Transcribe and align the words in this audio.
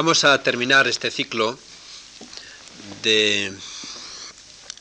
Vamos 0.00 0.24
a 0.24 0.42
terminar 0.42 0.88
este 0.88 1.10
ciclo 1.10 1.58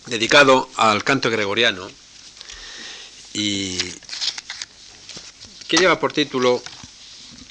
dedicado 0.05 0.69
al 0.77 1.03
canto 1.03 1.29
gregoriano 1.29 1.91
y 3.33 3.77
que 5.67 5.75
lleva 5.75 5.99
por 5.99 6.13
título, 6.13 6.63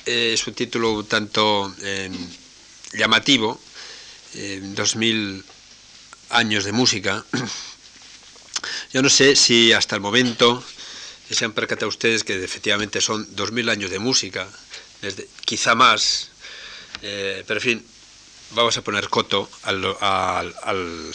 es 0.06 0.46
un 0.46 0.54
título 0.54 1.04
tanto 1.04 1.70
eh, 1.82 2.10
llamativo, 2.94 3.60
dos 4.72 4.96
mil 4.96 5.44
años 6.30 6.64
de 6.64 6.72
música. 6.72 7.22
Yo 8.94 9.02
no 9.02 9.10
sé 9.10 9.36
si 9.36 9.74
hasta 9.74 9.94
el 9.94 10.00
momento 10.00 10.64
se 11.30 11.44
han 11.44 11.52
percatado 11.52 11.90
ustedes 11.90 12.24
que 12.24 12.42
efectivamente 12.42 13.02
son 13.02 13.28
dos 13.36 13.52
mil 13.52 13.68
años 13.68 13.90
de 13.90 13.98
música, 13.98 14.48
quizá 15.44 15.74
más, 15.74 16.30
eh, 17.02 17.44
pero 17.46 17.60
en 17.60 17.64
fin, 17.64 17.86
vamos 18.52 18.76
a 18.76 18.82
poner 18.82 19.08
coto 19.08 19.48
al, 19.62 19.84
al, 20.00 21.14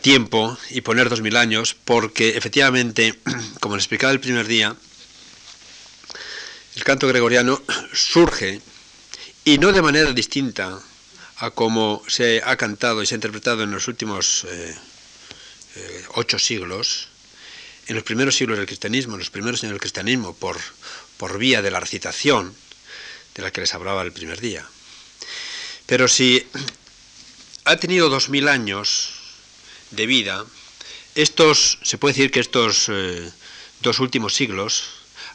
tiempo 0.00 0.56
y 0.70 0.80
poner 0.80 1.08
dos 1.08 1.20
mil 1.20 1.36
años, 1.36 1.76
porque 1.84 2.36
efectivamente, 2.36 3.18
como 3.60 3.76
les 3.76 3.84
explicaba 3.84 4.12
el 4.12 4.20
primer 4.20 4.46
día, 4.46 4.76
el 6.76 6.84
canto 6.84 7.08
gregoriano 7.08 7.62
surge, 7.92 8.60
y 9.44 9.58
no 9.58 9.72
de 9.72 9.82
manera 9.82 10.12
distinta 10.12 10.80
a 11.36 11.50
como 11.50 12.02
se 12.06 12.40
ha 12.44 12.56
cantado 12.56 13.02
y 13.02 13.06
se 13.06 13.14
ha 13.14 13.16
interpretado 13.16 13.62
en 13.62 13.70
los 13.70 13.88
últimos 13.88 14.46
eh, 14.48 14.74
eh, 15.76 16.04
ocho 16.14 16.38
siglos, 16.38 17.08
en 17.86 17.96
los 17.96 18.04
primeros 18.04 18.36
siglos 18.36 18.56
del 18.56 18.66
cristianismo, 18.66 19.14
en 19.14 19.18
los 19.18 19.30
primeros 19.30 19.62
años 19.62 19.72
del 19.72 19.80
cristianismo, 19.80 20.34
por, 20.34 20.56
por 21.18 21.38
vía 21.38 21.60
de 21.60 21.70
la 21.70 21.80
recitación, 21.80 22.54
de 23.34 23.42
la 23.42 23.50
que 23.50 23.60
les 23.60 23.74
hablaba 23.74 24.02
el 24.02 24.12
primer 24.12 24.40
día. 24.40 24.66
Pero 25.86 26.08
si 26.08 26.46
ha 27.64 27.76
tenido 27.76 28.08
dos 28.08 28.28
mil 28.28 28.48
años 28.48 29.10
de 29.90 30.06
vida, 30.06 30.44
estos, 31.14 31.78
se 31.82 31.98
puede 31.98 32.14
decir 32.14 32.30
que 32.30 32.40
estos 32.40 32.86
eh, 32.88 33.30
dos 33.80 34.00
últimos 34.00 34.34
siglos 34.34 34.84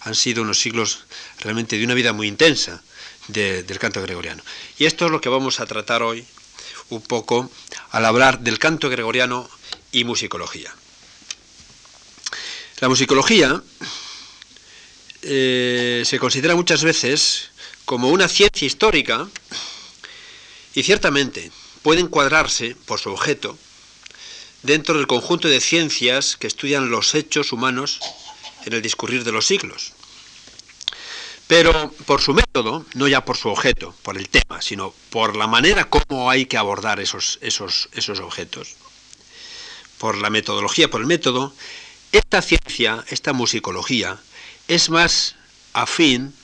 han 0.02 0.16
sido 0.16 0.41
unos 0.41 0.59
siglos 0.59 1.00
realmente 1.39 1.78
de 1.78 1.83
una 1.83 1.94
vida 1.94 2.14
muy 2.14 2.28
intensa 2.28 2.81
del 3.28 3.80
canto 3.80 4.02
gregoriano. 4.02 4.41
Y 4.78 4.86
esto 4.86 5.06
es 5.06 5.11
lo 5.11 5.22
que 5.22 5.30
vamos 5.30 5.59
a 5.59 5.67
tratar 5.67 6.02
hoy 6.02 6.25
un 6.89 7.02
poco 7.02 7.52
al 7.91 8.06
hablar 8.06 8.39
del 8.39 8.58
canto 8.58 8.89
gregoriano 8.89 9.47
y 9.91 10.03
musicología. 10.03 10.73
La 12.80 12.89
musicología 12.89 13.61
eh, 15.22 16.02
se 16.06 16.17
considera 16.17 16.56
muchas 16.56 16.84
veces 16.84 17.50
como 17.90 18.09
una 18.09 18.28
ciencia 18.28 18.68
histórica 18.68 19.28
y 20.76 20.84
ciertamente 20.84 21.52
puede 21.82 22.02
encuadrarse 22.02 22.76
por 22.86 23.00
su 23.00 23.09
objeto 23.09 23.58
dentro 24.62 24.96
del 24.96 25.08
conjunto 25.08 25.48
de 25.48 25.59
ciencias 25.59 26.38
que 26.38 26.46
estudian 26.46 26.92
los 26.92 27.16
hechos 27.16 27.52
humanos 27.52 28.00
en 28.66 28.73
el 28.73 28.84
discurrir 28.84 29.23
de 29.23 29.31
los 29.31 29.48
siglos. 29.48 29.94
Pero 31.48 31.92
por 32.06 32.22
su 32.22 32.36
método, 32.36 32.86
no 32.94 33.08
ya 33.08 33.26
por 33.26 33.38
su 33.38 33.50
objeto, 33.50 33.96
por 34.03 34.20
el 34.20 34.30
tema, 34.30 34.62
sino 34.62 34.94
por 35.09 35.36
la 35.36 35.48
manera 35.48 35.90
como 35.90 36.30
hay 36.30 36.46
que 36.46 36.58
abordar 36.58 37.00
esos, 37.00 37.40
esos, 37.42 37.90
esos 37.94 38.20
objetos, 38.20 38.76
por 39.98 40.16
la 40.20 40.30
metodología, 40.30 40.92
por 40.92 41.02
el 41.02 41.08
método, 41.08 41.56
esta 42.12 42.44
ciencia, 42.44 43.03
esta 43.08 43.34
musicología, 43.34 44.20
es 44.68 44.92
más 44.92 45.38
afín 45.74 46.36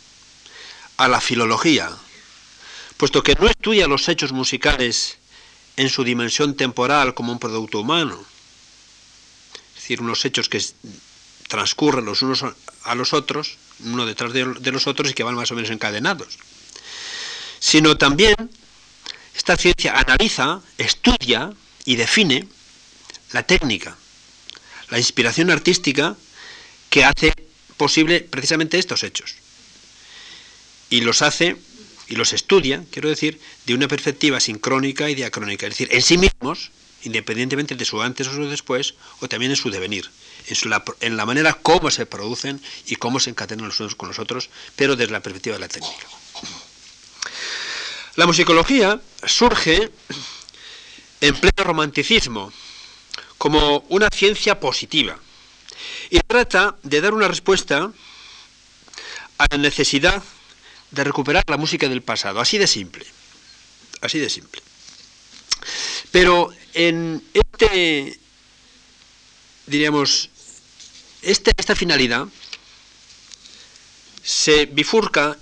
a 0.98 1.08
la 1.08 1.22
filología, 1.22 1.90
puesto 2.98 3.24
que 3.24 3.36
no 3.36 3.48
estudia 3.48 3.88
los 3.88 4.08
hechos 4.08 4.32
musicales 4.32 5.18
en 5.78 5.90
su 5.90 6.04
dimensión 6.04 6.56
temporal 6.56 7.14
como 7.14 7.32
un 7.32 7.40
producto 7.40 7.80
humano, 7.80 8.24
es 9.70 9.82
decir, 9.82 10.02
unos 10.02 10.24
hechos 10.24 10.50
que 10.50 10.64
transcurren 11.48 12.06
los 12.06 12.22
unos 12.22 12.46
a 12.84 12.96
los 12.96 13.14
otros, 13.14 13.58
uno 13.84 14.06
detrás 14.06 14.32
de, 14.34 14.72
los 14.72 14.88
otros 14.88 15.12
y 15.12 15.14
que 15.14 15.24
van 15.24 15.36
más 15.36 15.52
o 15.52 15.56
menos 15.56 15.70
encadenados, 15.70 16.38
sino 17.60 17.98
también 17.98 18.36
esta 19.36 19.58
ciencia 19.58 20.00
analiza, 20.00 20.62
estudia 20.78 21.52
y 21.84 21.98
define 21.98 22.48
la 23.32 23.44
técnica, 23.44 23.98
la 24.90 24.98
inspiración 24.98 25.52
artística 25.52 26.16
que 26.90 27.04
hace 27.04 27.34
posible 27.76 28.22
precisamente 28.22 28.80
estos 28.80 29.04
hechos. 29.04 29.36
Y 30.96 31.02
los 31.02 31.22
hace 31.22 31.58
y 32.08 32.16
los 32.16 32.32
estudia, 32.32 32.86
quiero 32.90 33.10
decir, 33.10 33.42
de 33.66 33.74
una 33.74 33.90
perspectiva 33.90 34.40
sincrónica 34.40 35.10
y 35.10 35.16
diacrónica, 35.16 35.68
es 35.68 35.72
decir, 35.74 35.90
en 35.92 36.02
sí 36.02 36.18
mismos, 36.18 36.72
independientemente 37.04 37.76
de 37.76 37.84
su 37.84 38.02
antes 38.02 38.30
o 38.30 38.34
su 38.34 38.48
después, 38.48 38.94
o 39.20 39.28
también 39.28 39.52
en 39.52 39.58
su 39.58 39.70
devenir, 39.70 40.10
en, 40.48 40.70
la, 40.70 40.86
en 41.02 41.18
la 41.18 41.26
manera 41.26 41.54
como 41.54 41.92
se 41.92 42.06
producen 42.06 42.62
y 42.86 42.96
cómo 42.96 43.20
se 43.20 43.32
encadenan 43.32 43.68
los 43.68 43.78
unos 43.82 43.96
con 43.96 44.08
los 44.08 44.20
otros, 44.20 44.50
pero 44.78 44.96
desde 44.96 45.12
la 45.12 45.20
perspectiva 45.20 45.58
de 45.58 45.60
la 45.60 45.68
técnica. 45.68 46.08
La 48.16 48.26
musicología 48.26 49.02
surge 49.26 49.92
en 51.20 51.36
pleno 51.36 51.62
romanticismo, 51.66 52.54
como 53.38 53.84
una 53.90 54.08
ciencia 54.08 54.62
positiva, 54.62 55.20
y 56.10 56.22
trata 56.22 56.78
de 56.84 57.02
dar 57.02 57.14
una 57.14 57.28
respuesta 57.28 57.92
a 59.38 59.46
la 59.52 59.58
necesidad 59.58 60.24
de 60.96 61.04
recuperar 61.04 61.44
la 61.48 61.58
música 61.58 61.88
del 61.90 62.02
pasado, 62.02 62.40
así 62.40 62.58
de 62.58 62.68
simple, 62.68 63.06
así 64.02 64.18
de 64.18 64.30
simple. 64.30 64.62
Pero 66.12 66.50
en 66.74 67.22
este, 67.34 68.18
diríamos, 69.68 70.30
este, 71.22 71.52
esta 71.58 71.76
finalidad 71.76 72.28
se 74.24 74.66
bifurca 74.66 75.38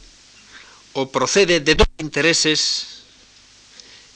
o 0.93 1.11
procede 1.11 1.59
de 1.59 1.75
dos 1.75 1.87
intereses 1.99 3.03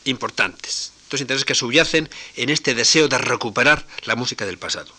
importantes, 0.05 0.91
dos 1.09 1.21
intereses 1.21 1.45
que 1.45 1.55
subyacen 1.55 2.09
en 2.35 2.49
este 2.49 2.73
deseo 2.73 3.07
de 3.07 3.17
recuperar 3.19 3.85
la 4.05 4.15
música 4.15 4.45
del 4.45 4.57
pasado. 4.57 4.91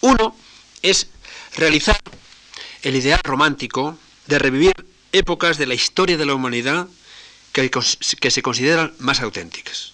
Uno 0.00 0.34
es 0.80 1.08
realizar 1.56 2.00
el 2.82 2.96
ideal 2.96 3.20
romántico 3.22 3.98
de 4.26 4.38
revivir 4.38 4.87
épocas 5.12 5.58
de 5.58 5.66
la 5.66 5.74
historia 5.74 6.16
de 6.16 6.26
la 6.26 6.34
humanidad 6.34 6.88
que, 7.52 8.30
se 8.30 8.42
consideran 8.42 8.92
más 8.98 9.20
auténticas. 9.20 9.92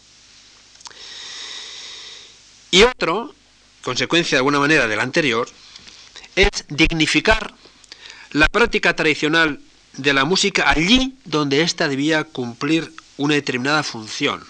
Y 2.70 2.82
otro, 2.82 3.34
consecuencia 3.82 4.36
de 4.36 4.40
alguna 4.40 4.58
manera 4.58 4.86
del 4.86 5.00
anterior, 5.00 5.48
es 6.34 6.64
dignificar 6.68 7.54
la 8.32 8.48
práctica 8.48 8.96
tradicional 8.96 9.60
de 9.96 10.12
la 10.12 10.24
música 10.24 10.68
allí 10.68 11.14
donde 11.24 11.62
ésta 11.62 11.88
debía 11.88 12.24
cumplir 12.24 12.92
una 13.16 13.34
determinada 13.34 13.82
función. 13.84 14.44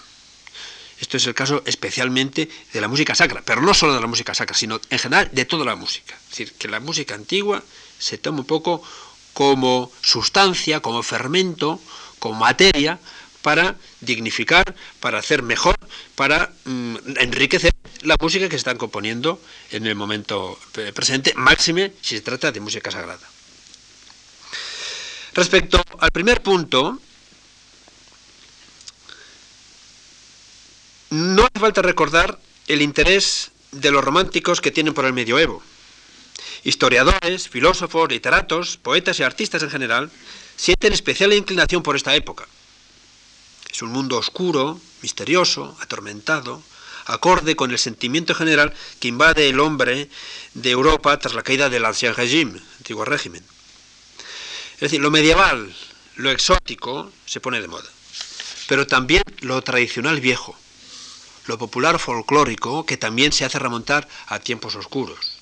Esto 0.99 1.17
es 1.17 1.27
el 1.27 1.35
caso 1.35 1.61
especialmente 1.65 2.49
de 2.73 2.81
la 2.81 2.87
música 2.87 3.13
sacra, 3.13 3.43
pero 3.45 3.61
no 3.61 3.73
solo 3.73 3.93
de 3.93 4.01
la 4.01 4.07
música 4.07 4.33
sacra, 4.33 4.55
sino 4.55 4.79
en 4.89 4.97
general 4.97 5.29
de 5.31 5.45
toda 5.45 5.65
la 5.65 5.75
música. 5.75 6.15
Es 6.15 6.29
decir, 6.29 6.53
que 6.53 6.67
la 6.67 6.79
música 6.79 7.13
antigua 7.13 7.61
se 7.99 8.17
toma 8.17 8.39
un 8.39 8.45
poco 8.45 8.81
como 9.35 9.91
sustancia, 10.01 10.79
como 10.79 11.03
fermento, 11.03 11.79
como 12.19 12.39
materia 12.39 12.97
para 13.41 13.75
dignificar, 13.99 14.63
para 15.01 15.19
hacer 15.19 15.43
mejor, 15.43 15.75
para 16.15 16.53
mm, 16.63 17.19
enriquecer 17.19 17.73
la 18.01 18.15
música 18.19 18.45
que 18.45 18.55
se 18.55 18.63
están 18.63 18.77
componiendo 18.77 19.41
en 19.71 19.85
el 19.87 19.95
momento 19.95 20.57
presente, 20.95 21.33
máxime 21.35 21.91
si 22.01 22.15
se 22.15 22.21
trata 22.21 22.53
de 22.53 22.61
música 22.61 22.91
sagrada. 22.91 23.27
Respecto 25.33 25.83
al 25.99 26.11
primer 26.11 26.41
punto, 26.41 26.97
no 31.09 31.43
hace 31.43 31.59
falta 31.59 31.81
recordar 31.81 32.39
el 32.67 32.81
interés 32.81 33.51
de 33.73 33.91
los 33.91 34.01
románticos 34.01 34.61
que 34.61 34.71
tienen 34.71 34.93
por 34.93 35.03
el 35.03 35.11
medioevo. 35.11 35.61
Historiadores, 36.65 37.47
filósofos, 37.47 38.09
literatos, 38.09 38.77
poetas 38.77 39.19
y 39.19 39.23
artistas 39.23 39.61
en 39.61 39.69
general 39.69 40.09
sienten 40.57 40.93
especial 40.93 41.31
inclinación 41.31 41.83
por 41.83 41.95
esta 41.95 42.15
época. 42.15 42.47
Es 43.71 43.83
un 43.83 43.91
mundo 43.91 44.17
oscuro, 44.17 44.81
misterioso, 45.03 45.77
atormentado, 45.79 46.63
acorde 47.05 47.55
con 47.55 47.69
el 47.69 47.77
sentimiento 47.77 48.33
general 48.33 48.73
que 48.99 49.09
invade 49.09 49.47
el 49.47 49.59
hombre 49.59 50.09
de 50.55 50.71
Europa 50.71 51.19
tras 51.19 51.35
la 51.35 51.43
caída 51.43 51.69
del 51.69 51.85
ancien 51.85 52.15
régime, 52.15 52.59
antiguo 52.79 53.05
régimen. 53.05 53.45
Es 54.73 54.79
decir, 54.79 55.01
lo 55.01 55.11
medieval, 55.11 55.71
lo 56.15 56.31
exótico 56.31 57.11
se 57.27 57.41
pone 57.41 57.61
de 57.61 57.67
moda, 57.67 57.91
pero 58.67 58.87
también 58.87 59.21
lo 59.41 59.61
tradicional 59.61 60.19
viejo, 60.19 60.57
lo 61.45 61.59
popular 61.59 61.99
folclórico 61.99 62.87
que 62.87 62.97
también 62.97 63.33
se 63.33 63.45
hace 63.45 63.59
remontar 63.59 64.07
a 64.25 64.39
tiempos 64.39 64.73
oscuros. 64.73 65.34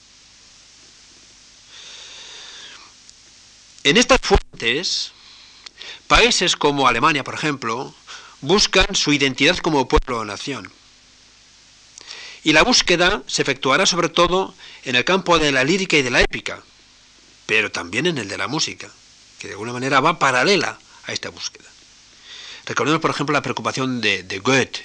En 3.84 3.98
estas 3.98 4.20
fuentes, 4.22 5.12
países 6.08 6.56
como 6.56 6.88
Alemania, 6.88 7.26
por 7.26 7.34
ejemplo, 7.34 7.94
buscan 8.40 8.96
su 8.96 9.12
identidad 9.12 9.58
como 9.58 9.90
pueblo 9.90 10.20
o 10.20 10.26
nación. 10.26 10.72
Y 12.46 12.54
la 12.54 12.64
búsqueda 12.64 13.24
se 13.28 13.42
efectuará 13.42 13.86
sobre 13.86 14.08
todo 14.08 14.56
en 14.86 14.96
el 14.96 15.04
campo 15.04 15.38
de 15.38 15.52
la 15.52 15.66
lírica 15.66 15.98
y 15.98 16.02
de 16.02 16.12
la 16.12 16.22
épica, 16.22 16.64
pero 17.46 17.72
también 17.72 18.06
en 18.06 18.18
el 18.18 18.30
de 18.30 18.38
la 18.38 18.48
música, 18.48 18.90
que 19.40 19.48
de 19.48 19.54
alguna 19.54 19.74
manera 19.74 20.00
va 20.00 20.18
paralela 20.18 20.80
a 21.06 21.12
esta 21.12 21.30
búsqueda. 21.30 21.68
Recordemos, 22.66 23.02
por 23.02 23.12
ejemplo, 23.12 23.34
la 23.34 23.42
preocupación 23.42 24.00
de, 24.00 24.42
Goethe 24.42 24.80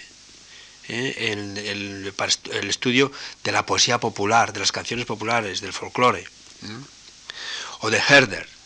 ¿eh? 0.88 1.14
en 1.30 1.56
el, 1.56 2.12
estudio 2.68 3.12
de 3.44 3.52
la 3.52 3.64
poesía 3.64 4.00
popular, 4.00 4.52
de 4.52 4.58
las 4.58 4.72
canciones 4.72 5.06
populares, 5.06 5.60
del 5.60 5.72
folclore, 5.72 6.22
¿eh? 6.22 6.26
o 7.80 7.90
de 7.90 7.98
Herder, 7.98 8.57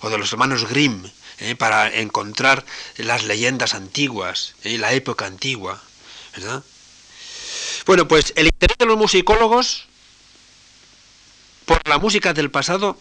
o 0.00 0.10
de 0.10 0.18
los 0.18 0.32
hermanos 0.32 0.68
Grimm, 0.68 1.04
¿eh? 1.38 1.54
para 1.56 1.94
encontrar 1.94 2.64
las 2.96 3.24
leyendas 3.24 3.74
antiguas, 3.74 4.54
la 4.62 4.92
época 4.92 5.26
antigua. 5.26 5.82
¿verdad? 6.36 6.62
Bueno, 7.86 8.06
pues 8.06 8.32
el 8.36 8.46
interés 8.46 8.78
de 8.78 8.86
los 8.86 8.96
musicólogos 8.96 9.86
por 11.64 11.86
la 11.88 11.98
música 11.98 12.32
del 12.32 12.50
pasado 12.50 12.98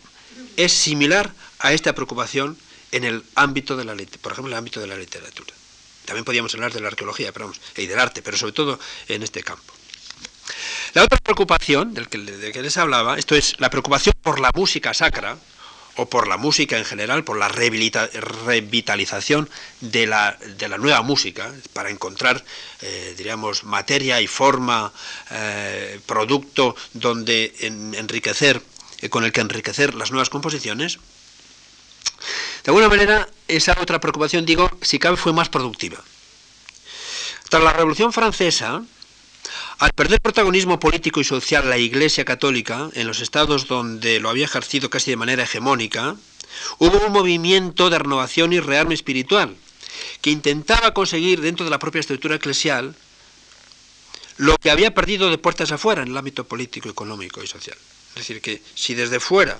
es 0.58 0.74
similar 0.74 1.32
a 1.60 1.74
esta 1.74 1.94
preocupación 1.94 2.58
en 2.92 3.04
el 3.04 3.24
ámbito 3.36 3.78
de 3.78 3.86
la 3.86 3.96
por 4.22 4.32
ejemplo, 4.32 4.50
en 4.50 4.54
el 4.54 4.58
ámbito 4.58 4.80
de 4.80 4.88
la 4.88 4.96
literatura. 4.96 5.54
También 6.06 6.26
podríamos 6.26 6.54
hablar 6.56 6.74
de 6.74 6.82
la 6.82 6.88
arqueología, 6.88 7.32
pero 7.32 7.52
y 7.78 7.86
del 7.86 8.00
arte, 8.00 8.22
pero 8.22 8.36
sobre 8.38 8.54
todo 8.54 8.80
en 9.08 9.22
este 9.22 9.44
campo. 9.44 9.74
La 10.94 11.04
otra 11.04 11.20
preocupación 11.20 11.94
del 11.94 12.10
que, 12.10 12.18
de 12.18 12.52
que 12.52 12.62
les 12.64 12.78
hablaba, 12.78 13.20
esto 13.20 13.36
es 13.36 13.60
la 13.60 13.70
preocupación 13.70 14.16
por 14.24 14.40
la 14.40 14.50
música 14.56 14.94
sacra, 14.94 15.38
o 16.00 16.06
por 16.06 16.30
la 16.30 16.38
música 16.38 16.78
en 16.78 16.86
general, 16.86 17.26
por 17.26 17.38
la 17.38 17.50
revitalización 17.50 19.50
de 19.82 20.08
la, 20.08 20.38
de 20.58 20.70
la, 20.70 20.78
nueva 20.78 21.02
música, 21.02 21.52
para 21.74 21.90
encontrar, 21.90 22.46
eh, 22.82 23.14
diríamos, 23.18 23.66
materia 23.66 24.22
y 24.22 24.28
forma, 24.28 24.94
eh, 25.30 26.00
producto 26.06 26.74
donde 26.94 27.54
enriquecer, 27.60 28.62
eh, 29.02 29.10
con 29.10 29.26
el 29.26 29.34
que 29.34 29.42
enriquecer 29.42 29.94
las 29.94 30.12
nuevas 30.12 30.30
composiciones. 30.30 31.00
De 32.64 32.72
alguna 32.72 32.88
manera, 32.88 33.28
esa 33.50 33.76
otra 33.82 34.00
preocupación, 34.00 34.46
digo, 34.46 34.72
si 34.82 35.00
cabe, 35.00 35.18
fue 35.18 35.34
más 35.34 35.50
productiva. 35.50 36.02
Tras 37.50 37.64
la 37.64 37.74
Revolución 37.74 38.14
Francesa, 38.14 38.84
al 39.80 39.94
perder 39.94 40.20
protagonismo 40.20 40.78
político 40.80 41.22
y 41.22 41.24
social 41.24 41.70
la 41.70 41.78
Iglesia 41.78 42.26
Católica 42.26 42.90
en 42.94 43.08
los 43.08 43.22
estados 43.22 43.68
donde 43.68 44.20
lo 44.20 44.30
había 44.30 44.44
ejercido 44.44 44.90
casi 44.90 45.12
de 45.12 45.18
manera 45.18 45.44
hegemónica, 45.44 46.18
hubo 46.80 47.06
un 47.06 47.14
movimiento 47.14 47.90
de 47.90 47.98
renovación 47.98 48.52
y 48.52 48.60
rearme 48.60 48.94
espiritual 48.94 49.56
que 50.22 50.32
intentaba 50.32 50.94
conseguir 50.94 51.40
dentro 51.40 51.64
de 51.64 51.72
la 51.72 51.80
propia 51.80 52.02
estructura 52.02 52.36
eclesial 52.36 52.94
lo 54.36 54.58
que 54.58 54.70
había 54.70 54.94
perdido 54.94 55.30
de 55.30 55.38
puertas 55.38 55.72
afuera 55.72 56.02
en 56.02 56.10
el 56.10 56.18
ámbito 56.18 56.46
político, 56.46 56.90
económico 56.90 57.42
y 57.42 57.48
social. 57.48 57.78
Es 58.10 58.16
decir, 58.16 58.42
que 58.42 58.62
si 58.76 58.96
desde 58.96 59.22
fuera, 59.22 59.58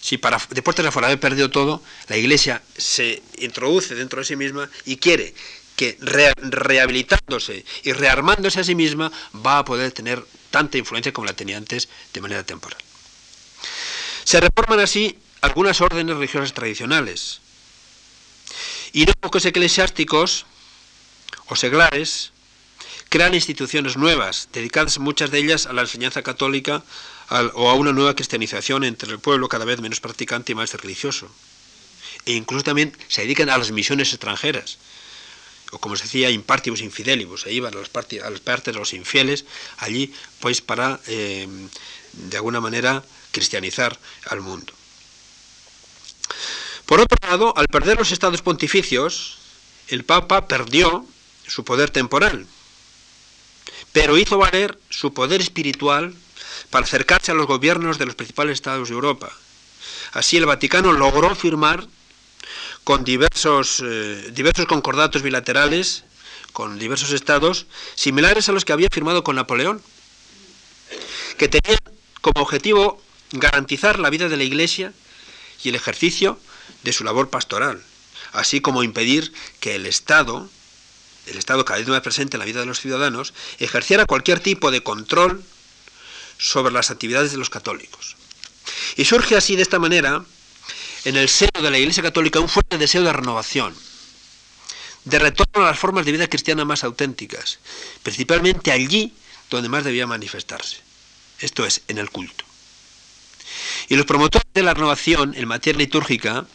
si 0.00 0.18
para, 0.18 0.40
de 0.50 0.62
puertas 0.62 0.84
afuera 0.84 1.08
había 1.08 1.20
perdido 1.20 1.50
todo, 1.50 1.82
la 2.08 2.18
Iglesia 2.18 2.62
se 2.76 3.22
introduce 3.38 3.94
dentro 3.94 4.18
de 4.18 4.26
sí 4.26 4.36
misma 4.36 4.68
y 4.84 4.96
quiere 4.96 5.34
que 5.78 5.96
rehabilitándose 6.00 7.64
y 7.84 7.92
rearmándose 7.92 8.58
a 8.58 8.64
sí 8.64 8.74
misma 8.74 9.12
va 9.46 9.60
a 9.60 9.64
poder 9.64 9.92
tener 9.92 10.26
tanta 10.50 10.76
influencia 10.76 11.12
como 11.12 11.28
la 11.28 11.34
tenía 11.34 11.56
antes 11.56 11.88
de 12.12 12.20
manera 12.20 12.42
temporal. 12.42 12.80
Se 14.24 14.40
reforman 14.40 14.80
así 14.80 15.16
algunas 15.40 15.80
órdenes 15.80 16.16
religiosas 16.16 16.52
tradicionales 16.52 17.40
y 18.92 19.06
no 19.06 19.12
pocos 19.20 19.44
eclesiásticos 19.46 20.46
o 21.46 21.54
seglares 21.54 22.32
crean 23.08 23.34
instituciones 23.34 23.96
nuevas, 23.96 24.48
dedicadas 24.52 24.98
muchas 24.98 25.30
de 25.30 25.38
ellas 25.38 25.66
a 25.66 25.72
la 25.72 25.82
enseñanza 25.82 26.22
católica 26.24 26.82
o 27.54 27.70
a 27.70 27.74
una 27.74 27.92
nueva 27.92 28.16
cristianización 28.16 28.82
entre 28.82 29.12
el 29.12 29.20
pueblo 29.20 29.48
cada 29.48 29.64
vez 29.64 29.80
menos 29.80 30.00
practicante 30.00 30.50
y 30.50 30.56
más 30.56 30.74
religioso. 30.74 31.30
E 32.26 32.32
incluso 32.32 32.64
también 32.64 32.96
se 33.06 33.22
dedican 33.22 33.48
a 33.48 33.56
las 33.56 33.70
misiones 33.70 34.12
extranjeras, 34.12 34.78
o 35.70 35.78
como 35.78 35.96
se 35.96 36.04
decía, 36.04 36.30
impartibus 36.30 36.80
infidelibus, 36.80 37.42
se 37.42 37.52
iban 37.52 37.74
a 37.74 37.78
las, 37.78 37.88
partes, 37.88 38.22
de 38.64 38.72
los 38.78 38.92
infieles 38.94 39.44
allí, 39.78 40.12
pues 40.40 40.60
para, 40.60 41.00
eh, 41.06 41.46
de 42.12 42.36
alguna 42.36 42.60
manera, 42.60 43.04
cristianizar 43.30 43.98
al 44.26 44.40
mundo. 44.40 44.72
Por 46.86 47.00
otro 47.00 47.18
lado, 47.28 47.52
al 47.56 47.68
perder 47.68 47.98
los 47.98 48.12
estados 48.12 48.40
pontificios, 48.40 49.38
el 49.88 50.04
Papa 50.04 50.48
perdió 50.48 51.04
su 51.46 51.64
poder 51.64 51.90
temporal, 51.90 52.46
pero 53.92 54.16
hizo 54.16 54.38
valer 54.38 54.78
su 54.88 55.12
poder 55.12 55.40
espiritual 55.40 56.14
para 56.70 56.84
acercarse 56.84 57.30
a 57.30 57.34
los 57.34 57.46
gobiernos 57.46 57.98
de 57.98 58.06
los 58.06 58.14
principales 58.14 58.54
estados 58.54 58.88
de 58.88 58.94
Europa. 58.94 59.30
Así 60.12 60.38
el 60.38 60.46
Vaticano 60.46 60.92
logró 60.92 61.34
firmar 61.34 61.86
con 62.88 63.04
diversos, 63.04 63.82
eh, 63.84 64.30
diversos 64.32 64.64
concordatos 64.64 65.20
bilaterales 65.20 66.04
con 66.54 66.78
diversos 66.78 67.10
estados, 67.10 67.66
similares 67.94 68.48
a 68.48 68.52
los 68.52 68.64
que 68.64 68.72
había 68.72 68.88
firmado 68.90 69.22
con 69.22 69.36
Napoleón, 69.36 69.82
que 71.36 71.48
tenían 71.48 71.78
como 72.22 72.40
objetivo 72.40 72.98
garantizar 73.32 73.98
la 73.98 74.08
vida 74.08 74.30
de 74.30 74.38
la 74.38 74.44
Iglesia 74.44 74.94
y 75.62 75.68
el 75.68 75.74
ejercicio 75.74 76.40
de 76.82 76.94
su 76.94 77.04
labor 77.04 77.28
pastoral, 77.28 77.84
así 78.32 78.62
como 78.62 78.82
impedir 78.82 79.34
que 79.60 79.74
el 79.74 79.84
Estado, 79.84 80.48
el 81.26 81.36
Estado 81.36 81.66
cada 81.66 81.80
vez 81.80 81.88
más 81.88 82.00
presente 82.00 82.36
en 82.36 82.38
la 82.38 82.46
vida 82.46 82.60
de 82.60 82.66
los 82.66 82.80
ciudadanos, 82.80 83.34
ejerciera 83.58 84.06
cualquier 84.06 84.40
tipo 84.40 84.70
de 84.70 84.82
control 84.82 85.44
sobre 86.38 86.72
las 86.72 86.90
actividades 86.90 87.32
de 87.32 87.36
los 87.36 87.50
católicos. 87.50 88.16
Y 88.96 89.04
surge 89.04 89.36
así 89.36 89.56
de 89.56 89.62
esta 89.62 89.78
manera 89.78 90.24
en 91.04 91.16
el 91.16 91.28
seno 91.28 91.62
de 91.62 91.70
la 91.70 91.78
Iglesia 91.78 92.02
Católica 92.02 92.40
un 92.40 92.48
fuerte 92.48 92.78
deseo 92.78 93.02
de 93.02 93.12
renovación, 93.12 93.74
de 95.04 95.18
retorno 95.18 95.62
a 95.62 95.70
las 95.70 95.78
formas 95.78 96.04
de 96.04 96.12
vida 96.12 96.28
cristiana 96.28 96.64
más 96.64 96.84
auténticas, 96.84 97.58
principalmente 98.02 98.72
allí 98.72 99.14
donde 99.50 99.68
más 99.68 99.84
debía 99.84 100.06
manifestarse, 100.06 100.78
esto 101.40 101.64
es, 101.64 101.82
en 101.88 101.98
el 101.98 102.10
culto. 102.10 102.44
Y 103.88 103.96
los 103.96 104.06
promotores 104.06 104.46
de 104.52 104.62
la 104.62 104.74
renovación 104.74 105.34
en 105.34 105.48
materia 105.48 105.78
litúrgica 105.78 106.46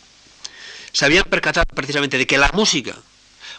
se 0.92 1.06
habían 1.06 1.24
percatado 1.26 1.66
precisamente 1.74 2.18
de 2.18 2.28
que 2.28 2.38
la 2.38 2.52
música, 2.54 2.96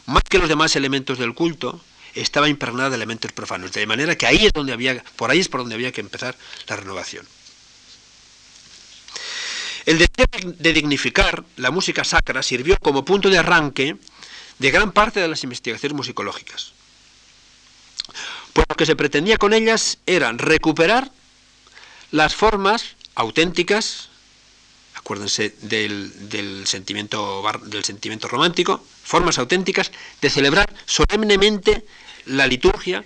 más 0.06 0.22
que 0.28 0.38
los 0.38 0.48
demás 0.48 0.76
elementos 0.76 1.18
del 1.18 1.34
culto, 1.34 1.82
estaba 2.14 2.48
impregnada 2.48 2.90
de 2.90 2.96
elementos 2.96 3.32
profanos, 3.32 3.72
de 3.72 3.86
manera 3.86 4.16
que 4.16 4.26
ahí 4.26 4.46
es 4.46 4.52
donde 4.52 4.72
había, 4.72 5.02
por 5.16 5.30
ahí 5.30 5.40
es 5.40 5.48
por 5.48 5.60
donde 5.60 5.74
había 5.74 5.90
que 5.90 6.00
empezar 6.00 6.36
la 6.68 6.76
renovación. 6.76 7.26
El 9.86 9.98
deseo 9.98 10.26
de 10.44 10.72
dignificar 10.72 11.44
la 11.56 11.70
música 11.70 12.04
sacra 12.04 12.42
sirvió 12.42 12.76
como 12.78 13.04
punto 13.04 13.28
de 13.28 13.38
arranque 13.38 13.96
de 14.58 14.70
gran 14.70 14.92
parte 14.92 15.20
de 15.20 15.28
las 15.28 15.44
investigaciones 15.44 15.96
musicológicas. 15.96 16.72
Pues 18.52 18.66
lo 18.68 18.76
que 18.76 18.86
se 18.86 18.96
pretendía 18.96 19.36
con 19.36 19.52
ellas 19.52 19.98
era 20.06 20.32
recuperar 20.32 21.10
las 22.12 22.34
formas 22.34 22.96
auténticas, 23.14 24.08
acuérdense 24.94 25.54
del, 25.62 26.62
sentimiento, 26.66 27.42
del 27.66 27.84
sentimiento 27.84 28.28
romántico, 28.28 28.84
formas 29.02 29.38
auténticas 29.38 29.90
de 30.22 30.30
celebrar 30.30 30.72
solemnemente 30.86 31.84
la 32.26 32.46
liturgia 32.46 33.04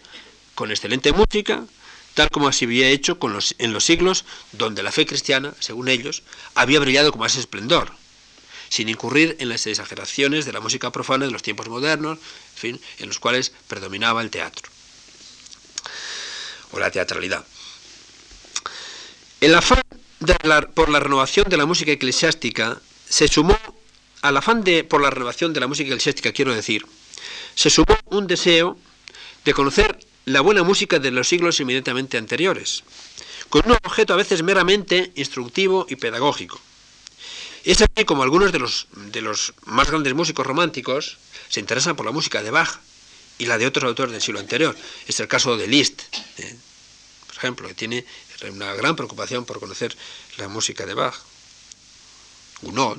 con 0.54 0.70
excelente 0.70 1.12
música, 1.12 1.64
tal 2.18 2.30
como 2.30 2.50
se 2.50 2.64
había 2.64 2.88
hecho 2.88 3.16
en 3.58 3.72
los 3.72 3.84
siglos 3.84 4.24
donde 4.50 4.82
la 4.82 4.90
fe 4.90 5.06
cristiana, 5.06 5.54
según 5.60 5.86
ellos, 5.86 6.24
había 6.56 6.80
brillado 6.80 7.12
con 7.12 7.20
más 7.20 7.36
esplendor, 7.36 7.92
sin 8.68 8.88
incurrir 8.88 9.36
en 9.38 9.48
las 9.48 9.68
exageraciones 9.68 10.44
de 10.44 10.52
la 10.52 10.58
música 10.58 10.90
profana 10.90 11.26
de 11.26 11.30
los 11.30 11.44
tiempos 11.44 11.68
modernos, 11.68 12.18
en 12.18 12.58
fin, 12.58 12.80
en 12.98 13.06
los 13.06 13.20
cuales 13.20 13.52
predominaba 13.68 14.20
el 14.20 14.30
teatro 14.30 14.68
o 16.72 16.80
la 16.80 16.90
teatralidad. 16.90 17.46
El 19.40 19.54
afán 19.54 19.80
por 20.74 20.88
la 20.88 20.98
renovación 20.98 21.48
de 21.48 21.56
la 21.56 21.66
música 21.66 21.92
eclesiástica 21.92 22.80
se 23.08 23.28
sumó 23.28 23.56
al 24.22 24.36
afán 24.36 24.64
de, 24.64 24.82
por 24.82 25.00
la 25.00 25.10
renovación 25.10 25.52
de 25.52 25.60
la 25.60 25.68
música 25.68 25.90
eclesiástica, 25.90 26.32
quiero 26.32 26.52
decir, 26.52 26.84
se 27.54 27.70
sumó 27.70 27.96
un 28.06 28.26
deseo 28.26 28.76
de 29.44 29.54
conocer 29.54 30.07
la 30.28 30.42
buena 30.42 30.62
música 30.62 30.98
de 30.98 31.10
los 31.10 31.28
siglos 31.28 31.58
inmediatamente 31.60 32.18
anteriores, 32.18 32.84
con 33.48 33.62
un 33.64 33.72
objeto 33.72 34.12
a 34.12 34.16
veces 34.16 34.42
meramente 34.42 35.10
instructivo 35.16 35.86
y 35.88 35.96
pedagógico. 35.96 36.60
Es 37.64 37.80
así 37.80 38.04
como 38.04 38.22
algunos 38.22 38.52
de 38.52 38.58
los, 38.58 38.88
de 38.92 39.22
los 39.22 39.54
más 39.64 39.90
grandes 39.90 40.14
músicos 40.14 40.46
románticos 40.46 41.16
se 41.48 41.60
interesan 41.60 41.96
por 41.96 42.04
la 42.04 42.12
música 42.12 42.42
de 42.42 42.50
Bach 42.50 42.78
y 43.38 43.46
la 43.46 43.56
de 43.56 43.66
otros 43.66 43.84
autores 43.84 44.12
del 44.12 44.20
siglo 44.20 44.40
anterior. 44.40 44.76
Es 45.06 45.18
el 45.20 45.28
caso 45.28 45.56
de 45.56 45.66
Liszt, 45.66 46.02
¿eh? 46.38 46.56
por 47.26 47.36
ejemplo, 47.36 47.68
que 47.68 47.74
tiene 47.74 48.04
una 48.52 48.74
gran 48.74 48.96
preocupación 48.96 49.46
por 49.46 49.60
conocer 49.60 49.96
la 50.36 50.48
música 50.48 50.84
de 50.84 50.94
Bach. 50.94 51.14
Gounod, 52.60 52.98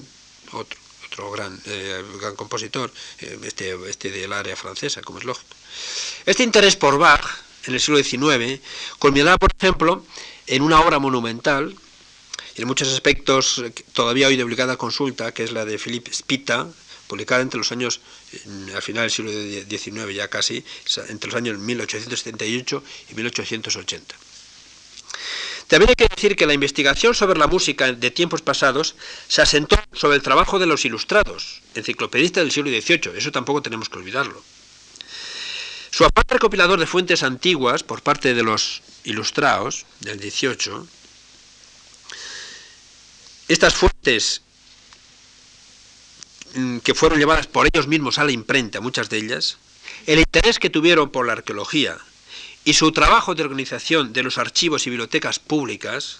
otro, 0.53 0.79
otro 1.09 1.31
gran, 1.31 1.59
eh, 1.65 2.03
gran 2.19 2.35
compositor, 2.35 2.91
eh, 3.19 3.39
este, 3.43 3.77
este 3.89 4.11
del 4.11 4.31
área 4.31 4.55
francesa, 4.55 5.01
como 5.01 5.19
es 5.19 5.25
lógico. 5.25 5.55
Este 6.25 6.43
interés 6.43 6.75
por 6.75 6.97
Bach 6.97 7.25
en 7.65 7.73
el 7.73 7.79
siglo 7.79 8.01
XIX 8.01 8.61
culminará, 8.99 9.37
por 9.37 9.51
ejemplo, 9.57 10.05
en 10.47 10.61
una 10.61 10.79
obra 10.79 10.99
monumental, 10.99 11.75
en 12.55 12.67
muchos 12.67 12.89
aspectos 12.89 13.63
todavía 13.93 14.27
hoy 14.27 14.35
de 14.35 14.43
obligada 14.43 14.77
consulta, 14.77 15.33
que 15.33 15.43
es 15.43 15.51
la 15.51 15.65
de 15.65 15.77
Philippe 15.77 16.13
Spita, 16.13 16.67
publicada 17.07 17.41
entre 17.41 17.57
los 17.57 17.71
años, 17.71 18.01
al 18.75 18.81
final 18.81 19.03
del 19.03 19.11
siglo 19.11 19.31
XIX 19.31 20.13
ya 20.13 20.27
casi, 20.27 20.63
entre 21.07 21.31
los 21.31 21.35
años 21.35 21.57
1878 21.57 22.83
y 23.11 23.15
1880. 23.15 24.15
También 25.69 25.89
hay 25.89 25.95
que 25.95 26.07
decir 26.07 26.35
que 26.35 26.47
la 26.47 26.55
investigación 26.55 27.13
sobre 27.13 27.37
la 27.37 27.45
música 27.45 27.93
de 27.93 28.09
tiempos 28.09 28.41
pasados 28.41 28.95
se 29.27 29.43
asentó 29.43 29.77
sobre 29.93 30.15
el 30.15 30.23
trabajo 30.23 30.57
de 30.57 30.65
los 30.65 30.83
ilustrados, 30.83 31.61
enciclopedistas 31.75 32.43
del 32.43 32.51
siglo 32.51 32.71
XVIII, 32.71 33.15
eso 33.15 33.31
tampoco 33.31 33.61
tenemos 33.61 33.87
que 33.87 33.99
olvidarlo. 33.99 34.43
Su 35.91 36.05
afán 36.05 36.23
recopilador 36.27 36.79
de 36.79 36.87
fuentes 36.87 37.21
antiguas 37.21 37.83
por 37.83 38.01
parte 38.01 38.33
de 38.33 38.41
los 38.41 38.81
ilustrados 39.03 39.85
del 39.99 40.19
XVIII, 40.19 40.87
estas 43.47 43.75
fuentes 43.75 44.41
mm, 46.55 46.79
que 46.79 46.95
fueron 46.95 47.19
llevadas 47.19 47.45
por 47.45 47.67
ellos 47.67 47.87
mismos 47.87 48.17
a 48.17 48.23
la 48.23 48.31
imprenta, 48.31 48.81
muchas 48.81 49.07
de 49.11 49.17
ellas, 49.17 49.59
el 50.07 50.17
interés 50.17 50.57
que 50.57 50.71
tuvieron 50.71 51.11
por 51.11 51.27
la 51.27 51.33
arqueología 51.33 51.99
y 52.65 52.73
su 52.73 52.91
trabajo 52.91 53.35
de 53.35 53.43
organización 53.43 54.13
de 54.13 54.23
los 54.23 54.37
archivos 54.37 54.85
y 54.85 54.89
bibliotecas 54.89 55.39
públicas 55.39 56.19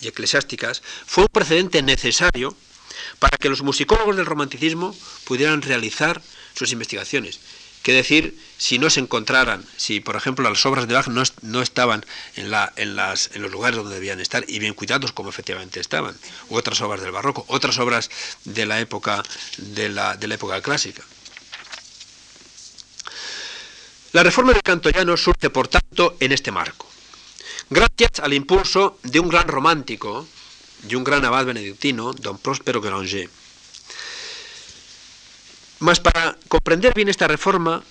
y 0.00 0.08
eclesiásticas 0.08 0.82
fue 1.06 1.24
un 1.24 1.28
precedente 1.32 1.82
necesario 1.82 2.56
para 3.18 3.36
que 3.36 3.48
los 3.48 3.62
musicólogos 3.62 4.16
del 4.16 4.26
romanticismo 4.26 4.94
pudieran 5.24 5.62
realizar 5.62 6.22
sus 6.54 6.72
investigaciones. 6.72 7.40
Que 7.82 7.94
decir, 7.94 8.38
si 8.58 8.78
no 8.78 8.90
se 8.90 9.00
encontraran, 9.00 9.64
si 9.78 10.00
por 10.00 10.14
ejemplo 10.14 10.48
las 10.48 10.66
obras 10.66 10.86
de 10.86 10.94
Bach 10.94 11.08
no, 11.08 11.62
estaban 11.62 12.04
en, 12.36 12.50
la, 12.50 12.72
en, 12.76 12.94
las, 12.94 13.30
en, 13.32 13.40
los 13.40 13.50
lugares 13.50 13.78
donde 13.78 13.94
debían 13.94 14.20
estar 14.20 14.44
y 14.46 14.58
bien 14.58 14.74
cuidados 14.74 15.12
como 15.12 15.30
efectivamente 15.30 15.80
estaban, 15.80 16.14
u 16.50 16.56
otras 16.56 16.80
obras 16.82 17.00
del 17.00 17.12
barroco, 17.12 17.46
otras 17.48 17.78
obras 17.78 18.10
de 18.44 18.66
la 18.66 18.80
época, 18.80 19.22
de 19.56 19.88
la, 19.88 20.16
de 20.16 20.28
la 20.28 20.34
época 20.34 20.60
clásica. 20.60 21.02
La 24.12 24.24
reforma 24.24 24.52
del 24.52 24.62
canto 24.62 24.90
llano 24.90 25.16
surge, 25.16 25.50
por 25.50 25.68
tanto, 25.68 26.16
en 26.18 26.32
este 26.32 26.50
marco. 26.50 26.88
Gracias 27.68 28.18
al 28.20 28.32
impulso 28.32 28.98
de 29.04 29.20
un 29.20 29.28
gran 29.28 29.46
romántico 29.46 30.26
y 30.88 30.96
un 30.96 31.04
gran 31.04 31.24
abad 31.24 31.46
benedictino, 31.46 32.12
don 32.12 32.36
Próspero 32.38 32.80
Granger. 32.80 33.30
Mas 35.78 36.00
para 36.00 36.36
comprender 36.48 36.92
bien 36.92 37.08
esta 37.08 37.28
reforma 37.28 37.84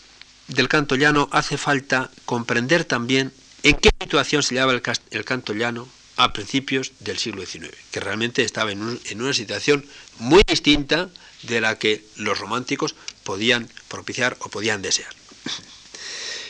del 0.49 0.67
canto 0.67 0.95
llano 0.95 1.29
hace 1.31 1.57
falta 1.57 2.11
comprender 2.25 2.83
también 2.83 3.31
en 3.63 3.77
qué 3.77 3.89
situación 4.01 4.43
se 4.43 4.55
llevaba 4.55 4.73
el, 4.73 5.23
canto 5.23 5.53
llano 5.53 5.87
a 6.17 6.33
principios 6.33 6.91
del 6.99 7.17
siglo 7.17 7.45
XIX, 7.45 7.73
que 7.91 8.01
realmente 8.01 8.43
estaba 8.43 8.73
en 8.73 9.21
una 9.21 9.33
situación 9.33 9.85
muy 10.17 10.41
distinta 10.45 11.09
de 11.43 11.61
la 11.61 11.79
que 11.79 12.03
los 12.17 12.37
románticos 12.37 12.95
podían 13.23 13.69
propiciar 13.87 14.35
o 14.41 14.49
podían 14.49 14.81
desear. 14.81 15.13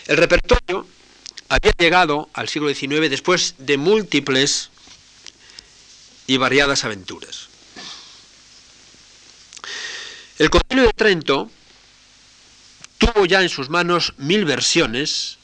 El 0.10 0.18
repertorio 0.18 0.88
había 1.50 1.72
llegado 1.78 2.32
al 2.34 2.50
siglo 2.50 2.74
XIX 2.74 3.12
después 3.12 3.54
de 3.60 3.78
múltiples 3.78 4.72
y 6.26 6.38
variadas 6.38 6.84
aventuras. 6.84 7.48
El 10.40 10.50
Concilio 10.50 10.86
de 10.86 10.94
Trento 10.94 11.52
tuvo 12.98 13.28
ya 13.28 13.44
en 13.44 13.50
sus 13.50 13.70
manos 13.70 14.16
mil 14.18 14.46
versiones, 14.46 15.38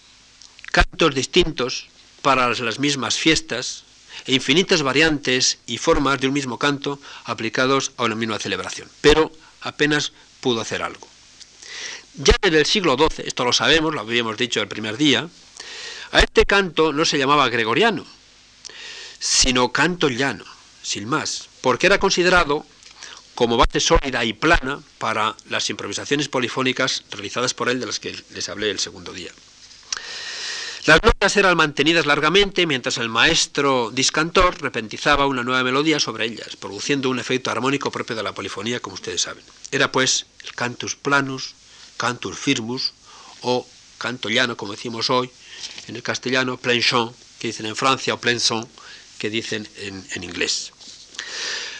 cantos 0.72 1.13
distintos 1.13 1.86
para 2.24 2.50
las 2.50 2.79
mismas 2.79 3.19
fiestas 3.19 3.84
e 4.25 4.34
infinitas 4.34 4.81
variantes 4.81 5.60
y 5.67 5.77
formas 5.77 6.19
de 6.19 6.25
un 6.25 6.34
mismo 6.34 6.57
canto 6.57 7.00
aplicados 7.25 7.91
a 7.98 8.03
una 8.05 8.15
misma 8.15 8.39
celebración, 8.39 8.89
pero 9.01 9.31
apenas 9.62 10.12
pudo 10.41 10.60
hacer 10.60 10.81
algo. 10.81 11.14
Ya 12.17 12.34
desde 12.41 12.60
el 12.60 12.65
siglo 12.65 12.95
XII, 12.98 13.27
esto 13.27 13.43
lo 13.43 13.51
sabemos, 13.51 13.93
lo 13.93 14.01
habíamos 14.01 14.38
dicho 14.38 14.62
el 14.62 14.69
primer 14.69 14.95
día, 14.95 15.27
a 16.12 16.19
este 16.19 16.45
canto 16.45 16.93
no 16.93 17.03
se 17.03 17.17
llamaba 17.17 17.50
gregoriano, 17.50 18.05
sino 19.19 19.74
canto 19.74 20.07
llano, 20.07 20.45
sin 20.81 21.10
más, 21.10 21.50
porque 21.60 21.88
era 21.88 22.00
considerado 22.00 22.65
como 23.34 23.57
base 23.57 23.81
sólida 23.81 24.24
y 24.24 24.31
plana 24.31 24.81
para 24.98 25.36
las 25.50 25.69
improvisaciones 25.69 26.29
polifónicas 26.29 27.03
realizadas 27.12 27.53
por 27.53 27.67
él 27.67 27.81
de 27.81 27.86
las 27.86 28.00
que 28.00 28.15
les 28.34 28.48
hablé 28.48 28.72
el 28.72 28.79
segundo 28.79 29.12
día. 29.12 29.31
Las 30.86 31.03
notas 31.03 31.36
eran 31.36 31.57
mantenidas 31.57 32.05
largamente 32.05 32.65
mientras 32.65 32.98
el 33.00 33.10
maestro 33.10 33.91
discantor 33.91 34.62
repentizaba 34.62 35.25
una 35.25 35.43
nueva 35.43 35.63
melodía 35.63 36.00
sobre 36.00 36.25
ellas, 36.25 36.55
produciendo 36.55 37.10
un 37.10 37.19
efecto 37.19 37.51
armónico 37.51 37.91
propio 37.91 38.15
de 38.15 38.24
la 38.24 38.34
polifonía, 38.34 38.79
como 38.79 38.93
ustedes 38.93 39.24
saben. 39.24 39.43
Era 39.72 39.91
pues 39.91 40.27
el 40.43 40.53
cantus 40.53 40.95
planus, 40.95 41.55
cantus 41.97 42.37
firmus 42.37 42.93
o 43.41 43.65
canto 43.97 44.29
llano, 44.29 44.57
como 44.57 44.73
decimos 44.73 45.09
hoy, 45.09 45.29
en 45.87 45.95
el 45.95 46.03
castellano, 46.03 46.57
plein 46.57 46.81
chant, 46.81 47.15
que 47.39 47.47
dicen 47.47 47.65
en 47.65 47.75
Francia, 47.75 48.13
o 48.13 48.19
plein 48.19 48.39
son, 48.39 48.67
que 49.17 49.29
dicen 49.29 49.67
en, 49.77 50.23
inglés. 50.23 50.71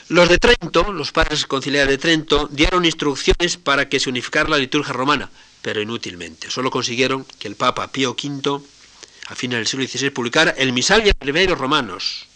Los 0.08 0.30
de 0.30 0.38
Trento, 0.38 0.94
los 0.94 1.12
padres 1.12 1.46
conciliares 1.46 1.90
de 1.90 1.98
Trento, 1.98 2.48
dieron 2.52 2.86
instrucciones 2.86 3.58
para 3.58 3.90
que 3.90 4.00
se 4.00 4.10
unificara 4.10 4.50
la 4.50 4.58
liturgia 4.58 4.94
romana, 4.94 5.30
pero 5.62 5.82
inútilmente. 5.82 6.52
Solo 6.52 6.70
consiguieron 6.70 7.26
que 7.40 7.48
el 7.48 7.56
Papa 7.56 7.92
Pío 7.92 8.12
V, 8.12 8.62
a 9.28 9.36
fines 9.36 9.58
del 9.58 9.68
siglo 9.68 9.88
XVI, 9.88 10.12
publicara 10.12 10.52
el 10.52 10.74
Misal 10.74 11.04
y 11.06 11.10
el 11.10 11.56
romanos, 11.56 12.28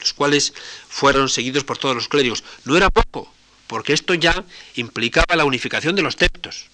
los 0.00 0.14
cuales 0.14 0.54
fueron 0.88 1.28
seguidos 1.28 1.64
por 1.64 1.76
todos 1.76 1.94
los 1.94 2.08
clérigos. 2.08 2.42
No 2.64 2.76
era 2.76 2.88
poco, 2.88 3.30
porque 3.74 3.92
esto 3.92 4.14
ya 4.14 4.44
implicaba 4.76 5.34
la 5.34 5.44
unificación 5.44 5.96
de 5.96 6.02
los 6.02 6.14
textos, 6.14 6.66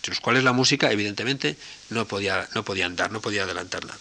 de 0.00 0.10
los 0.10 0.20
cuales 0.20 0.44
la 0.44 0.52
música 0.52 0.92
evidentemente 0.92 1.56
no 1.90 2.06
podía, 2.06 2.48
no 2.54 2.64
andar, 2.84 3.10
no 3.10 3.20
podía 3.20 3.42
adelantar 3.42 3.84
nada. 3.84 3.98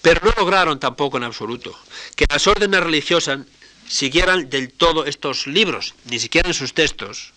Pero 0.00 0.22
no 0.24 0.32
lograron 0.34 0.80
tampoco 0.80 1.18
en 1.18 1.24
absoluto 1.24 1.78
que 2.16 2.24
las 2.26 2.46
órdenes 2.46 2.80
religiosas 2.80 3.40
siguieran 3.86 4.48
del 4.48 4.72
todo 4.72 5.04
estos 5.04 5.46
libros, 5.46 5.94
ni 6.06 6.18
siquiera 6.18 6.48
en 6.48 6.54
sus 6.54 6.72
textos, 6.72 7.34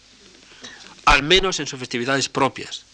al 1.04 1.22
menos 1.22 1.60
en 1.60 1.68
sus 1.68 1.78
festividades 1.78 2.30
propias. 2.30 2.86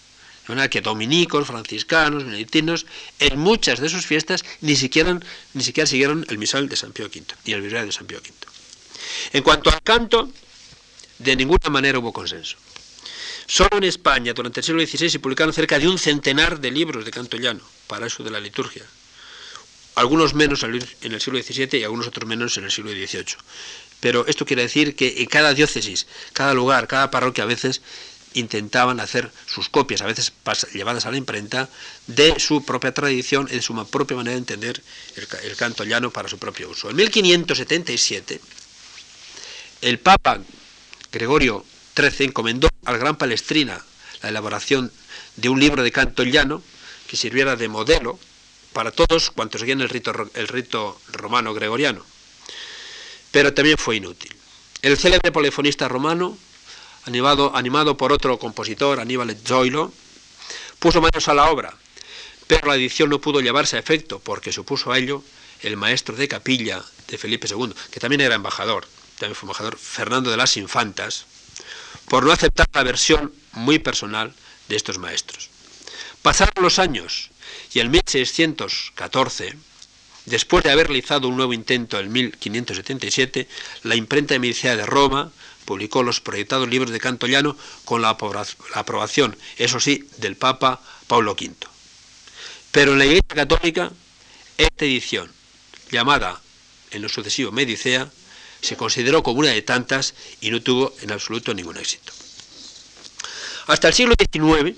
De 0.47 0.55
manera 0.55 0.71
que 0.71 0.81
dominicos, 0.81 1.45
franciscanos, 1.45 2.25
benedictinos, 2.25 2.87
en 3.19 3.37
muchas 3.37 3.79
de 3.79 3.89
sus 3.89 4.07
fiestas 4.07 4.43
ni 4.61 4.75
siquiera, 4.75 5.19
ni 5.53 5.63
siquiera 5.63 5.85
siguieron 5.85 6.25
el 6.29 6.39
misal 6.39 6.67
de 6.67 6.77
San 6.77 6.93
Pío 6.93 7.05
V 7.05 7.25
y 7.45 7.51
el 7.51 7.61
virrey 7.61 7.85
de 7.85 7.91
San 7.91 8.07
Pío 8.07 8.17
V. 8.17 8.50
En 9.33 9.43
cuanto 9.43 9.69
al 9.69 9.81
canto, 9.81 10.29
de 11.19 11.35
ninguna 11.35 11.69
manera 11.69 11.99
hubo 11.99 12.11
consenso. 12.11 12.57
Solo 13.45 13.77
en 13.77 13.83
España, 13.83 14.33
durante 14.33 14.61
el 14.61 14.65
siglo 14.65 14.85
XVI, 14.85 15.09
se 15.09 15.19
publicaron 15.19 15.53
cerca 15.53 15.77
de 15.77 15.87
un 15.87 15.99
centenar 15.99 16.59
de 16.61 16.71
libros 16.71 17.03
de 17.03 17.11
canto 17.11 17.37
llano, 17.37 17.61
para 17.87 18.07
eso 18.07 18.23
de 18.23 18.31
la 18.31 18.39
liturgia. 18.39 18.83
Algunos 19.95 20.33
menos 20.33 20.63
en 20.63 21.11
el 21.13 21.21
siglo 21.21 21.41
XVII 21.41 21.79
y 21.79 21.83
algunos 21.83 22.07
otros 22.07 22.27
menos 22.27 22.57
en 22.57 22.63
el 22.63 22.71
siglo 22.71 22.91
XVIII. 22.91 23.35
Pero 23.99 24.25
esto 24.25 24.45
quiere 24.45 24.61
decir 24.61 24.95
que 24.95 25.21
en 25.21 25.25
cada 25.27 25.53
diócesis, 25.53 26.07
cada 26.33 26.53
lugar, 26.53 26.87
cada 26.87 27.11
parroquia 27.11 27.43
a 27.43 27.47
veces 27.47 27.81
intentaban 28.33 28.99
hacer 28.99 29.31
sus 29.45 29.67
copias, 29.67 30.01
a 30.01 30.05
veces 30.05 30.31
llevadas 30.73 31.05
a 31.05 31.11
la 31.11 31.17
imprenta, 31.17 31.69
de 32.07 32.39
su 32.39 32.63
propia 32.63 32.93
tradición 32.93 33.47
y 33.51 33.55
de 33.55 33.61
su 33.61 33.75
propia 33.87 34.15
manera 34.15 34.33
de 34.33 34.39
entender 34.39 34.81
el, 35.17 35.27
el 35.43 35.55
canto 35.57 35.83
llano 35.83 36.11
para 36.11 36.29
su 36.29 36.37
propio 36.37 36.69
uso. 36.69 36.89
En 36.89 36.95
1577, 36.95 38.39
el 39.81 39.97
Papa 39.97 40.39
Gregorio 41.11 41.65
XIII 41.95 42.27
encomendó 42.27 42.69
al 42.85 42.99
gran 42.99 43.17
Palestrina 43.17 43.83
la 44.21 44.29
elaboración 44.29 44.91
de 45.35 45.49
un 45.49 45.59
libro 45.59 45.83
de 45.83 45.91
canto 45.91 46.23
llano 46.23 46.61
que 47.07 47.17
sirviera 47.17 47.55
de 47.55 47.67
modelo 47.67 48.19
para 48.73 48.91
todos 48.91 49.31
cuantos 49.31 49.61
seguían 49.61 49.81
el 49.81 49.89
rito, 49.89 50.13
el 50.35 50.47
rito 50.47 50.99
romano 51.11 51.53
gregoriano. 51.53 52.05
Pero 53.31 53.53
también 53.53 53.77
fue 53.77 53.97
inútil. 53.97 54.33
El 54.81 54.97
célebre 54.97 55.31
polifonista 55.31 55.87
romano, 55.87 56.37
animado, 57.05 57.55
animado 57.55 57.97
por 57.97 58.11
otro 58.11 58.37
compositor, 58.39 58.99
Aníbal 58.99 59.35
Zoilo, 59.45 59.91
puso 60.79 61.01
manos 61.01 61.27
a 61.27 61.33
la 61.33 61.49
obra, 61.49 61.73
pero 62.47 62.67
la 62.67 62.75
edición 62.75 63.09
no 63.09 63.19
pudo 63.19 63.41
llevarse 63.41 63.77
a 63.77 63.79
efecto 63.79 64.19
porque 64.19 64.53
supuso 64.53 64.91
a 64.91 64.97
ello 64.97 65.23
el 65.61 65.75
maestro 65.75 66.15
de 66.15 66.27
capilla 66.27 66.83
de 67.07 67.17
Felipe 67.17 67.47
II, 67.47 67.73
que 67.89 67.99
también 67.99 68.21
era 68.21 68.35
embajador 68.35 68.87
también 69.21 69.35
fue 69.35 69.47
embajador, 69.47 69.77
Fernando 69.77 70.31
de 70.31 70.37
las 70.37 70.57
Infantas, 70.57 71.25
por 72.09 72.25
no 72.25 72.31
aceptar 72.31 72.67
la 72.73 72.83
versión 72.83 73.31
muy 73.53 73.77
personal 73.77 74.33
de 74.67 74.75
estos 74.75 74.97
maestros. 74.97 75.49
Pasaron 76.23 76.63
los 76.63 76.79
años 76.79 77.29
y 77.73 77.79
en 77.79 77.91
1614 77.91 79.55
Después 80.25 80.63
de 80.63 80.69
haber 80.69 80.87
realizado 80.87 81.27
un 81.27 81.35
nuevo 81.35 81.51
intento 81.51 81.99
en 81.99 82.11
1577, 82.11 83.47
la 83.81 83.95
imprenta 83.95 84.35
de 84.35 84.39
medicina 84.39 84.75
de 84.75 84.85
Roma 84.85 85.31
publicó 85.65 86.03
los 86.03 86.21
proyectados 86.21 86.69
libros 86.69 86.91
de 86.91 86.99
canto 86.99 87.25
llano 87.25 87.57
con 87.85 88.03
la 88.03 88.15
aprobación, 88.75 89.35
eso 89.57 89.79
sí, 89.79 90.07
del 90.17 90.35
Papa 90.35 90.79
Pablo 91.07 91.31
V. 91.31 91.55
Pero 92.71 92.93
en 92.93 92.99
la 92.99 93.05
Iglesia 93.05 93.35
Católica, 93.35 93.91
esta 94.59 94.85
edición, 94.85 95.31
llamada 95.89 96.39
en 96.91 97.01
lo 97.01 97.09
sucesivo 97.09 97.51
Medicea, 97.51 98.11
se 98.61 98.77
consideró 98.77 99.23
como 99.23 99.39
una 99.39 99.49
de 99.49 99.61
tantas 99.61 100.13
y 100.39 100.51
no 100.51 100.61
tuvo 100.61 100.93
en 101.01 101.11
absoluto 101.11 101.53
ningún 101.53 101.77
éxito. 101.77 102.13
Hasta 103.67 103.87
el 103.87 103.93
siglo 103.93 104.15
XIX, 104.17 104.77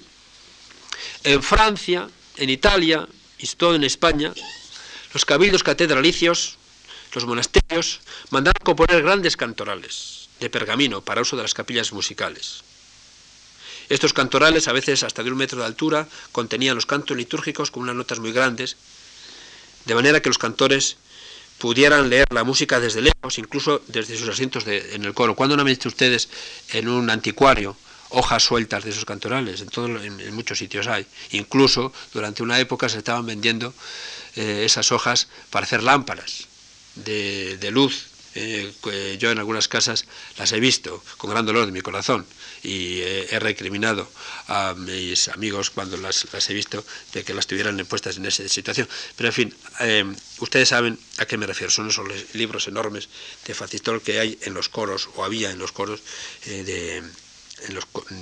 en 1.23 1.43
Francia, 1.43 2.09
en 2.37 2.49
Italia 2.49 3.07
y 3.37 3.47
todo 3.47 3.75
en 3.75 3.83
España, 3.83 4.33
los 5.13 5.25
cabildos 5.25 5.63
catedralicios, 5.63 6.57
los 7.13 7.25
monasterios, 7.25 8.01
mandaron 8.29 8.63
componer 8.63 9.03
grandes 9.03 9.37
cantorales 9.37 10.29
de 10.39 10.49
pergamino 10.49 11.01
para 11.01 11.21
uso 11.21 11.35
de 11.35 11.43
las 11.43 11.53
capillas 11.53 11.93
musicales. 11.93 12.63
Estos 13.89 14.13
cantorales, 14.13 14.67
a 14.67 14.73
veces 14.73 15.03
hasta 15.03 15.23
de 15.23 15.31
un 15.31 15.37
metro 15.37 15.59
de 15.59 15.65
altura, 15.65 16.07
contenían 16.31 16.75
los 16.75 16.85
cantos 16.85 17.15
litúrgicos 17.17 17.69
con 17.69 17.83
unas 17.83 17.95
notas 17.95 18.19
muy 18.19 18.31
grandes, 18.31 18.77
de 19.85 19.95
manera 19.95 20.21
que 20.21 20.29
los 20.29 20.37
cantores 20.37 20.97
pudieran 21.63 22.09
leer 22.09 22.25
la 22.31 22.43
música 22.43 22.81
desde 22.81 22.99
lejos, 22.99 23.37
incluso 23.37 23.81
desde 23.87 24.17
sus 24.17 24.27
asientos 24.27 24.67
en 24.67 25.05
el 25.05 25.13
coro. 25.13 25.33
¿Cuándo 25.33 25.55
no 25.55 25.61
han 25.61 25.67
visto 25.67 25.87
ustedes 25.87 26.27
en 26.73 26.89
un 26.89 27.09
anticuario 27.09 27.77
hojas 28.09 28.43
sueltas 28.43 28.83
de 28.83 28.89
esos 28.89 29.05
cantorales? 29.05 29.61
En, 29.61 29.69
todo, 29.69 29.85
en, 29.85 30.35
muchos 30.35 30.57
sitios 30.57 30.87
hay. 30.87 31.05
Incluso 31.31 31.93
durante 32.13 32.43
una 32.43 32.59
época 32.59 32.89
se 32.89 32.97
estaban 32.97 33.25
vendiendo 33.25 33.73
eh, 34.35 34.63
esas 34.65 34.91
hojas 34.91 35.29
para 35.51 35.65
hacer 35.65 35.83
lámparas 35.83 36.49
de, 36.95 37.55
de 37.55 37.71
luz 37.71 38.07
eh, 38.35 39.17
yo 39.19 39.31
en 39.31 39.39
algunas 39.39 39.67
casas 39.67 40.05
las 40.37 40.51
he 40.51 40.59
visto 40.59 41.03
con 41.17 41.29
gran 41.29 41.45
dolor 41.45 41.65
de 41.65 41.71
mi 41.71 41.81
corazón 41.81 42.25
y 42.63 43.01
he 43.01 43.39
recriminado 43.39 44.09
a 44.47 44.73
mis 44.77 45.27
amigos 45.27 45.69
cuando 45.69 45.97
las, 45.97 46.25
he 46.49 46.53
visto 46.53 46.83
de 47.11 47.23
que 47.23 47.33
las 47.33 47.45
tuvieran 47.45 47.77
puestas 47.85 48.17
en 48.17 48.25
esa 48.25 48.47
situación. 48.47 48.87
Pero 49.15 49.29
en 49.29 49.33
fin, 49.33 49.55
eh, 49.81 50.05
ustedes 50.39 50.69
saben 50.69 50.97
a 51.17 51.25
qué 51.25 51.37
me 51.37 51.45
refiero. 51.45 51.71
Son 51.71 51.89
esos 51.89 52.07
libros 52.33 52.67
enormes 52.67 53.09
de 53.45 53.53
facistol 53.53 54.01
que 54.01 54.19
hay 54.19 54.39
en 54.41 54.53
los 54.53 54.69
coros 54.69 55.09
o 55.15 55.23
había 55.23 55.51
en 55.51 55.59
los 55.59 55.71
coros 55.71 56.01
eh, 56.45 56.63
de, 56.63 57.03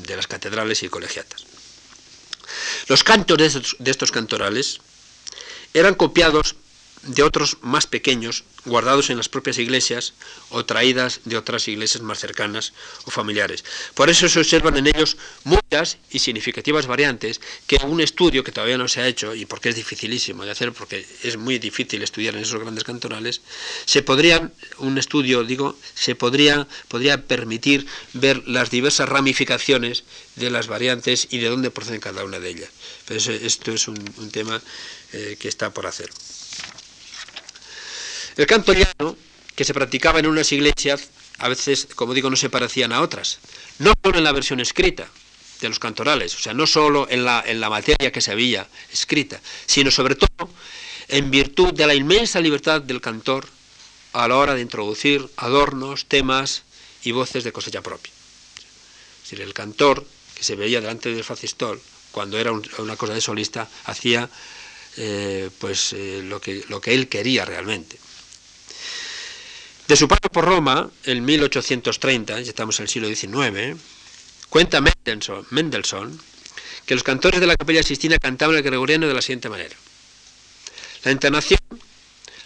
de, 0.07 0.15
las 0.15 0.27
catedrales 0.27 0.83
y 0.83 0.89
colegiatas. 0.89 1.45
Los 2.87 3.03
cantos 3.03 3.37
de 3.37 3.91
estos 3.91 4.11
cantorales 4.11 4.81
eran 5.73 5.95
copiados 5.95 6.55
de 7.03 7.23
otros 7.23 7.57
más 7.61 7.87
pequeños, 7.87 8.43
guardados 8.65 9.09
en 9.09 9.17
las 9.17 9.27
propias 9.27 9.57
iglesias 9.57 10.13
o 10.49 10.65
traídas 10.65 11.21
de 11.25 11.37
otras 11.37 11.67
iglesias 11.67 12.03
más 12.03 12.19
cercanas 12.19 12.73
o 13.05 13.11
familiares. 13.11 13.63
Por 13.95 14.09
eso 14.09 14.29
se 14.29 14.39
observan 14.39 14.77
en 14.77 14.87
ellos 14.87 15.17
muchas 15.43 15.97
y 16.11 16.19
significativas 16.19 16.85
variantes 16.85 17.41
que 17.65 17.77
un 17.83 18.01
estudio 18.01 18.43
que 18.43 18.51
todavía 18.51 18.77
no 18.77 18.87
se 18.87 19.01
ha 19.01 19.07
hecho, 19.07 19.33
y 19.33 19.45
porque 19.45 19.69
es 19.69 19.75
dificilísimo 19.75 20.45
de 20.45 20.51
hacer, 20.51 20.73
porque 20.73 21.05
es 21.23 21.37
muy 21.37 21.57
difícil 21.57 22.03
estudiar 22.03 22.35
en 22.35 22.43
esos 22.43 22.59
grandes 22.59 22.83
cantonales, 22.83 23.41
se 23.85 24.03
podría, 24.03 24.51
un 24.77 24.97
estudio, 24.97 25.43
digo, 25.43 25.77
se 25.95 26.15
podría, 26.15 26.67
podría 26.87 27.25
permitir 27.25 27.87
ver 28.13 28.47
las 28.47 28.69
diversas 28.69 29.09
ramificaciones 29.09 30.03
de 30.35 30.51
las 30.51 30.67
variantes 30.67 31.27
y 31.31 31.39
de 31.39 31.49
dónde 31.49 31.71
proceden 31.71 31.99
cada 31.99 32.23
una 32.23 32.39
de 32.39 32.49
ellas. 32.49 32.69
Pero 33.07 33.19
esto 33.19 33.71
es 33.71 33.87
un, 33.87 33.97
tema 34.31 34.61
eh, 35.13 35.35
que 35.39 35.47
está 35.47 35.73
por 35.73 35.87
hacer. 35.87 36.09
El 38.37 38.47
canto 38.47 38.73
llano, 38.73 39.17
que 39.55 39.63
se 39.63 39.73
practicaba 39.73 40.19
en 40.19 40.27
unas 40.27 40.51
iglesias, 40.51 41.09
a 41.37 41.49
veces, 41.49 41.87
como 41.95 42.13
digo, 42.13 42.29
no 42.29 42.35
se 42.35 42.49
parecían 42.49 42.93
a 42.93 43.01
otras. 43.01 43.39
No 43.79 43.93
solo 44.03 44.17
en 44.17 44.23
la 44.23 44.31
versión 44.31 44.59
escrita 44.59 45.09
de 45.59 45.69
los 45.69 45.79
cantorales, 45.79 46.35
o 46.35 46.39
sea, 46.39 46.53
no 46.53 46.65
solo 46.65 47.07
en 47.09 47.23
la, 47.25 47.43
en 47.45 47.59
la 47.59 47.69
materia 47.69 48.11
que 48.11 48.21
se 48.21 48.31
había 48.31 48.67
escrita, 48.91 49.39
sino 49.65 49.91
sobre 49.91 50.15
todo 50.15 50.49
en 51.07 51.29
virtud 51.29 51.73
de 51.73 51.85
la 51.85 51.93
inmensa 51.93 52.39
libertad 52.39 52.81
del 52.81 53.01
cantor 53.01 53.47
a 54.13 54.27
la 54.27 54.37
hora 54.37 54.55
de 54.55 54.61
introducir 54.61 55.29
adornos, 55.37 56.05
temas 56.05 56.63
y 57.03 57.11
voces 57.11 57.43
de 57.43 57.51
cosecha 57.51 57.81
propia. 57.81 58.11
Es 59.17 59.29
decir, 59.29 59.41
el 59.41 59.53
cantor 59.53 60.05
que 60.35 60.43
se 60.43 60.55
veía 60.55 60.81
delante 60.81 61.13
del 61.13 61.23
facistol, 61.23 61.79
cuando 62.11 62.37
era 62.37 62.51
una 62.51 62.95
cosa 62.95 63.13
de 63.13 63.21
solista, 63.21 63.69
hacía 63.85 64.29
eh, 64.97 65.49
pues, 65.59 65.93
eh, 65.93 66.21
lo, 66.23 66.41
que, 66.41 66.63
lo 66.67 66.81
que 66.81 66.93
él 66.93 67.07
quería 67.07 67.45
realmente. 67.45 67.97
De 69.91 69.97
su 69.97 70.07
paso 70.07 70.29
por 70.31 70.45
Roma, 70.45 70.89
en 71.03 71.25
1830, 71.25 72.39
ya 72.39 72.49
estamos 72.49 72.79
en 72.79 72.83
el 72.83 72.87
siglo 72.87 73.09
XIX, 73.09 73.77
cuenta 74.47 74.79
Mendelssohn, 74.79 76.17
que 76.85 76.93
los 76.93 77.03
cantores 77.03 77.41
de 77.41 77.47
la 77.47 77.57
capilla 77.57 77.83
Sistina 77.83 78.17
cantaban 78.17 78.55
el 78.55 78.63
gregoriano 78.63 79.05
de 79.05 79.13
la 79.13 79.21
siguiente 79.21 79.49
manera. 79.49 79.75
La 81.03 81.11
entonación 81.11 81.59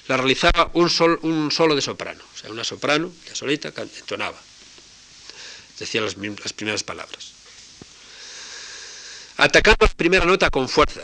la 0.08 0.18
realizaba 0.18 0.72
un, 0.74 0.90
un 1.22 1.52
solo 1.52 1.76
de 1.76 1.84
soprano, 1.84 2.24
o 2.34 2.36
sea, 2.36 2.50
una 2.50 2.64
soprano, 2.64 3.14
la 3.28 3.36
solita, 3.36 3.72
entonaba, 3.78 4.42
decía 5.78 6.02
las, 6.02 6.18
las 6.18 6.54
primeras 6.54 6.82
palabras. 6.82 7.34
Atacando 9.38 9.86
la 9.86 9.94
primera 9.94 10.26
nota 10.26 10.50
con 10.50 10.68
fuerza, 10.68 11.04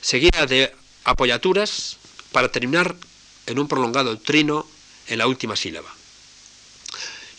seguida 0.00 0.46
de 0.46 0.74
apoyaturas 1.04 1.98
para 2.32 2.48
terminar 2.48 2.96
en 3.44 3.58
un 3.58 3.68
prolongado 3.68 4.18
trino 4.18 4.66
en 5.08 5.18
la 5.18 5.26
última 5.26 5.56
sílaba. 5.56 5.92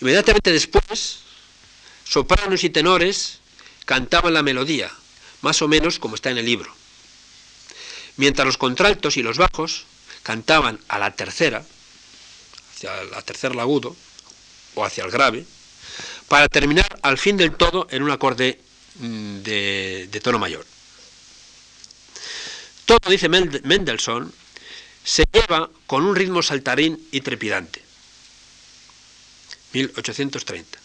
Inmediatamente 0.01 0.51
después, 0.51 1.19
sopranos 2.04 2.63
y 2.63 2.69
tenores 2.69 3.39
cantaban 3.86 4.34
la 4.34 4.43
melodía, 4.43 4.91
más 5.41 5.62
o 5.62 5.67
menos 5.67 5.99
como 5.99 6.15
está 6.15 6.32
en 6.32 6.38
el 6.38 6.45
libro. 6.45 6.73
Mientras 8.17 8.45
los 8.45 8.58
contraltos 8.58 9.17
y 9.17 9.23
los 9.23 9.38
bajos 9.38 9.86
cantaban 10.23 10.80
a 10.88 10.99
la 10.99 11.15
tercera, 11.15 11.65
hacia 12.75 13.04
la 13.06 13.21
tercer 13.21 13.58
agudo, 13.60 13.95
o 14.75 14.84
hacia 14.84 15.06
el 15.06 15.12
grave, 15.12 15.45
para 16.28 16.49
terminar 16.49 16.99
al 17.01 17.17
fin 17.17 17.38
del 17.38 17.56
todo 17.56 17.88
en 17.89 18.04
un 18.04 18.12
acorde 18.12 18.60
mm, 18.99 19.38
de 19.39 20.21
tono 20.21 20.39
mayor. 20.39 20.65
Todo, 22.86 23.10
dice 23.10 23.30
Mendelssohn, 23.30 24.32
se 25.06 25.24
lleva 25.32 25.70
con 25.86 26.04
un 26.04 26.15
ritmo 26.15 26.41
saltarín 26.41 27.00
y 27.12 27.22
trepidante. 27.22 27.82
1830. 29.74 30.80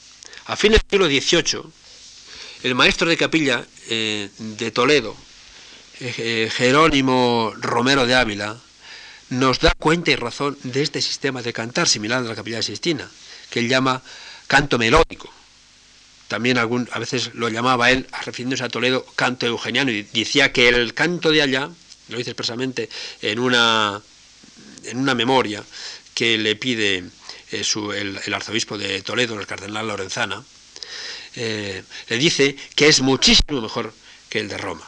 A 0.46 0.56
fines 0.56 0.80
del 0.80 0.90
siglo 0.90 1.06
XVIII, 1.06 1.62
el 2.62 2.74
maestro 2.74 3.08
de 3.08 3.16
capilla 3.16 3.64
eh, 3.88 4.28
de 4.38 4.70
Toledo, 4.70 5.16
eh, 6.00 6.14
eh, 6.18 6.50
Jerónimo 6.52 7.54
Romero 7.56 8.06
de 8.06 8.14
Ávila, 8.14 8.60
nos 9.30 9.60
da 9.60 9.72
cuenta 9.78 10.10
y 10.10 10.16
razón 10.16 10.58
de 10.64 10.82
este 10.82 11.00
sistema 11.00 11.40
de 11.40 11.52
cantar 11.52 11.88
similar 11.88 12.18
a 12.18 12.28
la 12.28 12.34
capilla 12.34 12.58
de 12.58 12.64
Sistina, 12.64 13.08
que 13.48 13.60
él 13.60 13.68
llama 13.68 14.02
canto 14.48 14.76
melódico. 14.76 15.32
También 16.28 16.58
algún, 16.58 16.88
a 16.92 16.98
veces 16.98 17.30
lo 17.34 17.48
llamaba 17.48 17.90
él, 17.90 18.06
refiriéndose 18.24 18.64
a 18.64 18.68
Toledo, 18.68 19.06
canto 19.16 19.46
eugeniano, 19.46 19.90
y 19.90 20.02
decía 20.02 20.52
que 20.52 20.68
el 20.68 20.94
canto 20.94 21.30
de 21.30 21.42
allá, 21.42 21.70
lo 22.10 22.18
dice 22.18 22.30
expresamente 22.30 22.88
en 23.22 23.38
una 23.38 24.02
en 24.84 24.98
una 24.98 25.14
memoria 25.14 25.62
que 26.14 26.36
le 26.38 26.56
pide 26.56 27.04
eh, 27.52 27.64
el, 27.96 28.34
arzobispo 28.34 28.76
de 28.78 29.02
Toledo, 29.02 29.38
el 29.38 29.46
cardenal 29.46 29.88
Lorenzana, 29.88 30.42
eh, 31.36 31.82
le 32.08 32.18
dice 32.18 32.56
que 32.74 32.88
es 32.88 33.00
muchísimo 33.00 33.60
mejor 33.60 33.92
que 34.28 34.40
el 34.40 34.48
de 34.48 34.58
Roma. 34.58 34.86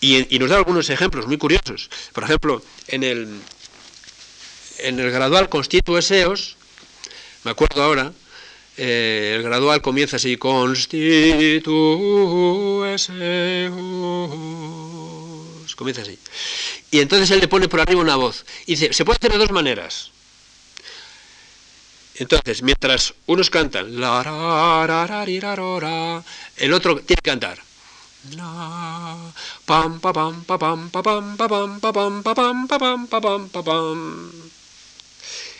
Y, 0.00 0.38
nos 0.38 0.50
da 0.50 0.56
algunos 0.56 0.90
ejemplos 0.90 1.26
muy 1.26 1.38
curiosos. 1.38 1.90
Por 2.12 2.24
ejemplo, 2.24 2.62
en 2.88 3.04
el, 3.04 3.40
en 4.78 4.98
el 4.98 5.10
gradual 5.10 5.48
Constitu 5.48 5.96
Eseos, 5.96 6.56
me 7.44 7.52
acuerdo 7.52 7.82
ahora, 7.82 8.12
eh, 8.76 9.34
el 9.36 9.42
gradual 9.42 9.80
comienza 9.82 10.16
así, 10.16 10.36
Constitu 10.36 11.64
comienza 15.78 16.02
así. 16.02 16.18
Y 16.90 16.98
entonces 16.98 17.30
él 17.30 17.38
le 17.40 17.46
pone 17.46 17.68
por 17.68 17.80
arriba 17.80 18.00
una 18.00 18.16
voz. 18.16 18.44
Y 18.66 18.72
dice, 18.72 18.92
se 18.92 19.04
puede 19.04 19.18
hacer 19.18 19.30
de 19.32 19.38
dos 19.38 19.52
maneras. 19.52 20.10
Entonces, 22.16 22.62
mientras 22.62 23.14
unos 23.26 23.48
cantan, 23.48 23.86
el 26.56 26.72
otro 26.72 26.96
tiene 26.96 27.20
que 27.22 27.30
cantar. 27.30 27.62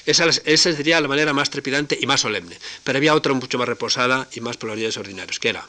Esa, 0.04 0.24
esa 0.26 0.72
sería 0.72 1.00
la 1.00 1.06
manera 1.06 1.32
más 1.32 1.48
trepidante 1.48 1.96
y 2.00 2.06
más 2.08 2.22
solemne. 2.22 2.58
Pero 2.82 2.98
había 2.98 3.14
otra 3.14 3.34
mucho 3.34 3.56
más 3.56 3.68
reposada 3.68 4.26
y 4.32 4.40
más 4.40 4.56
polaridades 4.56 4.96
ordinarios, 4.96 5.38
que 5.38 5.50
era 5.50 5.64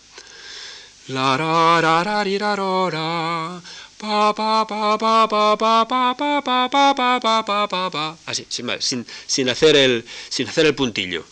la 1.10 1.38
Así, 8.26 8.46
sin, 8.48 9.06
sin, 9.28 9.50
hacer 9.50 9.76
el, 9.76 10.06
sin 10.30 10.48
hacer 10.48 10.66
el 10.66 10.74
puntillo, 10.74 11.26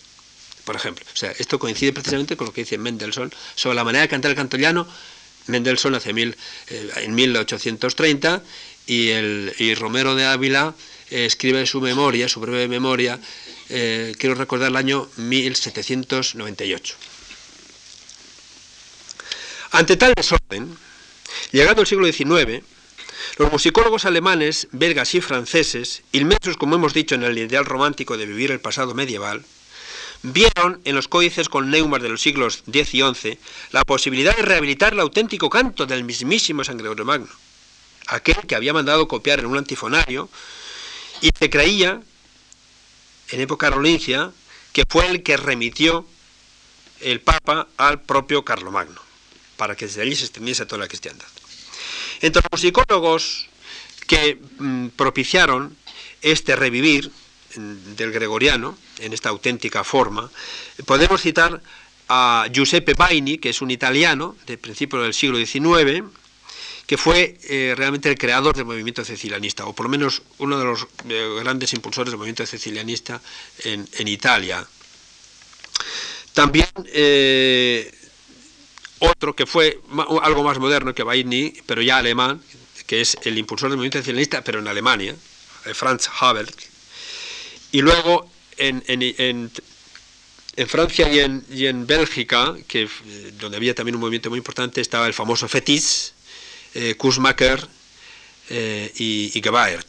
por 0.65 0.75
ejemplo. 0.75 1.06
O 1.13 1.15
sea, 1.15 1.32
esto 1.39 1.60
coincide 1.60 1.93
precisamente 1.93 2.36
con 2.36 2.47
lo 2.47 2.53
que 2.53 2.62
dice 2.62 2.77
Mendelssohn 2.77 3.34
sobre 3.56 3.75
la 3.75 3.86
manera 3.86 4.01
de 4.01 4.10
cantar 4.10 4.32
el 4.32 4.38
canto 4.38 4.58
llano. 4.58 4.86
Mendelssohn 5.47 5.95
hace 5.95 6.12
mil, 6.12 6.36
en 6.69 7.15
1830 7.15 8.43
y, 8.86 9.10
el, 9.10 9.53
y 9.60 9.73
Romero 9.75 10.13
de 10.15 10.25
Ávila 10.25 10.75
escribe 11.10 11.65
su 11.65 11.80
memoria, 11.80 12.27
su 12.27 12.41
breve 12.41 12.67
memoria, 12.67 13.17
quiero 13.69 14.36
recordar 14.36 14.69
el 14.69 14.75
año 14.75 15.10
1798. 15.15 16.95
Ante 19.71 19.95
tal 19.95 20.13
desorden, 20.15 20.77
llegado 21.52 21.82
el 21.82 21.88
siglo 21.88 22.12
XIX, 22.12 22.63
los 23.38 23.52
musicólogos 23.52 24.06
alemanes, 24.06 24.67
belgas 24.71 25.13
y 25.15 25.21
franceses, 25.21 26.04
inmersos, 26.12 26.58
como 26.58 26.76
hemos 26.76 26.93
dicho, 26.93 27.15
en 27.15 27.23
el 27.23 27.38
ideal 27.38 27.65
romántico 27.65 28.17
de 28.17 28.26
vivir 28.26 28.52
el 28.52 28.60
pasado 28.60 28.93
medieval, 28.93 29.43
vieron 30.23 30.82
en 30.86 30.95
los 30.95 31.08
códices 31.08 31.50
con 31.50 31.69
neumas 31.69 32.02
de 32.02 32.10
los 32.10 32.21
siglos 32.21 32.63
X 32.67 32.93
y 32.93 33.02
XI 33.02 33.38
la 33.71 33.84
posibilidad 33.84 34.36
de 34.36 34.41
rehabilitar 34.41 34.93
el 34.93 35.00
auténtico 35.00 35.50
canto 35.50 35.86
del 35.86 36.04
mismísimo 36.04 36.63
San 36.63 36.78
Gregorio 36.78 37.06
Magno, 37.06 37.30
aquel 38.08 38.38
que 38.47 38.56
había 38.56 38.73
mandado 38.73 39.08
copiar 39.08 39.39
en 39.39 39.45
un 39.45 39.58
antifonario 39.58 40.30
y 41.21 41.30
se 41.38 41.50
creía, 41.50 42.02
en 43.30 43.41
época 43.41 43.69
carolingia, 43.69 44.32
que 44.73 44.84
fue 44.88 45.08
el 45.08 45.23
que 45.23 45.38
remitió 45.38 46.06
el 47.02 47.21
Papa 47.21 47.67
al 47.78 48.02
propio 48.02 48.43
Carlomagno, 48.43 49.02
para 49.58 49.76
que 49.76 49.86
desde 49.86 50.02
allí 50.02 50.15
se 50.15 50.26
extendiese 50.26 50.65
toda 50.65 50.80
la 50.80 50.88
cristiandad. 50.88 51.28
Entre 52.22 52.41
los 52.50 52.62
psicólogos 52.62 53.48
que 54.08 54.39
mm, 54.60 54.88
propiciaron 54.89 55.76
este 56.22 56.56
revivir 56.56 57.12
mm, 57.56 57.96
del 57.96 58.12
gregoriano 58.12 58.78
en 59.00 59.13
esta 59.13 59.30
auténtica 59.30 59.84
forma, 59.84 60.32
podemos 60.86 61.22
citar 61.22 61.62
a 62.10 62.48
Giuseppe 62.52 62.93
Baini, 62.93 63.38
que 63.38 63.50
es 63.50 63.62
un 63.62 63.72
italiano 63.72 64.36
de 64.46 64.58
principios 64.58 65.04
del 65.04 65.13
siglo 65.13 65.38
XIX, 65.38 66.06
que 66.88 66.98
fue 66.98 67.38
eh, 67.43 67.74
realmente 67.76 68.10
el 68.10 68.17
creador 68.17 68.56
del 68.56 68.65
movimiento 68.65 69.04
cecilianista, 69.04 69.65
o 69.65 69.74
por 69.74 69.86
lo 69.86 69.89
menos 69.89 70.22
uno 70.38 70.58
de 70.58 70.63
los 70.63 70.88
eh, 71.10 71.39
grandes 71.41 71.74
impulsores 71.74 72.12
del 72.12 72.17
movimiento 72.17 72.46
cecilianista 72.46 73.22
en, 73.65 74.08
Italia. 74.08 74.65
También 76.34 76.70
eh, 76.93 77.91
otro 79.00 79.36
que 79.36 79.46
fue 79.46 79.80
algo 80.22 80.44
más 80.44 80.60
moderno 80.60 80.94
que 80.94 81.04
Baini, 81.04 81.54
pero 81.66 81.82
ya 81.82 81.98
alemán, 81.98 82.42
que 82.86 83.02
es 83.02 83.18
el 83.24 83.38
impulsor 83.38 83.70
del 83.70 83.78
movimiento 83.78 84.00
nacionalista, 84.00 84.44
pero 84.44 84.60
en 84.60 84.68
Alemania, 84.68 85.16
eh, 85.66 85.74
Franz 85.74 86.10
Haber. 86.20 86.48
Y 87.72 87.82
luego 87.82 88.30
en, 88.58 89.52
Francia 90.68 91.12
y 91.12 91.20
en, 91.20 91.46
y 91.52 91.68
en, 91.68 91.86
Bélgica, 91.86 92.56
que, 92.68 92.84
eh, 92.84 93.32
donde 93.38 93.58
había 93.58 93.76
también 93.76 93.96
un 93.96 94.02
movimiento 94.02 94.30
muy 94.30 94.38
importante, 94.38 94.82
estaba 94.82 95.06
el 95.06 95.14
famoso 95.14 95.48
Fetis, 95.48 96.14
eh, 96.74 96.96
Kussmacher 96.96 97.68
y, 98.50 99.32
y 99.34 99.42
Gebert. 99.42 99.88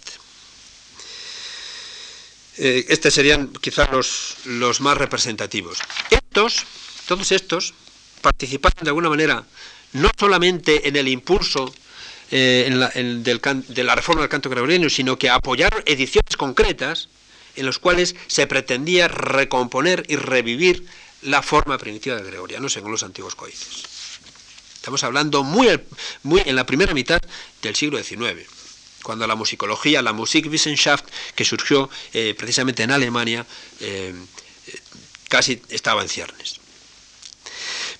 estos 2.56 3.14
serían 3.14 3.52
quizás 3.60 3.88
los, 3.92 4.36
los 4.44 4.80
más 4.80 4.98
representativos. 4.98 5.78
Estos, 6.10 6.66
todos 7.06 7.30
estos, 7.30 7.72
participaron 8.18 8.84
de 8.84 8.90
alguna 8.90 9.08
manera 9.08 9.44
no 9.92 10.10
solamente 10.18 10.88
en 10.88 10.96
el 10.96 11.08
impulso 11.08 11.72
eh, 12.30 12.68
de 12.70 13.84
la 13.84 13.94
reforma 13.94 14.22
del 14.22 14.30
canto 14.30 14.50
gregoriano, 14.50 14.90
sino 14.90 15.18
que 15.18 15.30
apoyaron 15.30 15.82
ediciones 15.86 16.36
concretas 16.36 17.08
en 17.56 17.66
las 17.66 17.78
cuales 17.78 18.14
se 18.26 18.46
pretendía 18.46 19.08
recomponer 19.08 20.04
y 20.08 20.16
revivir 20.16 20.86
la 21.22 21.42
forma 21.42 21.78
primitiva 21.78 22.16
del 22.16 22.26
gregoriano 22.26 22.68
según 22.68 22.92
los 22.92 23.02
antiguos 23.02 23.34
códices. 23.34 23.84
Estamos 24.74 25.02
hablando 25.02 25.42
muy, 25.42 25.80
muy 26.22 26.42
en 26.44 26.54
la 26.54 26.64
primera 26.64 26.94
mitad 26.94 27.20
del 27.62 27.74
siglo 27.74 28.02
XIX, 28.02 28.46
cuando 29.02 29.26
la 29.26 29.34
musicología, 29.34 30.02
la 30.02 30.12
Musikwissenschaft, 30.12 31.04
que 31.34 31.44
surgió 31.44 31.90
eh, 32.12 32.34
precisamente 32.38 32.84
en 32.84 32.92
Alemania, 32.92 33.44
eh, 33.80 34.14
casi 35.28 35.60
estaba 35.68 36.02
en 36.02 36.08
ciernes. 36.08 36.60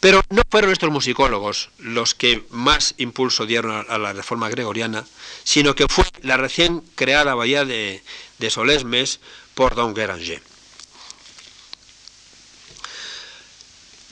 Pero 0.01 0.23
no 0.31 0.43
fueron 0.51 0.71
estos 0.71 0.91
musicólogos 0.91 1.71
los 1.79 2.15
que 2.15 2.45
más 2.51 2.95
impulso 2.99 3.47
dieron 3.47 3.87
a, 3.89 3.99
la 3.99 4.13
reforma 4.13 4.49
gregoriana, 4.49 5.05
sino 5.45 5.75
que 5.75 5.89
fue 5.89 6.05
la 6.23 6.37
recién 6.37 6.83
creada 6.95 7.35
bahía 7.35 7.65
de, 7.65 8.03
Solesmes 8.49 9.21
por 9.55 9.75
Don 9.75 9.95
Guéranger. 9.95 10.43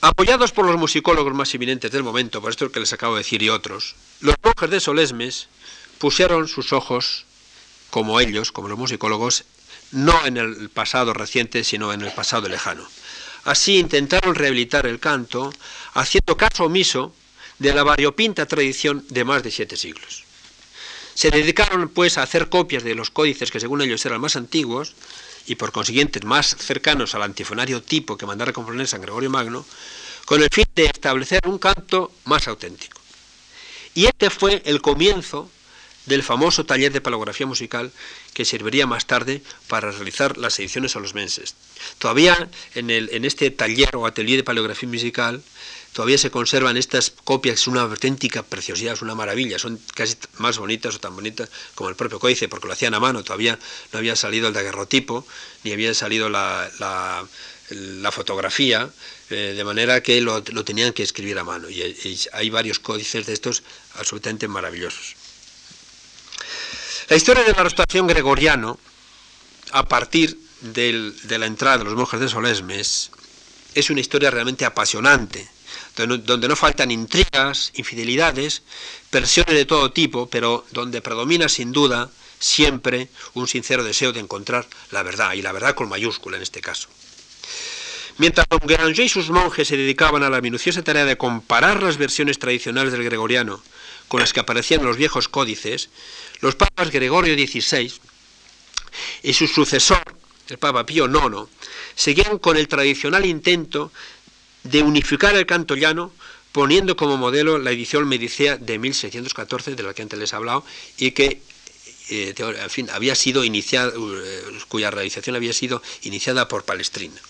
Apoyados 0.01 0.51
por 0.51 0.65
los 0.65 0.77
musicólogos 0.77 1.33
más 1.33 1.53
eminentes 1.55 1.91
del 1.91 2.03
momento, 2.03 2.41
por 2.41 2.51
esto 2.51 2.71
que 2.71 2.79
les 2.79 2.93
acabo 2.93 3.15
de 3.15 3.21
decir 3.21 3.41
y 3.41 3.49
otros, 3.49 3.95
los 4.19 4.35
monjes 4.43 4.69
de 4.69 4.79
Solesmes 4.79 5.47
pusieron 5.97 6.47
sus 6.47 6.71
ojos, 6.71 7.25
como 7.89 8.19
ellos, 8.19 8.51
como 8.51 8.67
los 8.67 8.77
musicólogos, 8.77 9.45
no 9.91 10.25
en 10.25 10.37
el 10.37 10.69
pasado 10.69 11.13
reciente, 11.13 11.63
sino 11.63 11.93
en 11.93 12.01
el 12.01 12.11
pasado 12.11 12.47
lejano. 12.47 12.87
Así 13.47 13.77
intentaron 13.77 14.35
rehabilitar 14.35 14.85
el 14.87 14.99
canto, 14.99 15.53
haciendo 15.93 16.35
caso 16.35 16.65
omiso 16.65 17.15
de 17.59 17.73
la 17.73 17.83
variopinta 17.83 18.45
tradición 18.45 19.05
de 19.07 19.23
más 19.23 19.41
de 19.41 19.51
siete 19.51 19.77
siglos. 19.77 20.25
Se 21.13 21.31
dedicaron 21.31 21.87
pues 21.87 22.17
a 22.17 22.23
hacer 22.23 22.49
copias 22.49 22.83
de 22.83 22.93
los 22.93 23.09
códices 23.09 23.49
que 23.49 23.61
según 23.61 23.81
ellos 23.81 24.05
eran 24.05 24.19
más 24.19 24.35
antiguos 24.35 24.95
y 25.45 25.55
por 25.55 25.71
consiguiente 25.71 26.19
más 26.25 26.57
cercanos 26.59 27.15
al 27.15 27.23
antifonario 27.23 27.81
tipo 27.81 28.17
que 28.17 28.25
mandara 28.25 28.51
componer 28.51 28.85
San 28.85 28.99
Gregorio 28.99 29.29
Magno, 29.29 29.65
con 30.25 30.43
el 30.43 30.49
fin 30.51 30.65
de 30.75 30.87
establecer 30.87 31.39
un 31.47 31.57
canto 31.57 32.11
más 32.25 32.49
auténtico. 32.49 32.99
Y 33.95 34.07
este 34.07 34.29
fue 34.29 34.61
el 34.65 34.81
comienzo 34.81 35.49
del 36.07 36.23
famoso 36.23 36.65
taller 36.65 36.91
de 36.91 37.01
palografía 37.01 37.45
musical 37.45 37.91
que 38.33 38.45
serviría 38.45 38.87
más 38.87 39.05
tarde 39.05 39.43
para 39.67 39.91
realizar 39.91 40.37
las 40.37 40.57
ediciones 40.57 40.95
a 40.95 40.99
los 40.99 41.13
menses. 41.13 41.55
Todavía 41.99 42.49
en, 42.75 43.25
este 43.25 43.51
taller 43.51 43.95
o 43.95 44.07
atelier 44.07 44.37
de 44.37 44.43
palografía 44.43 44.89
musical 44.89 45.43
todavía 45.91 46.17
se 46.17 46.31
conservan 46.31 46.77
estas 46.77 47.09
copias, 47.09 47.59
es 47.59 47.67
una 47.67 47.81
auténtica 47.81 48.43
preciosidad, 48.43 48.93
es 48.93 49.01
una 49.01 49.15
maravilla, 49.15 49.59
son 49.59 49.79
casi 49.95 50.15
más 50.37 50.57
bonitas 50.57 50.95
o 50.95 50.99
tan 50.99 51.15
bonitas 51.15 51.49
como 51.75 51.89
el 51.89 51.95
propio 51.95 52.19
códice, 52.19 52.47
porque 52.47 52.67
lo 52.67 52.73
hacían 52.73 52.93
a 52.93 52.99
mano, 52.99 53.23
todavía 53.23 53.59
no 53.91 53.99
había 53.99 54.15
salido 54.15 54.47
el 54.47 54.53
daguerrotipo, 54.53 55.25
ni 55.63 55.71
había 55.71 55.93
salido 55.93 56.29
la, 56.29 56.69
la, 56.79 58.11
fotografía, 58.11 58.89
eh, 59.29 59.53
de 59.57 59.63
manera 59.63 60.01
que 60.01 60.21
lo, 60.21 60.43
tenían 60.43 60.93
que 60.93 61.03
escribir 61.03 61.39
a 61.39 61.43
mano, 61.43 61.69
y 61.69 61.81
hay 62.31 62.49
varios 62.49 62.79
códices 62.79 63.25
de 63.25 63.33
estos 63.33 63.63
absolutamente 63.95 64.47
maravillosos. 64.47 65.15
La 67.09 67.15
historia 67.15 67.43
de 67.45 67.53
la 67.53 67.63
restauración 67.63 68.05
gregoriano, 68.05 68.77
a 69.71 69.87
partir 69.87 70.37
de 70.59 71.37
la 71.39 71.45
entrada 71.45 71.77
de 71.77 71.85
los 71.85 71.95
monjes 71.95 72.19
de 72.19 72.27
Solesmes, 72.27 73.11
es 73.75 73.89
una 73.89 74.01
historia 74.01 74.29
realmente 74.29 74.65
apasionante, 74.65 75.47
donde 75.95 76.49
no 76.49 76.55
faltan 76.57 76.91
intrigas, 76.91 77.71
infidelidades, 77.75 78.61
versiones 79.09 79.55
de 79.55 79.63
todo 79.63 79.93
tipo, 79.93 80.27
pero 80.29 80.65
donde 80.71 81.01
predomina 81.01 81.47
sin 81.47 81.71
duda 81.71 82.09
siempre 82.39 83.07
un 83.35 83.47
sincero 83.47 83.85
deseo 83.85 84.11
de 84.11 84.19
encontrar 84.19 84.67
la 84.91 85.01
verdad, 85.01 85.31
y 85.31 85.41
la 85.41 85.53
verdad 85.53 85.75
con 85.75 85.87
mayúscula 85.87 86.35
en 86.35 86.43
este 86.43 86.59
caso. 86.59 86.89
Mientras 88.17 88.47
don 88.49 88.59
y 88.97 89.07
sus 89.07 89.29
monjes 89.29 89.69
se 89.69 89.77
dedicaban 89.77 90.23
a 90.23 90.29
la 90.29 90.41
minuciosa 90.41 90.81
tarea 90.81 91.05
de 91.05 91.17
comparar 91.17 91.81
las 91.83 91.97
versiones 91.97 92.37
tradicionales 92.37 92.91
del 92.91 93.05
gregoriano 93.05 93.61
con 94.07 94.19
las 94.19 94.33
que 94.33 94.39
aparecían 94.39 94.81
en 94.81 94.87
los 94.87 94.97
viejos 94.97 95.27
códices, 95.27 95.89
los 96.41 96.55
papas 96.55 96.91
Gregorio 96.91 97.33
XVI 97.35 97.93
y 99.23 99.33
su 99.33 99.47
sucesor, 99.47 100.03
el 100.47 100.57
Papa 100.57 100.85
Pío 100.85 101.05
IX, 101.07 101.49
seguían 101.95 102.37
con 102.37 102.57
el 102.57 102.67
tradicional 102.67 103.25
intento 103.25 103.91
de 104.63 104.81
unificar 104.81 105.35
el 105.35 105.45
canto 105.45 105.75
llano 105.75 106.13
poniendo 106.51 106.95
como 106.95 107.17
modelo 107.17 107.59
la 107.59 107.71
edición 107.71 108.07
Medicea 108.07 108.57
de 108.57 108.79
1614, 108.79 109.75
de 109.75 109.83
la 109.83 109.93
que 109.93 110.01
antes 110.01 110.17
les 110.17 110.33
he 110.33 110.35
hablado, 110.35 110.65
y 110.97 111.11
que 111.11 111.41
eh, 112.09 112.33
fin, 112.69 112.89
había 112.89 113.15
sido 113.15 113.43
iniciada, 113.43 113.91
eh, 113.95 114.41
cuya 114.67 114.89
realización 114.89 115.35
había 115.35 115.53
sido 115.53 115.81
iniciada 116.03 116.47
por 116.47 116.63
Palestrina. 116.63 117.21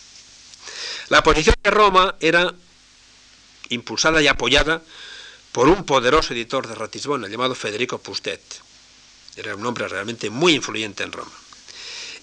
La 1.09 1.23
posición 1.23 1.55
de 1.63 1.71
Roma 1.71 2.15
era 2.19 2.53
impulsada 3.69 4.21
y 4.21 4.27
apoyada 4.27 4.81
por 5.57 5.67
un 5.69 5.85
poderoso 5.85 6.33
editor 6.35 6.67
de 6.67 6.75
Ratisbona 6.75 7.27
llamado 7.27 7.55
Federico 7.55 7.97
Pustet. 7.97 8.39
Era 9.35 9.55
un 9.55 9.65
hombre 9.65 9.87
realmente 9.87 10.29
muy 10.29 10.53
influyente 10.53 11.01
en 11.01 11.11
Roma. 11.11 11.31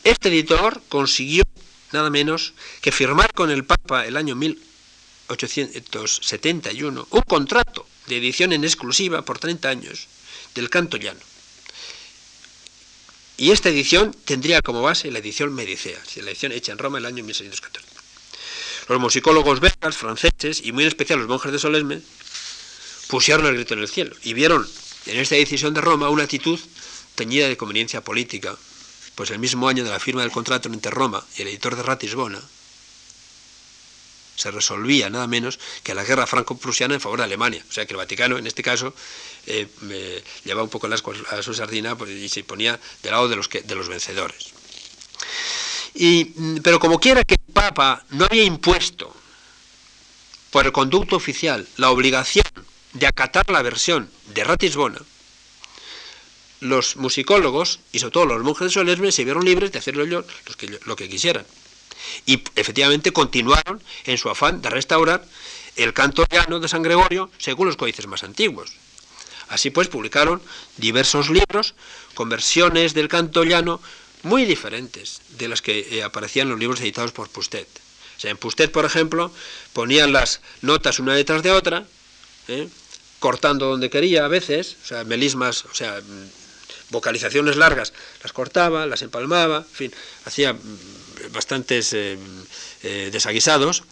Este 0.05 0.29
editor 0.29 0.81
consiguió 0.88 1.42
nada 1.90 2.11
menos 2.11 2.55
que 2.81 2.92
firmar 2.92 3.33
con 3.33 3.51
el 3.51 3.64
Papa 3.64 4.07
el 4.07 4.16
año 4.16 4.37
1871 4.37 7.09
un 7.11 7.23
contrato 7.23 7.88
de 8.07 8.18
edición 8.18 8.53
en 8.53 8.62
exclusiva 8.62 9.23
por 9.23 9.40
30 9.40 9.68
años 9.68 10.07
del 10.55 10.70
canto 10.70 10.97
llano. 10.97 11.18
Y 13.37 13.51
esta 13.51 13.68
edición 13.68 14.16
tendría 14.25 14.62
como 14.62 14.81
base 14.81 15.11
la 15.11 15.18
edición 15.18 15.53
Medicea, 15.53 16.01
la 16.23 16.31
edición 16.31 16.53
hecha 16.53 16.70
en 16.70 16.79
Roma 16.79 16.99
el 16.99 17.07
año 17.07 17.25
1614. 17.25 17.85
Los 18.90 19.01
musicólogos 19.01 19.59
belgas, 19.59 19.97
franceses 19.97 20.61
y 20.62 20.70
muy 20.70 20.85
en 20.85 20.88
especial 20.88 21.18
los 21.18 21.27
monjes 21.27 21.51
de 21.51 21.59
Solesme 21.59 22.01
pusieron 23.09 23.47
el 23.47 23.55
grito 23.55 23.75
en 23.75 23.81
el 23.81 23.88
cielo 23.88 24.14
y 24.23 24.33
vieron 24.35 24.69
en 25.07 25.19
esta 25.19 25.35
decisión 25.35 25.75
de 25.75 25.81
Roma 25.81 26.09
una 26.09 26.25
actitud 26.25 26.59
teñida 27.14 27.49
de 27.49 27.57
conveniencia 27.57 28.03
política, 28.03 28.57
pues 29.14 29.31
el 29.31 29.38
mismo 29.38 29.69
año 29.69 29.85
de 29.85 29.90
la 29.90 30.01
firma 30.01 30.23
del 30.23 30.33
contrato 30.33 30.69
entre 30.69 30.90
Roma 30.90 31.25
y 31.37 31.43
el 31.43 31.49
editor 31.49 31.77
de 31.77 31.83
Ratisbona, 31.83 32.40
se 34.37 34.51
resolvía 34.51 35.11
nada 35.11 35.27
menos 35.27 35.61
que 35.83 35.95
la 35.95 36.05
guerra 36.05 36.27
franco-prusiana 36.27 36.95
en 36.95 37.01
favor 37.01 37.19
de 37.19 37.25
Alemania. 37.25 37.64
O 37.69 37.73
sea 37.73 37.87
que 37.87 37.93
el 37.93 37.99
Vaticano, 37.99 38.37
en 38.37 38.47
este 38.47 38.62
caso, 38.62 38.93
eh, 39.47 39.69
llevaba 40.45 40.64
un 40.64 40.71
poco 40.71 40.88
las, 40.88 41.05
a 41.31 41.43
su 41.43 41.55
sardina 41.55 41.97
pues, 41.97 42.11
y 42.11 42.29
se 42.29 42.43
ponía 42.43 42.79
del 43.03 43.12
lado 43.12 43.29
de 43.29 43.37
los, 43.37 43.49
que, 43.49 43.62
de 43.62 43.75
los 43.77 43.88
vencedores. 43.88 44.53
Mm, 45.95 46.57
pero 46.59 46.81
como 46.81 46.99
quiera 46.99 47.23
que 47.23 47.35
el 47.35 47.53
Papa 47.53 48.05
no 48.11 48.25
había 48.25 48.43
impuesto 48.43 49.14
por 50.51 50.67
el 50.67 50.73
conducto 50.73 51.17
oficial 51.17 51.67
la 51.77 51.90
obligación 51.90 52.45
de 52.95 53.07
acatar 53.07 53.51
la 53.51 53.63
versión 53.63 54.11
de 54.35 54.45
Ratisbona, 54.45 55.01
los 56.61 56.97
musicólogos 56.97 57.81
y 57.93 57.99
sobre 57.99 58.13
todo 58.13 58.27
los 58.27 58.43
monjes 58.43 58.69
de 58.69 58.73
Solerme 58.73 59.13
se 59.13 59.25
vieron 59.25 59.45
libres 59.45 59.71
de 59.71 59.79
ellos 59.79 60.25
lo 60.87 60.97
que 60.97 61.09
quisieran. 61.09 61.47
Y 62.27 62.43
efectivamente 62.57 63.13
continuaron 63.13 63.83
en 64.05 64.19
su 64.19 64.31
afán 64.31 64.63
de 64.63 64.71
restaurar 64.71 65.25
el 65.77 65.93
canto 65.93 66.25
llano 66.31 66.61
de 66.61 66.69
San 66.69 66.83
Gregorio 66.83 67.31
según 67.39 67.67
los 67.67 67.77
códices 67.77 68.07
más 68.07 68.25
antiguos. 68.25 68.73
Así 69.49 69.71
pues, 69.71 69.89
publicaron 69.89 70.41
diversos 70.77 71.29
libros 71.31 71.75
con 72.15 72.29
versiones 72.29 72.95
del 72.95 73.09
canto 73.09 73.45
llano 73.45 73.81
muy 74.23 74.47
diferentes 74.47 75.21
de 75.37 75.49
las 75.49 75.61
que 75.61 75.99
eh, 75.99 76.03
aparecían 76.03 76.47
en 76.47 76.53
los 76.53 76.61
libros 76.61 76.81
editados 76.81 77.13
por 77.13 77.29
Pustet. 77.29 77.69
O 78.17 78.21
sea, 78.21 78.31
en 78.31 78.39
Pustet, 78.39 78.71
por 78.71 78.85
ejemplo, 78.85 79.33
ponían 79.73 80.13
las 80.13 80.41
notas 80.63 80.99
una 80.99 81.15
detrás 81.15 81.43
de 81.43 81.51
otra, 81.51 81.85
¿eh? 82.49 82.69
Cortando 83.25 83.71
donde 83.71 83.89
quería 83.89 84.27
a 84.27 84.29
veces, 84.29 84.77
o 84.85 84.87
sea, 84.87 85.03
melismas, 85.05 85.65
o 85.65 85.73
sea, 85.73 85.99
mm, 85.99 86.91
vocalizaciones 86.91 87.57
largas, 87.57 87.95
las 88.23 88.35
cortaba, 88.35 88.85
las 88.85 89.01
empalmaba, 89.01 89.65
en 89.67 89.77
fin, 89.81 89.95
hacía 90.27 90.55
bastantes 91.33 91.95
eh, 91.95 92.19
eh, 92.83 93.09
desaguisados, 93.11 93.85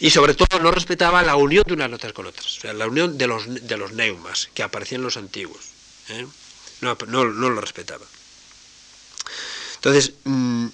y 0.00 0.08
sobre 0.08 0.32
todo 0.32 0.58
no 0.58 0.70
respetaba 0.70 1.20
la 1.20 1.36
unión 1.36 1.64
de 1.66 1.74
unas 1.74 1.90
notas 1.90 2.14
con 2.14 2.24
otras, 2.24 2.46
o 2.46 2.60
sea, 2.62 2.72
la 2.72 2.86
unión 2.86 3.18
de 3.18 3.26
los, 3.26 3.44
de 3.46 3.76
los 3.76 3.92
neumas 3.92 4.48
que 4.54 4.62
aparecían 4.62 5.02
en 5.02 5.04
los 5.04 5.18
antiguos. 5.18 5.60
¿eh? 6.08 6.26
No, 6.80 6.96
no, 7.08 7.24
lo 7.24 7.60
respetaba. 7.60 8.06
Entonces, 9.74 10.14
mm, 10.24 10.68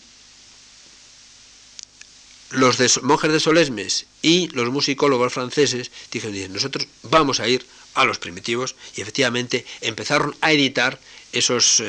los 2.50 2.78
de, 2.78 2.88
monjes 3.02 3.32
de 3.32 3.40
Solesmes 3.40 4.06
y 4.22 4.46
los 4.50 4.70
musicólogos 4.70 5.32
franceses 5.32 5.90
dijeron, 6.12 6.52
nosotros 6.52 6.86
vamos 7.02 7.40
a 7.40 7.48
ir 7.48 7.66
a 7.94 8.04
los 8.04 8.18
primitivos 8.18 8.76
y 8.96 9.00
efectivamente 9.00 9.64
empezaron 9.80 10.36
a 10.40 10.52
editar 10.52 10.98
esos, 11.32 11.82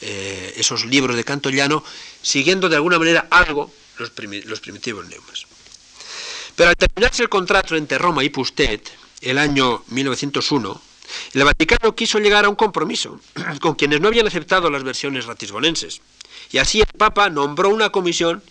esos 0.00 0.84
libros 0.84 1.16
de 1.16 1.24
canto 1.24 1.50
llano 1.50 1.84
siguiendo 2.22 2.68
de 2.68 2.76
alguna 2.76 2.98
manera 2.98 3.26
algo 3.30 3.70
los, 3.98 4.10
primitivos 4.60 5.06
neumas. 5.06 5.46
Pero 6.56 6.70
al 6.70 6.76
terminarse 6.76 7.22
el 7.22 7.28
contrato 7.28 7.76
entre 7.76 7.98
Roma 7.98 8.24
y 8.24 8.30
Pustet, 8.30 8.90
el 9.20 9.38
año 9.38 9.84
1901, 9.88 10.82
el 11.34 11.44
Vaticano 11.44 11.94
quiso 11.94 12.18
llegar 12.18 12.44
a 12.44 12.48
un 12.48 12.56
compromiso 12.56 13.20
con 13.60 13.74
quienes 13.74 14.00
no 14.00 14.08
habían 14.08 14.26
aceptado 14.26 14.70
las 14.70 14.82
versiones 14.82 15.26
ratisbonenses. 15.26 16.00
Y 16.50 16.58
así 16.58 16.80
el 16.80 16.86
Papa 16.86 17.30
nombró 17.30 17.68
una 17.70 17.90
comisión 17.90 18.42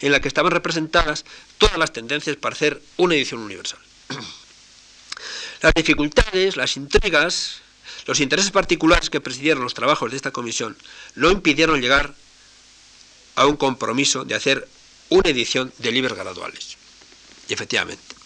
en 0.00 0.12
la 0.12 0.20
que 0.20 0.28
estaban 0.28 0.52
representadas 0.52 1.24
todas 1.58 1.78
las 1.78 1.92
tendencias 1.92 2.36
para 2.36 2.54
hacer 2.54 2.82
una 2.96 3.14
edición 3.14 3.40
universal. 3.40 3.78
Las 5.62 5.74
dificultades, 5.74 6.56
las 6.56 6.76
intrigas, 6.76 7.60
los 8.06 8.18
intereses 8.18 8.50
particulares 8.50 9.10
que 9.10 9.20
presidieron 9.20 9.62
los 9.62 9.74
trabajos 9.74 10.10
de 10.10 10.16
esta 10.16 10.32
comisión 10.32 10.76
no 11.14 11.30
impidieron 11.30 11.80
llegar 11.80 12.14
a 13.36 13.46
un 13.46 13.56
compromiso 13.56 14.24
de 14.24 14.34
hacer 14.34 14.68
una 15.08 15.30
edición 15.30 15.72
de 15.78 15.92
libros 15.92 16.18
graduales. 16.18 16.76
Y 17.48 17.54
efectivamente, 17.54 18.16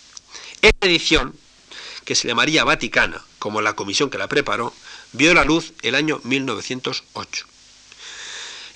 esta 0.62 0.86
edición, 0.86 1.36
que 2.06 2.14
se 2.14 2.26
llamaría 2.26 2.64
Vaticana, 2.64 3.22
como 3.38 3.60
la 3.60 3.74
comisión 3.74 4.08
que 4.08 4.18
la 4.18 4.28
preparó, 4.28 4.72
vio 5.12 5.34
la 5.34 5.44
luz 5.44 5.72
el 5.82 5.94
año 5.94 6.20
1908. 6.24 7.46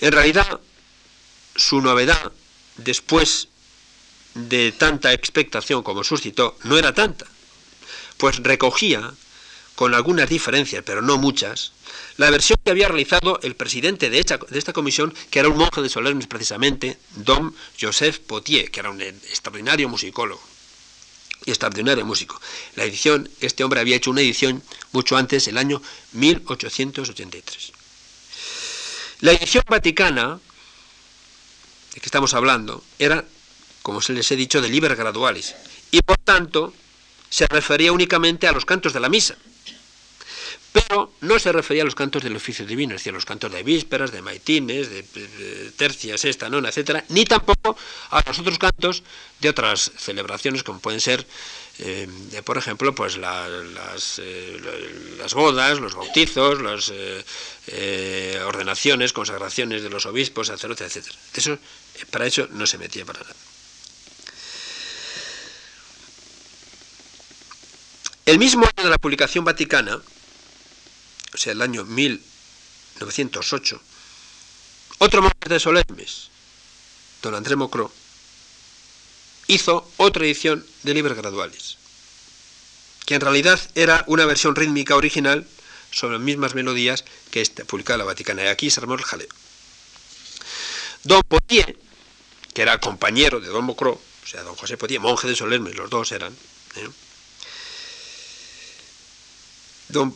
En 0.01 0.11
realidad, 0.11 0.59
su 1.55 1.81
novedad, 1.81 2.31
después 2.77 3.47
de 4.35 4.71
tanta 4.71 5.13
expectación 5.13 5.81
como 5.81 6.03
suscitó, 6.03 6.57
no 6.63 6.77
era 6.77 6.93
tanta, 6.93 7.25
pues 8.21 8.37
recogía, 8.43 9.11
con 9.73 9.95
algunas 9.95 10.29
diferencias, 10.29 10.83
pero 10.85 11.01
no 11.01 11.17
muchas, 11.17 11.71
la 12.17 12.29
versión 12.29 12.59
que 12.63 12.69
había 12.69 12.87
realizado 12.87 13.39
el 13.41 13.55
presidente 13.55 14.11
de, 14.11 14.19
esta 14.19 14.73
comisión, 14.73 15.11
que 15.31 15.39
era 15.39 15.49
un 15.49 15.57
monje 15.57 15.81
de 15.81 15.89
Solermes 15.89 16.27
precisamente, 16.27 16.99
Dom 17.15 17.51
Joseph 17.81 18.19
Potier, 18.19 18.69
que 18.69 18.79
era 18.79 18.91
un 18.91 19.01
extraordinario 19.01 19.89
musicólogo 19.89 20.39
y 21.45 21.49
extraordinario 21.49 22.05
músico. 22.05 22.39
La 22.75 22.83
edición, 22.83 23.27
este 23.39 23.63
hombre 23.63 23.79
había 23.79 23.95
hecho 23.95 24.11
una 24.11 24.21
edición 24.21 24.61
mucho 24.91 25.17
antes, 25.17 25.47
el 25.47 25.57
año 25.57 25.81
1883. 26.11 27.71
La 29.21 29.31
edición 29.31 29.63
vaticana, 29.67 30.39
de 31.95 31.99
que 31.99 32.05
estamos 32.05 32.35
hablando, 32.35 32.83
era, 32.99 33.25
como 33.81 33.99
se 33.99 34.13
les 34.13 34.29
he 34.29 34.35
dicho, 34.35 34.61
de 34.61 34.69
liber 34.69 34.95
gradualis, 34.95 35.55
y 35.89 36.01
por 36.03 36.19
tanto 36.19 36.75
se 37.31 37.47
refería 37.47 37.91
únicamente 37.91 38.47
a 38.47 38.51
los 38.51 38.65
cantos 38.65 38.93
de 38.93 38.99
la 38.99 39.09
misa 39.09 39.35
pero 40.71 41.11
no 41.21 41.37
se 41.37 41.51
refería 41.51 41.83
a 41.83 41.85
los 41.85 41.95
cantos 41.95 42.23
del 42.23 42.35
oficio 42.35 42.65
divino, 42.65 42.95
es 42.95 43.01
decir, 43.01 43.11
a 43.11 43.15
los 43.15 43.25
cantos 43.25 43.51
de 43.51 43.61
vísperas, 43.63 44.11
de 44.11 44.21
maitines, 44.21 44.89
de, 44.89 45.03
tercias, 45.75 46.23
esta, 46.23 46.49
nona, 46.49 46.69
etcétera, 46.69 47.03
ni 47.09 47.25
tampoco 47.25 47.75
a 48.09 48.23
los 48.25 48.39
otros 48.39 48.57
cantos 48.57 49.03
de 49.39 49.49
otras 49.49 49.91
celebraciones, 49.97 50.63
como 50.63 50.79
pueden 50.79 51.01
ser, 51.01 51.25
eh, 51.79 52.07
por 52.45 52.57
ejemplo, 52.57 52.95
pues 52.95 53.17
las, 53.17 54.21
eh, 54.23 54.57
bodas, 55.33 55.79
los 55.79 55.95
bautizos, 55.95 56.61
las 56.61 56.91
eh, 57.67 58.41
ordenaciones, 58.45 59.11
consagraciones 59.11 59.83
de 59.83 59.89
los 59.89 60.05
obispos, 60.05 60.47
sacerdotes, 60.47 60.87
etcétera. 60.87 61.17
Eso, 61.33 61.57
para 62.11 62.25
eso 62.27 62.47
no 62.51 62.65
se 62.65 62.77
metía 62.77 63.05
para 63.05 63.19
nada. 63.19 63.35
El 68.31 68.39
mismo 68.39 68.63
año 68.63 68.85
de 68.85 68.89
la 68.89 68.97
publicación 68.97 69.43
vaticana, 69.43 69.97
o 69.97 71.37
sea, 71.37 71.51
el 71.51 71.61
año 71.61 71.83
1908, 71.83 73.81
otro 74.99 75.21
monje 75.21 75.49
de 75.49 75.59
Solemnes, 75.59 76.29
don 77.21 77.35
André 77.35 77.57
Mocro, 77.57 77.91
hizo 79.47 79.91
otra 79.97 80.23
edición 80.23 80.65
de 80.83 80.93
Liber 80.93 81.13
Gradualis, 81.13 81.75
que 83.05 83.15
en 83.15 83.21
realidad 83.21 83.59
era 83.75 84.05
una 84.07 84.25
versión 84.25 84.55
rítmica 84.55 84.95
original 84.95 85.45
sobre 85.91 86.13
las 86.13 86.23
mismas 86.23 86.55
melodías 86.55 87.03
que 87.31 87.41
esta, 87.41 87.65
publicada 87.65 87.97
la 87.97 88.05
Vaticana. 88.05 88.45
Y 88.45 88.47
aquí 88.47 88.71
se 88.71 88.79
armó 88.79 88.93
el 88.93 89.03
jaleo. 89.03 89.27
Don 91.03 91.21
Potier, 91.27 91.77
que 92.53 92.61
era 92.61 92.79
compañero 92.79 93.41
de 93.41 93.49
Don 93.49 93.65
Mocro, 93.65 93.91
o 93.91 94.25
sea, 94.25 94.41
don 94.43 94.55
José 94.55 94.77
Potier, 94.77 95.01
monje 95.01 95.27
de 95.27 95.35
Solemnes, 95.35 95.75
los 95.75 95.89
dos 95.89 96.13
eran, 96.13 96.31
¿eh? 96.77 96.87
Don, 99.91 100.15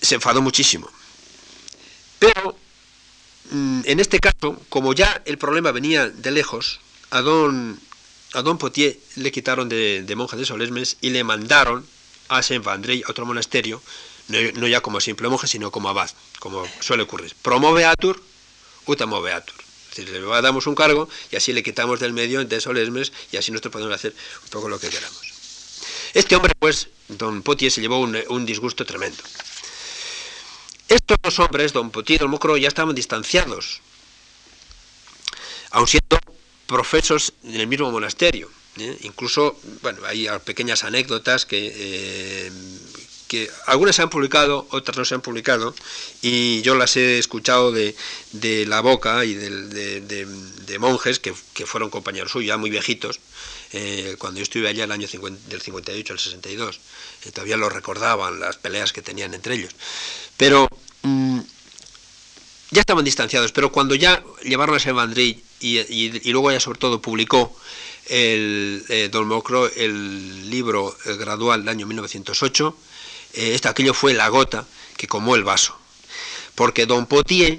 se 0.00 0.16
enfadó 0.16 0.42
muchísimo. 0.42 0.90
Pero 2.18 2.56
mm, 3.50 3.80
en 3.84 4.00
este 4.00 4.20
caso, 4.20 4.60
como 4.68 4.92
ya 4.92 5.22
el 5.24 5.38
problema 5.38 5.72
venía 5.72 6.08
de 6.08 6.30
lejos, 6.30 6.80
a 7.10 7.20
don, 7.22 7.80
a 8.34 8.42
don 8.42 8.58
Potier 8.58 8.98
le 9.16 9.32
quitaron 9.32 9.68
de, 9.68 10.14
monje 10.16 10.36
de 10.36 10.44
Solesmes 10.44 10.96
y 11.00 11.10
le 11.10 11.24
mandaron 11.24 11.86
a 12.28 12.42
Saint 12.42 12.64
Vandrey, 12.64 13.02
a 13.06 13.10
otro 13.10 13.26
monasterio, 13.26 13.82
no, 14.28 14.68
ya 14.68 14.80
como 14.80 15.00
simple 15.00 15.28
monje, 15.28 15.48
sino 15.48 15.72
como 15.72 15.88
abad, 15.88 16.10
como 16.38 16.64
suele 16.78 17.02
ocurrir. 17.02 17.34
Promoveatur, 17.42 18.22
utamoveatur. 18.86 19.56
Es 19.90 19.96
decir, 19.96 20.22
le 20.22 20.42
damos 20.42 20.68
un 20.68 20.76
cargo 20.76 21.08
y 21.32 21.36
así 21.36 21.52
le 21.52 21.64
quitamos 21.64 21.98
del 21.98 22.12
medio 22.12 22.44
de 22.44 22.60
Solesmes 22.60 23.12
y 23.32 23.38
así 23.38 23.50
nosotros 23.50 23.72
podemos 23.72 23.92
hacer 23.92 24.14
un 24.44 24.50
poco 24.50 24.68
lo 24.68 24.78
que 24.78 24.88
queramos. 24.88 25.29
Este 26.14 26.36
hombre, 26.36 26.52
pues, 26.58 26.88
don 27.08 27.42
Potier 27.42 27.70
se 27.70 27.80
llevó 27.80 28.00
un 28.00 28.46
disgusto 28.46 28.84
tremendo. 28.84 29.22
Estos 30.88 31.18
dos 31.22 31.38
hombres, 31.38 31.72
don 31.72 31.90
Potier 31.90 32.20
y 32.20 32.22
don 32.22 32.30
Mocro, 32.30 32.56
ya 32.56 32.66
estaban 32.66 32.96
distanciados, 32.96 33.80
aun 35.70 35.86
siendo 35.86 36.18
profesos 36.66 37.32
en 37.44 37.60
el 37.60 37.68
mismo 37.68 37.92
monasterio. 37.92 38.50
¿eh? 38.76 38.98
Incluso, 39.02 39.56
bueno, 39.82 40.04
hay 40.04 40.26
pequeñas 40.44 40.82
anécdotas 40.82 41.46
que, 41.46 41.72
eh, 41.72 42.52
que 43.30 43.48
algunas 43.66 43.94
se 43.94 44.02
han 44.02 44.10
publicado, 44.10 44.66
otras 44.70 44.98
no 44.98 45.04
se 45.04 45.14
han 45.14 45.20
publicado, 45.20 45.72
y 46.20 46.62
yo 46.62 46.74
las 46.74 46.96
he 46.96 47.20
escuchado 47.20 47.70
de, 47.70 47.94
la 48.66 48.80
boca 48.80 49.24
y 49.24 49.34
de, 49.34 50.76
monjes 50.80 51.20
que, 51.20 51.32
fueron 51.66 51.90
compañeros 51.90 52.32
suyos, 52.32 52.48
ya 52.48 52.56
muy 52.56 52.70
viejitos, 52.70 53.20
eh, 53.72 54.16
cuando 54.18 54.38
yo 54.38 54.42
estuve 54.42 54.68
allá 54.68 54.84
el 54.84 54.92
año 54.92 55.06
del 55.48 55.60
58 55.60 56.12
al 56.12 56.18
62, 56.18 56.80
eh, 57.24 57.30
todavía 57.32 57.56
lo 57.56 57.68
recordaban, 57.68 58.40
las 58.40 58.56
peleas 58.56 58.92
que 58.92 59.02
tenían 59.02 59.34
entre 59.34 59.54
ellos. 59.54 59.74
Pero 60.36 60.68
mm, 61.02 61.40
ya 62.70 62.80
estaban 62.80 63.04
distanciados, 63.04 63.52
pero 63.52 63.72
cuando 63.72 63.94
ya 63.94 64.22
llevaron 64.42 64.76
a 64.76 64.80
San 64.80 64.96
Vandril 64.96 65.42
y, 65.60 66.30
luego 66.30 66.50
ya 66.52 66.60
sobre 66.60 66.78
todo 66.78 67.02
publicó 67.02 67.54
el 68.06 68.84
eh, 68.88 69.08
Don 69.10 69.28
Mocro 69.28 69.70
el 69.74 70.50
libro 70.50 70.96
gradual 71.04 71.60
del 71.60 71.68
año 71.68 71.86
1908, 71.86 72.76
eh, 73.34 73.54
esto, 73.54 73.68
aquello 73.68 73.94
fue 73.94 74.14
la 74.14 74.28
gota 74.28 74.66
que 74.96 75.06
comó 75.06 75.36
el 75.36 75.44
vaso. 75.44 75.76
Porque 76.54 76.86
Don 76.86 77.06
Potier, 77.06 77.56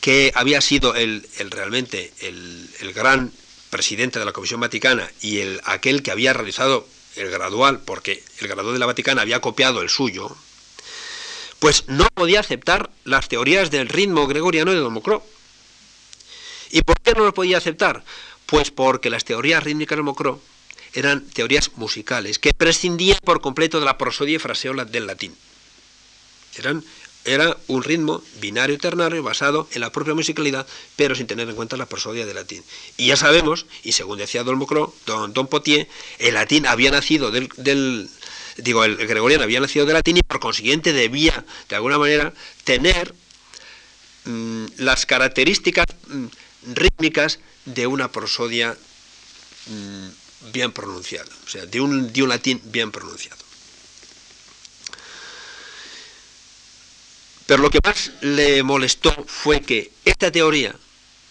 que 0.00 0.32
había 0.34 0.60
sido 0.60 0.94
el, 0.94 1.26
realmente 1.50 2.12
el, 2.20 2.92
gran 2.94 3.32
presidente 3.70 4.18
de 4.18 4.24
la 4.24 4.32
Comisión 4.32 4.60
Vaticana 4.60 5.10
y 5.22 5.38
el, 5.38 5.60
aquel 5.64 6.02
que 6.02 6.10
había 6.10 6.32
realizado 6.32 6.86
el 7.16 7.30
gradual, 7.30 7.80
porque 7.80 8.22
el 8.38 8.48
gradual 8.48 8.74
de 8.74 8.78
la 8.78 8.86
Vaticana 8.86 9.22
había 9.22 9.40
copiado 9.40 9.82
el 9.82 9.88
suyo, 9.88 10.36
pues 11.58 11.84
no 11.88 12.06
podía 12.14 12.40
aceptar 12.40 12.90
las 13.04 13.28
teorías 13.28 13.70
del 13.70 13.88
ritmo 13.88 14.26
gregoriano 14.26 14.72
de 14.72 14.78
Don 14.78 14.92
Mocro. 14.92 15.24
¿Y 16.70 16.82
por 16.82 16.96
qué 17.00 17.12
no 17.12 17.24
lo 17.24 17.34
podía 17.34 17.58
aceptar? 17.58 18.04
Pues 18.46 18.70
porque 18.70 19.10
las 19.10 19.24
teorías 19.24 19.62
rítmicas 19.62 19.96
de 19.96 20.02
Mocro 20.02 20.40
eran 20.94 21.26
teorías 21.28 21.70
musicales 21.76 22.38
que 22.38 22.52
prescindían 22.54 23.18
por 23.24 23.40
completo 23.40 23.78
de 23.78 23.86
la 23.86 23.98
prosodia 23.98 24.36
y 24.36 24.38
fraseola 24.38 24.84
del 24.84 25.06
latín. 25.06 25.36
Eran, 26.56 26.84
era 27.24 27.56
un 27.66 27.82
ritmo 27.82 28.22
binario 28.40 28.78
ternario 28.78 29.22
basado 29.22 29.68
en 29.72 29.80
la 29.80 29.92
propia 29.92 30.14
musicalidad, 30.14 30.66
pero 30.96 31.14
sin 31.14 31.26
tener 31.26 31.48
en 31.48 31.54
cuenta 31.54 31.76
la 31.76 31.86
prosodia 31.86 32.24
del 32.24 32.36
latín. 32.36 32.64
Y 32.96 33.08
ya 33.08 33.16
sabemos, 33.16 33.66
y 33.82 33.92
según 33.92 34.18
decía 34.18 34.42
Don 34.42 34.56
Mocro, 34.56 34.94
Don, 35.06 35.32
Don 35.32 35.46
Potier, 35.46 35.88
el 36.18 36.34
latín 36.34 36.66
había 36.66 36.90
nacido 36.90 37.30
del, 37.30 38.08
digo, 38.56 38.84
el 38.84 38.96
gregoriano 38.96 39.44
había 39.44 39.60
nacido 39.60 39.84
del 39.84 39.94
latín 39.94 40.16
y 40.16 40.22
por 40.22 40.40
consiguiente 40.40 40.92
debía, 40.92 41.44
de 41.68 41.76
alguna 41.76 41.98
manera, 41.98 42.32
tener 42.64 43.14
mm, 44.24 44.66
las 44.78 45.04
características 45.04 45.86
mm, 46.08 46.26
rítmicas 46.72 47.38
de 47.66 47.86
una 47.86 48.10
prosodia 48.10 48.76
mm, 49.66 50.52
bien 50.52 50.72
pronunciado, 50.72 51.30
o 51.44 51.48
sea, 51.48 51.66
de 51.66 51.80
un 51.80 52.10
latín 52.28 52.62
bien 52.64 52.90
pronunciado. 52.90 53.49
Pero 57.50 57.64
lo 57.64 57.70
que 57.70 57.80
más 57.82 58.12
le 58.20 58.62
molestó 58.62 59.12
fue 59.26 59.60
que 59.60 59.90
esta 60.04 60.30
teoría 60.30 60.72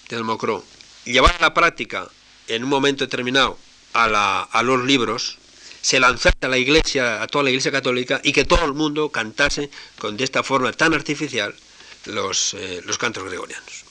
del 0.09 0.25
Mocro, 0.25 0.65
llevada 1.05 1.37
a 1.37 1.41
la 1.43 1.53
práctica 1.53 2.09
en 2.49 2.65
un 2.65 2.69
momento 2.69 3.05
determinado 3.05 3.57
a, 3.93 4.43
a 4.51 4.63
los 4.63 4.83
libros, 4.83 5.37
se 5.79 5.97
lanzara 5.97 6.35
a 6.41 6.47
la 6.49 6.57
iglesia, 6.57 7.23
a 7.23 7.27
toda 7.27 7.45
la 7.45 7.51
iglesia 7.51 7.71
católica, 7.71 8.19
y 8.21 8.33
que 8.33 8.43
todo 8.43 8.65
el 8.65 8.73
mundo 8.73 9.07
cantase 9.13 9.69
con, 9.97 10.17
de 10.17 10.25
esta 10.25 10.43
forma 10.43 10.73
tan 10.73 10.93
artificial 10.93 11.55
los, 12.03 12.53
eh, 12.53 12.81
los 12.83 12.97
cantos 12.97 13.23
gregorianos. 13.23 13.85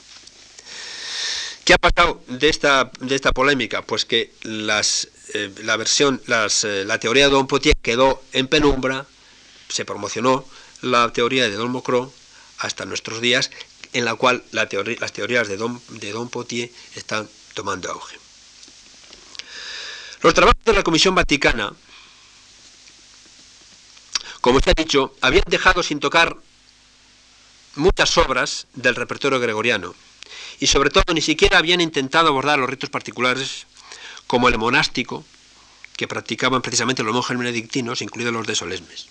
¿Qué 1.65 1.73
ha 1.73 1.79
pasado 1.79 2.23
de 2.29 2.51
esta, 2.51 2.91
de 3.01 3.15
esta 3.15 3.33
polémica? 3.33 3.81
Pues 3.81 4.05
que 4.05 4.35
las, 4.43 5.09
eh, 5.33 5.51
la 5.63 5.79
versión, 5.79 6.21
las, 6.27 6.65
eh, 6.65 6.85
la 6.85 7.01
teoría 7.01 7.25
de 7.25 7.31
Don 7.31 7.47
Potier 7.47 7.75
quedó 7.81 8.23
en 8.35 8.49
penumbra, 8.49 9.07
se 9.71 9.87
promocionó 9.87 10.47
la 10.83 11.11
teoría 11.11 11.49
de 11.49 11.57
Don 11.57 11.71
Mocro 11.71 12.13
hasta 12.59 12.85
nuestros 12.85 13.21
días, 13.21 13.51
en 13.93 14.05
la 14.05 14.15
cual 14.15 14.45
la 14.53 14.69
las 15.01 15.13
teorías 15.13 15.49
de 15.49 15.57
Don, 15.57 15.81
de 15.89 16.13
Don 16.13 16.29
Potier 16.29 16.71
están 16.95 17.29
tomando 17.55 17.91
auge. 17.91 18.19
Los 20.23 20.35
trabajos 20.35 20.65
de 20.65 20.73
la 20.73 20.83
Comisión 20.83 21.15
Vaticana, 21.15 21.73
como 24.41 24.61
se 24.61 24.71
ha 24.71 24.75
dicho, 24.75 25.15
habían 25.21 25.45
dejado 25.47 25.83
sin 25.83 26.01
tocar 26.01 26.37
muchas 27.77 28.19
obras 28.19 28.67
del 28.75 28.97
repertorio 28.97 29.39
gregoriano 29.39 29.95
y 30.59 30.67
sobre 30.67 30.91
todo 30.91 31.15
ni 31.15 31.23
siquiera 31.23 31.59
habían 31.59 31.81
intentado 31.81 32.29
abordar 32.29 32.59
los 32.59 32.69
ritos 32.69 32.91
particulares 32.91 33.67
como 34.27 34.49
el 34.49 34.59
monástico 34.59 35.25
que 35.97 36.09
practicaban 36.09 36.63
precisamente 36.63 37.03
los 37.03 37.15
monjes 37.15 37.37
benedictinos, 37.37 38.03
incluidos 38.03 38.33
los 38.33 38.47
de 38.47 38.55
Solesmes. 38.55 39.09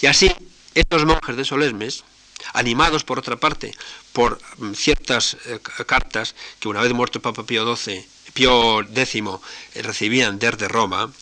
Y 0.00 0.06
así, 0.06 0.30
estos 0.74 1.04
monjes 1.04 1.36
de 1.36 1.44
Solesmes, 1.44 2.04
animados 2.52 3.04
por 3.04 3.18
otra 3.18 3.36
parte 3.36 3.74
por 4.12 4.40
mm, 4.58 4.72
ciertas 4.72 5.36
eh, 5.46 5.60
cartas 5.86 6.34
que 6.60 6.68
una 6.68 6.80
vez 6.80 6.92
muerto 6.92 7.18
el 7.18 7.22
Papa 7.22 7.44
Pío 7.44 7.76
XII, 7.76 8.06
X 8.34 8.46
eh, 9.74 9.82
recibían 9.82 10.38
desde 10.38 10.68
Roma, 10.68 11.12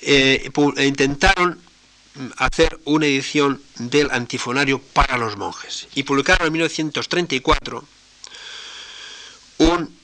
eh, 0.00 0.50
intentaron 0.78 1.60
mm, 2.14 2.26
hacer 2.36 2.78
una 2.84 3.06
edición 3.06 3.62
del 3.76 4.10
antifonario 4.10 4.78
para 4.80 5.18
los 5.18 5.36
monjes 5.36 5.88
y 5.94 6.02
publicaron 6.02 6.46
en 6.46 6.52
1934 6.52 7.84
un 9.58 9.98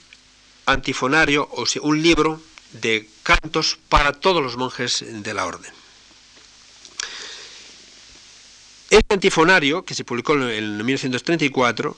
antifonario, 0.67 1.49
o 1.53 1.67
sea, 1.67 1.83
un 1.83 2.03
libro 2.03 2.41
de 2.73 3.09
cantos 3.23 3.79
para 3.89 4.13
todos 4.13 4.43
los 4.43 4.57
monjes 4.57 5.05
de 5.07 5.35
la 5.35 5.47
orden. 5.47 5.84
Este 8.95 9.13
antifonario, 9.13 9.85
que 9.85 9.93
se 9.93 10.05
publicó 10.05 10.35
en 10.35 10.87
1934, 10.87 11.97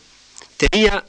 tenía 0.57 1.05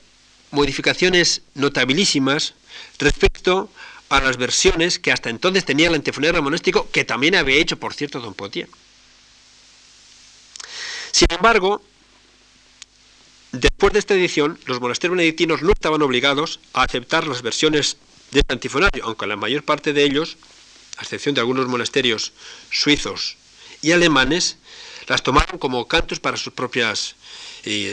modificaciones 0.52 1.44
notabilísimas 1.56 2.56
respecto 3.00 3.72
a 4.10 4.20
las 4.20 4.36
versiones 4.36 5.00
que 5.00 5.14
hasta 5.14 5.30
entonces 5.30 5.64
tenía 5.64 5.88
el 5.88 5.96
antifonario 5.96 6.44
monástico, 6.44 6.92
que 6.92 7.06
también 7.06 7.36
había 7.36 7.56
hecho, 7.56 7.80
por 7.80 7.94
cierto, 7.94 8.20
Don 8.20 8.34
Potier. 8.34 8.68
Sin 11.12 11.32
embargo, 11.32 11.82
Después 13.54 13.94
de 13.94 14.00
esta 14.00 14.14
edición, 14.14 14.60
los 14.66 14.82
monasterios 14.82 15.16
benedictinos 15.18 15.62
no 15.62 15.72
estaban 15.72 16.02
obligados 16.02 16.60
a 16.74 16.84
aceptar 16.84 17.26
las 17.26 17.42
versiones 17.42 17.96
de 18.32 18.42
este 18.42 18.54
antifonario, 18.54 19.06
aunque 19.06 19.26
la 19.26 19.38
mayor 19.38 19.64
parte 19.64 19.94
de 19.94 20.04
ellos, 20.04 20.36
a 20.98 21.04
excepción 21.04 21.34
de 21.34 21.40
algunos 21.40 21.66
monasterios 21.68 22.34
suizos 22.72 23.38
y 23.82 23.94
alemanes, 23.94 24.58
las 25.08 25.24
tomaron 25.24 25.58
como 25.58 25.88
cantos 25.88 26.20
para 26.20 26.38
sus 26.38 26.54
propias, 26.54 27.16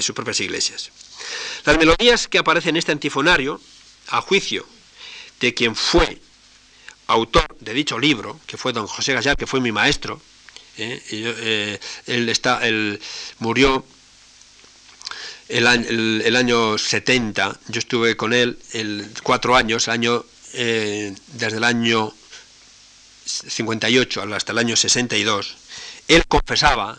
sus 0.01 0.15
propias 0.15 0.41
iglesias. 0.41 0.91
Las 1.65 1.79
melodías 1.79 2.29
que 2.29 2.39
aparecen 2.39 2.71
en 2.71 2.77
este 2.77 2.93
antifonario, 2.93 3.61
a 4.09 4.21
juicio 4.21 4.67
de 5.41 5.55
quien 5.55 5.75
fue 5.75 6.21
autor 7.07 7.57
de 7.61 7.73
dicho 7.73 7.99
libro, 7.99 8.41
que 8.47 8.57
fue 8.57 8.73
don 8.73 8.87
José 8.87 9.13
Gallar, 9.13 9.37
que 9.37 9.47
fue 9.47 9.61
mi 9.61 9.73
maestro, 9.73 10.21
eh, 10.77 11.03
eh, 11.11 11.81
él, 12.07 12.29
está, 12.29 12.67
él 12.67 13.01
murió 13.39 13.85
el 15.49 15.67
año, 16.37 16.79
70, 16.79 17.61
yo 17.69 17.79
estuve 17.79 18.17
con 18.17 18.33
él 18.33 18.59
el, 18.73 19.09
cuatro 19.23 19.57
años, 19.57 19.89
año, 19.89 20.25
eh, 20.55 21.15
desde 21.29 21.59
el 21.59 21.65
año 21.65 22.13
58 23.27 24.23
hasta 24.35 24.53
el 24.53 24.59
año 24.59 24.77
62, 24.77 25.57
él 26.09 26.27
confesaba 26.27 26.99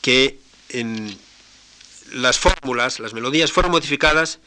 que 0.00 0.38
en 0.70 1.18
las 2.12 2.38
fórmulas, 2.38 3.00
las 3.00 3.12
melodías 3.12 3.52
fueron 3.52 3.72
modificadas 3.72 4.38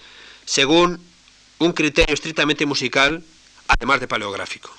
según 0.46 1.00
un 1.60 1.74
criterio 1.74 2.14
estrictamente 2.14 2.66
musical, 2.66 3.24
además 3.68 4.00
de 4.00 4.08
paleográfico. 4.08 4.76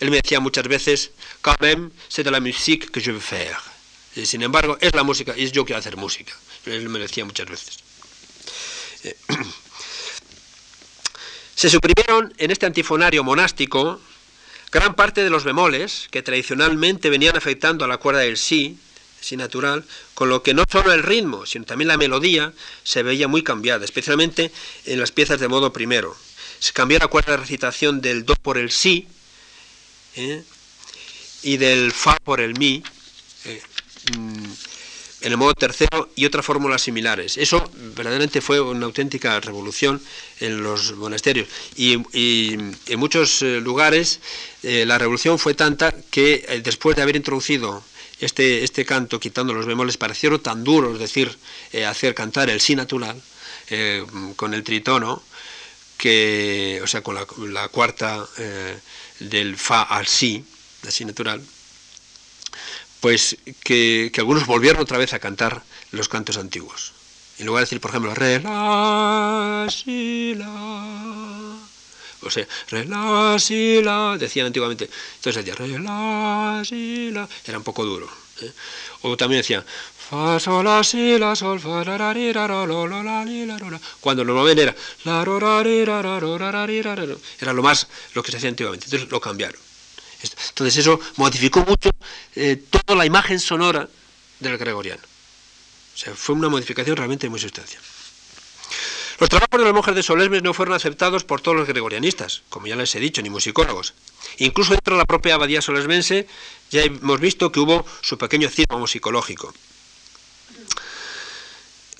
Él 0.00 0.10
me 0.10 0.16
decía 0.16 0.40
muchas 0.40 0.66
veces, 0.66 1.12
quand 1.42 1.60
même, 1.60 1.92
c'est 2.08 2.24
de 2.24 2.30
la 2.30 2.40
musique 2.40 2.90
que 2.90 3.00
je 3.00 3.12
veux 3.12 3.20
faire. 3.20 3.58
sin 4.24 4.42
embargo, 4.42 4.78
es 4.80 4.94
la 4.94 5.02
música, 5.02 5.34
y 5.36 5.44
es 5.44 5.52
yo 5.52 5.64
quiero 5.64 5.78
hacer 5.78 5.96
música. 5.96 6.32
Él 6.64 6.88
me 6.88 6.98
decía 6.98 7.24
muchas 7.24 7.46
veces. 7.48 7.78
Se 11.54 11.70
suprimieron 11.70 12.34
en 12.38 12.50
este 12.50 12.66
antifonario 12.66 13.22
monástico 13.22 14.00
gran 14.76 14.94
parte 14.94 15.24
de 15.24 15.30
los 15.30 15.44
bemoles 15.44 16.06
que 16.10 16.22
tradicionalmente 16.22 17.08
venían 17.08 17.34
afectando 17.34 17.86
a 17.86 17.88
la 17.88 17.96
cuerda 17.96 18.20
del 18.20 18.36
sí, 18.36 18.78
sí 19.22 19.34
natural, 19.34 19.86
con 20.12 20.28
lo 20.28 20.42
que 20.42 20.52
no 20.52 20.64
solo 20.70 20.92
el 20.92 21.02
ritmo, 21.02 21.46
sino 21.46 21.64
también 21.64 21.88
la 21.88 21.96
melodía 21.96 22.52
se 22.84 23.02
veía 23.02 23.26
muy 23.26 23.42
cambiada, 23.42 23.86
especialmente 23.86 24.52
en 24.84 25.00
las 25.00 25.12
piezas 25.12 25.40
de 25.40 25.48
modo 25.48 25.72
primero. 25.72 26.14
Se 26.58 26.74
cambió 26.74 26.98
la 26.98 27.08
cuerda 27.08 27.32
de 27.32 27.38
recitación 27.38 28.02
del 28.02 28.26
do 28.26 28.34
por 28.36 28.58
el 28.58 28.70
sí 28.70 29.08
¿eh? 30.14 30.44
y 31.42 31.56
del 31.56 31.90
fa 31.92 32.18
por 32.22 32.42
el 32.42 32.58
mi. 32.58 32.82
Eh, 33.46 33.62
mm, 34.14 34.52
en 35.26 35.32
el 35.32 35.38
modo 35.38 35.54
tercero 35.54 36.08
y 36.14 36.24
otras 36.24 36.46
fórmulas 36.46 36.82
similares. 36.82 37.36
Eso 37.36 37.68
verdaderamente 37.96 38.40
fue 38.40 38.60
una 38.60 38.86
auténtica 38.86 39.40
revolución 39.40 40.00
en 40.38 40.62
los 40.62 40.94
monasterios. 40.94 41.48
Y, 41.74 41.94
en 42.14 42.98
muchos 42.98 43.42
eh, 43.42 43.60
lugares 43.60 44.20
eh, 44.62 44.84
la 44.86 44.98
revolución 44.98 45.40
fue 45.40 45.54
tanta 45.54 45.92
que 46.12 46.46
eh, 46.48 46.60
después 46.62 46.94
de 46.94 47.02
haber 47.02 47.16
introducido 47.16 47.82
este, 48.20 48.62
este 48.62 48.84
canto, 48.84 49.18
quitando 49.18 49.52
los 49.52 49.66
bemoles, 49.66 49.96
parecieron 49.96 50.40
tan 50.40 50.62
duros, 50.62 50.94
es 50.94 51.00
decir, 51.00 51.36
hacer 51.88 52.14
cantar 52.14 52.48
el 52.48 52.60
si 52.60 52.76
natural 52.76 53.20
con 54.36 54.54
el 54.54 54.62
tritono, 54.62 55.22
que, 55.98 56.80
o 56.84 56.86
sea, 56.86 57.02
con 57.02 57.16
la, 57.52 57.68
cuarta 57.68 58.26
del 59.18 59.56
fa 59.56 59.82
al 59.82 60.06
el 60.06 60.08
si 60.08 61.04
natural, 61.04 61.42
pues 63.00 63.36
que, 63.62 64.10
que, 64.12 64.20
algunos 64.20 64.46
volvieron 64.46 64.82
otra 64.82 64.98
vez 64.98 65.12
a 65.12 65.18
cantar 65.18 65.62
los 65.90 66.08
cantos 66.08 66.38
antiguos. 66.38 66.92
En 67.38 67.46
lugar 67.46 67.60
de 67.60 67.66
decir, 67.66 67.80
por 67.80 67.90
ejemplo, 67.90 68.14
re, 68.14 68.40
la, 68.40 69.66
si, 69.70 70.34
la, 70.34 71.56
o 72.22 72.30
sea, 72.30 72.46
re, 72.70 72.86
la, 72.86 73.36
si, 73.38 73.82
la, 73.82 74.16
decían 74.18 74.46
antiguamente, 74.46 74.88
entonces 75.16 75.44
decía, 75.44 75.54
re, 75.54 75.78
la, 75.78 76.62
si, 76.64 77.10
la, 77.10 77.28
era 77.46 77.58
un 77.58 77.64
poco 77.64 77.84
duro. 77.84 78.08
¿eh? 78.40 78.50
O 79.02 79.16
también 79.16 79.40
decían, 79.40 79.64
fa, 80.08 80.40
sol, 80.40 80.64
la, 80.64 80.82
si, 80.82 81.18
la, 81.18 81.36
sol, 81.36 81.60
fa, 81.60 81.84
la, 81.84 81.98
ra, 81.98 82.14
ri, 82.14 82.32
ra, 82.32 82.46
ro, 82.46 82.66
lo, 82.66 82.86
lo, 82.86 83.02
la, 83.02 83.24
li, 83.24 83.44
la, 83.44 83.58
ro, 83.58 83.70
la, 83.70 83.80
cuando 84.00 84.24
normalmente 84.24 84.62
era, 84.62 84.74
la, 85.04 85.22
ro, 85.22 85.38
ra, 85.38 85.62
ri, 85.62 85.84
ra, 85.84 86.00
ro, 86.00 86.38
ra, 86.38 86.50
ra, 86.50 86.66
ri, 86.66 86.80
ra, 86.80 86.94
ra, 86.94 87.04
era 87.38 87.52
lo 87.52 87.62
más, 87.62 87.86
lo 88.14 88.22
que 88.22 88.30
se 88.30 88.38
hacía 88.38 88.48
antiguamente, 88.48 88.86
entonces 88.86 89.10
lo 89.10 89.20
cambiaron. 89.20 89.60
Entonces 90.22 90.76
eso 90.78 91.00
modificó 91.16 91.60
mucho 91.60 91.90
eh, 92.34 92.56
toda 92.70 92.96
la 92.96 93.06
imagen 93.06 93.40
sonora 93.40 93.88
del 94.40 94.58
gregoriano. 94.58 95.02
O 95.94 95.98
sea, 95.98 96.14
fue 96.14 96.34
una 96.34 96.48
modificación 96.48 96.96
realmente 96.96 97.28
muy 97.28 97.40
sustancial. 97.40 97.82
Los 99.18 99.30
trabajos 99.30 99.58
de 99.58 99.64
los 99.64 99.72
monjes 99.72 99.94
de 99.94 100.02
Solesmes 100.02 100.42
no 100.42 100.52
fueron 100.52 100.74
aceptados 100.74 101.24
por 101.24 101.40
todos 101.40 101.56
los 101.56 101.66
gregorianistas, 101.66 102.42
como 102.50 102.66
ya 102.66 102.76
les 102.76 102.94
he 102.94 103.00
dicho, 103.00 103.22
ni 103.22 103.30
musicólogos. 103.30 103.94
Incluso 104.38 104.72
dentro 104.72 104.94
de 104.94 104.98
la 104.98 105.06
propia 105.06 105.34
abadía 105.34 105.62
solesmense 105.62 106.26
ya 106.70 106.82
hemos 106.82 107.18
visto 107.18 107.50
que 107.50 107.60
hubo 107.60 107.86
su 108.02 108.18
pequeño 108.18 108.50
cisma 108.50 108.76
musicológico. 108.76 109.54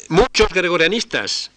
Muchos 0.08 0.48
gregorianistas 0.50 1.50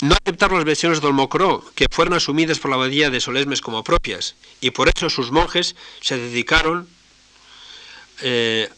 no 0.00 0.14
aceptaron 0.14 0.58
las 0.58 0.64
versiones 0.64 1.00
de 1.00 1.06
Olmocró, 1.06 1.64
que 1.74 1.86
fueron 1.90 2.14
asumidas 2.14 2.58
por 2.58 2.70
la 2.70 2.76
abadía 2.76 3.10
de 3.10 3.20
Solesmes 3.20 3.60
como 3.60 3.82
propias, 3.82 4.34
y 4.60 4.70
por 4.70 4.88
eso 4.88 5.08
sus 5.08 5.30
monjes 5.30 5.74
se 6.00 6.18
dedicaron 6.18 6.88
eh, 8.20 8.68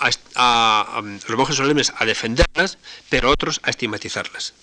a, 0.00 1.02
los 1.26 1.38
monjes 1.38 1.92
a 1.96 2.04
defenderlas, 2.04 2.78
pero 3.08 3.30
otros 3.30 3.60
a 3.62 3.70
estigmatizarlas. 3.70 4.54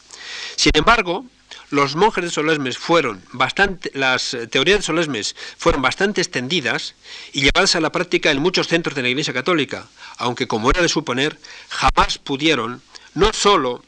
Sin 0.56 0.72
embargo, 0.76 1.26
los 1.72 1.96
monjes 1.96 2.24
de 2.24 2.30
Solesmes 2.30 2.78
fueron 2.78 3.24
bastante, 3.32 3.92
las 3.96 4.38
teorías 4.52 4.80
de 4.80 4.84
Solesmes 4.84 5.36
fueron 5.58 5.82
bastante 5.82 6.22
extendidas 6.22 6.94
y 7.34 7.42
llevadas 7.42 7.76
a 7.76 7.82
la 7.82 7.92
práctica 7.92 8.30
en 8.32 8.40
muchos 8.40 8.68
centros 8.68 8.96
de 8.96 9.02
la 9.02 9.10
Iglesia 9.10 9.34
Católica, 9.34 9.88
aunque 10.18 10.48
como 10.48 10.70
era 10.70 10.82
de 10.82 10.90
suponer, 10.90 11.40
jamás 11.70 12.20
pudieron 12.20 12.82
no 13.16 13.34
sólo 13.34 13.84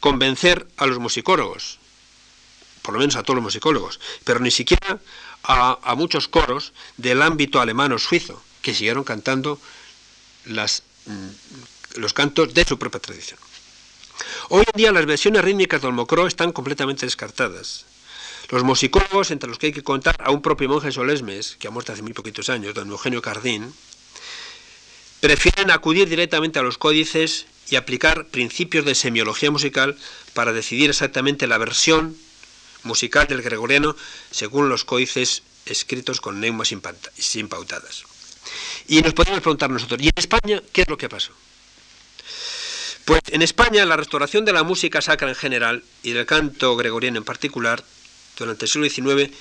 convencer 0.00 0.66
a 0.76 0.86
los 0.86 0.98
musicólogos, 0.98 1.78
por 2.82 2.94
lo 2.94 3.00
menos 3.00 3.16
a 3.16 3.22
todos 3.22 3.36
los 3.36 3.44
musicólogos, 3.44 4.00
pero 4.24 4.40
ni 4.40 4.50
siquiera 4.50 4.98
a, 5.42 5.94
muchos 5.96 6.28
coros 6.28 6.72
del 6.96 7.22
ámbito 7.22 7.60
alemán 7.60 7.92
o 7.92 7.98
suizo, 7.98 8.42
que 8.62 8.74
siguieron 8.74 9.04
cantando 9.04 9.60
mm, 10.46 10.56
los 11.96 12.12
cantos 12.12 12.54
de 12.54 12.64
su 12.64 12.78
propia 12.78 13.00
tradición. 13.00 13.38
Hoy 14.50 14.64
en 14.66 14.76
día 14.76 14.92
las 14.92 15.06
versiones 15.06 15.42
rítmicas 15.42 15.82
del 15.82 15.92
Mocro 15.92 16.26
están 16.26 16.52
completamente 16.52 17.06
descartadas. 17.06 17.86
Los 18.50 18.64
musicólogos, 18.64 19.30
entre 19.30 19.48
los 19.48 19.58
que 19.58 19.66
hay 19.66 19.72
que 19.72 19.82
contar 19.82 20.16
a 20.24 20.30
un 20.30 20.40
propio 20.40 20.68
monje 20.68 20.90
solesmes, 20.90 21.56
que 21.58 21.68
ha 21.68 21.70
muerto 21.70 21.92
hace 21.92 22.02
muy 22.02 22.14
poquitos 22.14 22.48
años, 22.48 22.74
don 22.74 22.90
Eugenio 22.90 23.20
Cardín, 23.20 23.74
prefieren 25.20 25.70
acudir 25.70 26.08
directamente 26.08 26.58
a 26.58 26.62
los 26.62 26.78
códices 26.78 27.46
y 27.70 27.76
aplicar 27.76 28.26
principios 28.26 28.84
de 28.84 28.94
semiología 28.94 29.50
musical 29.50 29.96
para 30.34 30.52
decidir 30.52 30.90
exactamente 30.90 31.46
la 31.46 31.58
versión 31.58 32.16
musical 32.82 33.26
del 33.26 33.42
gregoriano 33.42 33.96
según 34.30 34.68
los 34.68 34.84
códices 34.84 35.42
escritos 35.66 36.20
con 36.20 36.40
neumas 36.40 36.72
impautadas. 36.72 38.04
Y 38.86 39.02
nos 39.02 39.12
podemos 39.12 39.40
preguntar 39.40 39.70
nosotros, 39.70 40.00
¿y 40.00 40.06
en 40.06 40.14
España 40.16 40.62
qué 40.72 40.82
es 40.82 40.88
lo 40.88 40.96
que 40.96 41.08
pasó? 41.08 41.32
Pues 43.04 43.20
en 43.28 43.42
España 43.42 43.84
la 43.84 43.96
restauración 43.96 44.44
de 44.44 44.52
la 44.52 44.62
música 44.62 45.00
sacra 45.00 45.28
en 45.28 45.34
general 45.34 45.84
y 46.02 46.12
del 46.12 46.26
canto 46.26 46.76
gregoriano 46.76 47.18
en 47.18 47.24
particular 47.24 47.82
durante 48.38 48.66
el 48.66 48.70
siglo 48.70 48.88
XIX 48.88 49.34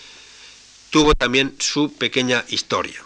tuvo 0.90 1.14
también 1.14 1.56
su 1.60 1.94
pequeña 1.94 2.46
historia. 2.50 3.04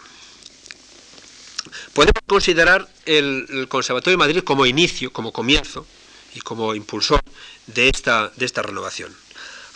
Podemos 1.92 2.22
considerar 2.26 2.88
el, 3.06 3.66
Conservatorio 3.68 4.18
de 4.18 4.24
Madrid 4.24 4.42
como 4.44 4.66
inicio, 4.66 5.12
como 5.12 5.32
comienzo 5.32 5.86
y 6.34 6.40
como 6.40 6.74
impulsor 6.74 7.20
de 7.66 7.88
esta, 7.88 8.32
de 8.36 8.46
esta 8.46 8.62
renovación. 8.62 9.14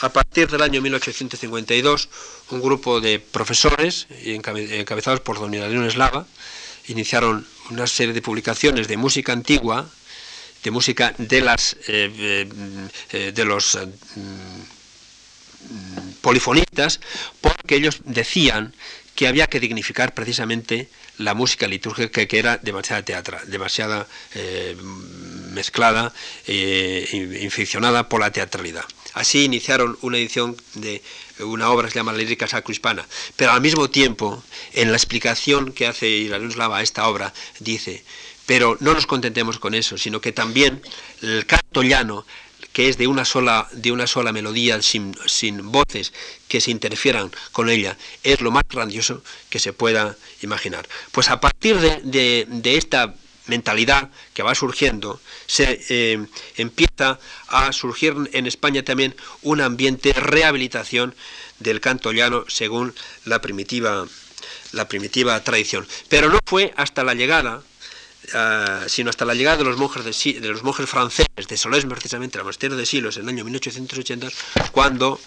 A 0.00 0.10
partir 0.10 0.50
del 0.50 0.62
año 0.62 0.82
1852, 0.82 2.08
un 2.50 2.60
grupo 2.60 3.00
de 3.00 3.18
profesores, 3.18 4.06
encabezados 4.10 5.20
por 5.20 5.38
don 5.38 5.50
León 5.50 5.86
Eslava, 5.86 6.26
iniciaron 6.88 7.46
una 7.70 7.86
serie 7.86 8.12
de 8.12 8.22
publicaciones 8.22 8.88
de 8.88 8.96
música 8.96 9.32
antigua, 9.32 9.88
de 10.62 10.70
música 10.70 11.14
de, 11.18 11.40
las, 11.40 11.74
eh, 11.88 12.10
eh, 12.18 12.48
eh, 13.12 13.32
de 13.34 13.44
los 13.44 13.78
polifonistas, 16.20 17.00
porque 17.40 17.76
ellos 17.76 18.00
decían 18.04 18.74
que 19.14 19.26
había 19.26 19.46
que 19.46 19.60
dignificar 19.60 20.12
precisamente 20.14 20.88
la 21.18 21.34
música 21.34 21.66
litúrgica 21.66 22.26
que 22.26 22.38
era 22.38 22.58
demasiada 22.58 23.02
teatral, 23.02 23.50
demasiada 23.50 24.06
mezclada, 25.52 26.12
e 26.46 27.38
infeccionada 27.42 28.08
por 28.08 28.20
la 28.20 28.30
teatralidad. 28.30 28.84
Así 29.14 29.44
iniciaron 29.44 29.96
una 30.02 30.18
edición 30.18 30.56
de 30.74 31.02
una 31.38 31.70
obra 31.70 31.88
que 31.88 31.92
se 31.92 31.98
llama 31.98 32.12
La 32.12 32.18
lírica 32.18 32.46
sacro-hispana, 32.46 33.06
pero 33.36 33.52
al 33.52 33.62
mismo 33.62 33.88
tiempo, 33.88 34.44
en 34.74 34.90
la 34.90 34.96
explicación 34.98 35.72
que 35.72 35.86
hace 35.86 36.28
Lava 36.28 36.78
a 36.78 36.82
esta 36.82 37.08
obra, 37.08 37.32
dice, 37.58 38.04
pero 38.44 38.76
no 38.80 38.92
nos 38.92 39.06
contentemos 39.06 39.58
con 39.58 39.74
eso, 39.74 39.96
sino 39.96 40.20
que 40.20 40.32
también 40.32 40.82
el 41.22 41.46
canto 41.46 41.82
llano, 41.82 42.26
que 42.76 42.90
es 42.90 42.98
de 42.98 43.06
una 43.06 43.24
sola, 43.24 43.66
de 43.72 43.90
una 43.90 44.06
sola 44.06 44.32
melodía, 44.32 44.82
sin, 44.82 45.16
sin 45.24 45.72
voces 45.72 46.12
que 46.46 46.60
se 46.60 46.70
interfieran 46.70 47.32
con 47.50 47.70
ella, 47.70 47.96
es 48.22 48.42
lo 48.42 48.50
más 48.50 48.64
grandioso 48.68 49.22
que 49.48 49.58
se 49.58 49.72
pueda 49.72 50.14
imaginar. 50.42 50.86
Pues 51.10 51.30
a 51.30 51.40
partir 51.40 51.78
de, 51.80 52.44
de 52.46 52.76
esta 52.76 53.14
mentalidad 53.46 54.10
que 54.34 54.42
va 54.42 54.54
surgiendo, 54.54 55.18
se 55.46 55.86
eh, 55.88 56.26
empieza 56.58 57.18
a 57.48 57.72
surgir 57.72 58.14
en 58.34 58.46
España 58.46 58.82
también 58.82 59.16
un 59.40 59.62
ambiente 59.62 60.12
de 60.12 60.20
rehabilitación 60.20 61.14
del 61.60 61.80
canto 61.80 62.12
llano 62.12 62.44
según 62.46 62.94
la 63.24 63.40
primitiva, 63.40 64.06
la 64.72 64.86
primitiva 64.86 65.42
tradición. 65.42 65.88
Pero 66.10 66.28
no 66.28 66.40
fue 66.44 66.74
hasta 66.76 67.04
la 67.04 67.14
llegada, 67.14 67.62
ah, 68.34 68.84
sino 68.88 69.10
hasta 69.10 69.24
la 69.24 69.34
llegada 69.34 69.58
de 69.58 69.64
los 69.64 69.76
monjes, 69.76 70.04
de, 70.04 70.40
de 70.40 70.48
los 70.48 70.62
monjes 70.62 70.88
franceses 70.88 71.48
de 71.48 71.56
Solesmes, 71.56 71.94
precisamente, 71.94 72.38
al 72.38 72.44
monasterio 72.44 72.76
de 72.76 72.86
Silos, 72.86 73.16
en 73.16 73.24
el 73.24 73.28
año 73.30 73.44
1880, 73.44 74.28
cuando 74.72 75.20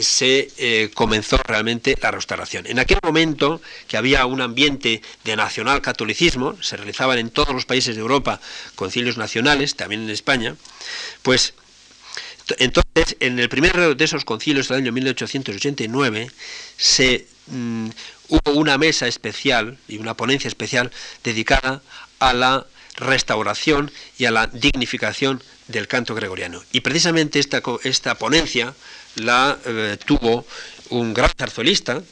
se 0.00 0.50
eh, 0.58 0.90
comenzó 0.94 1.38
realmente 1.44 1.96
la 2.00 2.10
restauración. 2.10 2.66
En 2.66 2.78
aquel 2.78 2.98
momento, 3.02 3.60
que 3.88 3.96
había 3.96 4.24
un 4.26 4.40
ambiente 4.40 5.02
de 5.24 5.36
nacional 5.36 5.82
catolicismo, 5.82 6.56
se 6.62 6.76
realizaban 6.76 7.18
en 7.18 7.30
todos 7.30 7.52
los 7.52 7.66
países 7.66 7.96
de 7.96 8.00
Europa 8.00 8.40
concilios 8.74 9.16
nacionales, 9.16 9.74
también 9.74 10.02
en 10.02 10.10
España, 10.10 10.56
pues 11.22 11.54
entonces 12.58 13.16
en 13.20 13.38
el 13.38 13.48
primer 13.48 13.96
de 13.96 14.04
esos 14.04 14.24
concilios 14.24 14.68
del 14.68 14.78
año 14.78 14.92
1889 14.92 16.30
se, 16.76 17.26
mm, 17.46 17.88
hubo 18.28 18.52
una 18.52 18.78
mesa 18.78 19.06
especial 19.06 19.78
y 19.88 19.98
una 19.98 20.14
ponencia 20.14 20.48
especial 20.48 20.90
dedicada 21.22 21.82
a 22.22 22.32
la 22.32 22.66
restauración 22.96 23.90
y 24.16 24.26
a 24.26 24.30
la 24.30 24.46
dignificación 24.46 25.42
del 25.66 25.88
canto 25.88 26.14
gregoriano. 26.14 26.62
Y 26.70 26.80
precisamente 26.80 27.40
esta, 27.40 27.62
esta 27.82 28.14
ponencia 28.16 28.74
la 29.16 29.58
eh, 29.64 29.96
tuvo 30.06 30.46
un 30.90 31.12
gran 31.14 31.30
zarzuelista, 31.36 32.02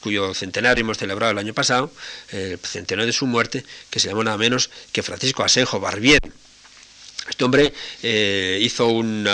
cuyo 0.00 0.34
centenario 0.34 0.82
hemos 0.82 0.98
celebrado 0.98 1.32
el 1.32 1.38
año 1.38 1.54
pasado, 1.54 1.92
el 2.32 2.58
centenario 2.58 3.06
de 3.06 3.12
su 3.12 3.26
muerte, 3.26 3.64
que 3.90 4.00
se 4.00 4.08
llamó 4.08 4.24
nada 4.24 4.38
menos 4.38 4.70
que 4.92 5.02
Francisco 5.02 5.44
Asenjo 5.44 5.78
Barbier. 5.78 6.20
Este 7.30 7.44
hombre 7.44 7.72
eh, 8.02 8.58
hizo 8.60 8.88
un 8.88 9.26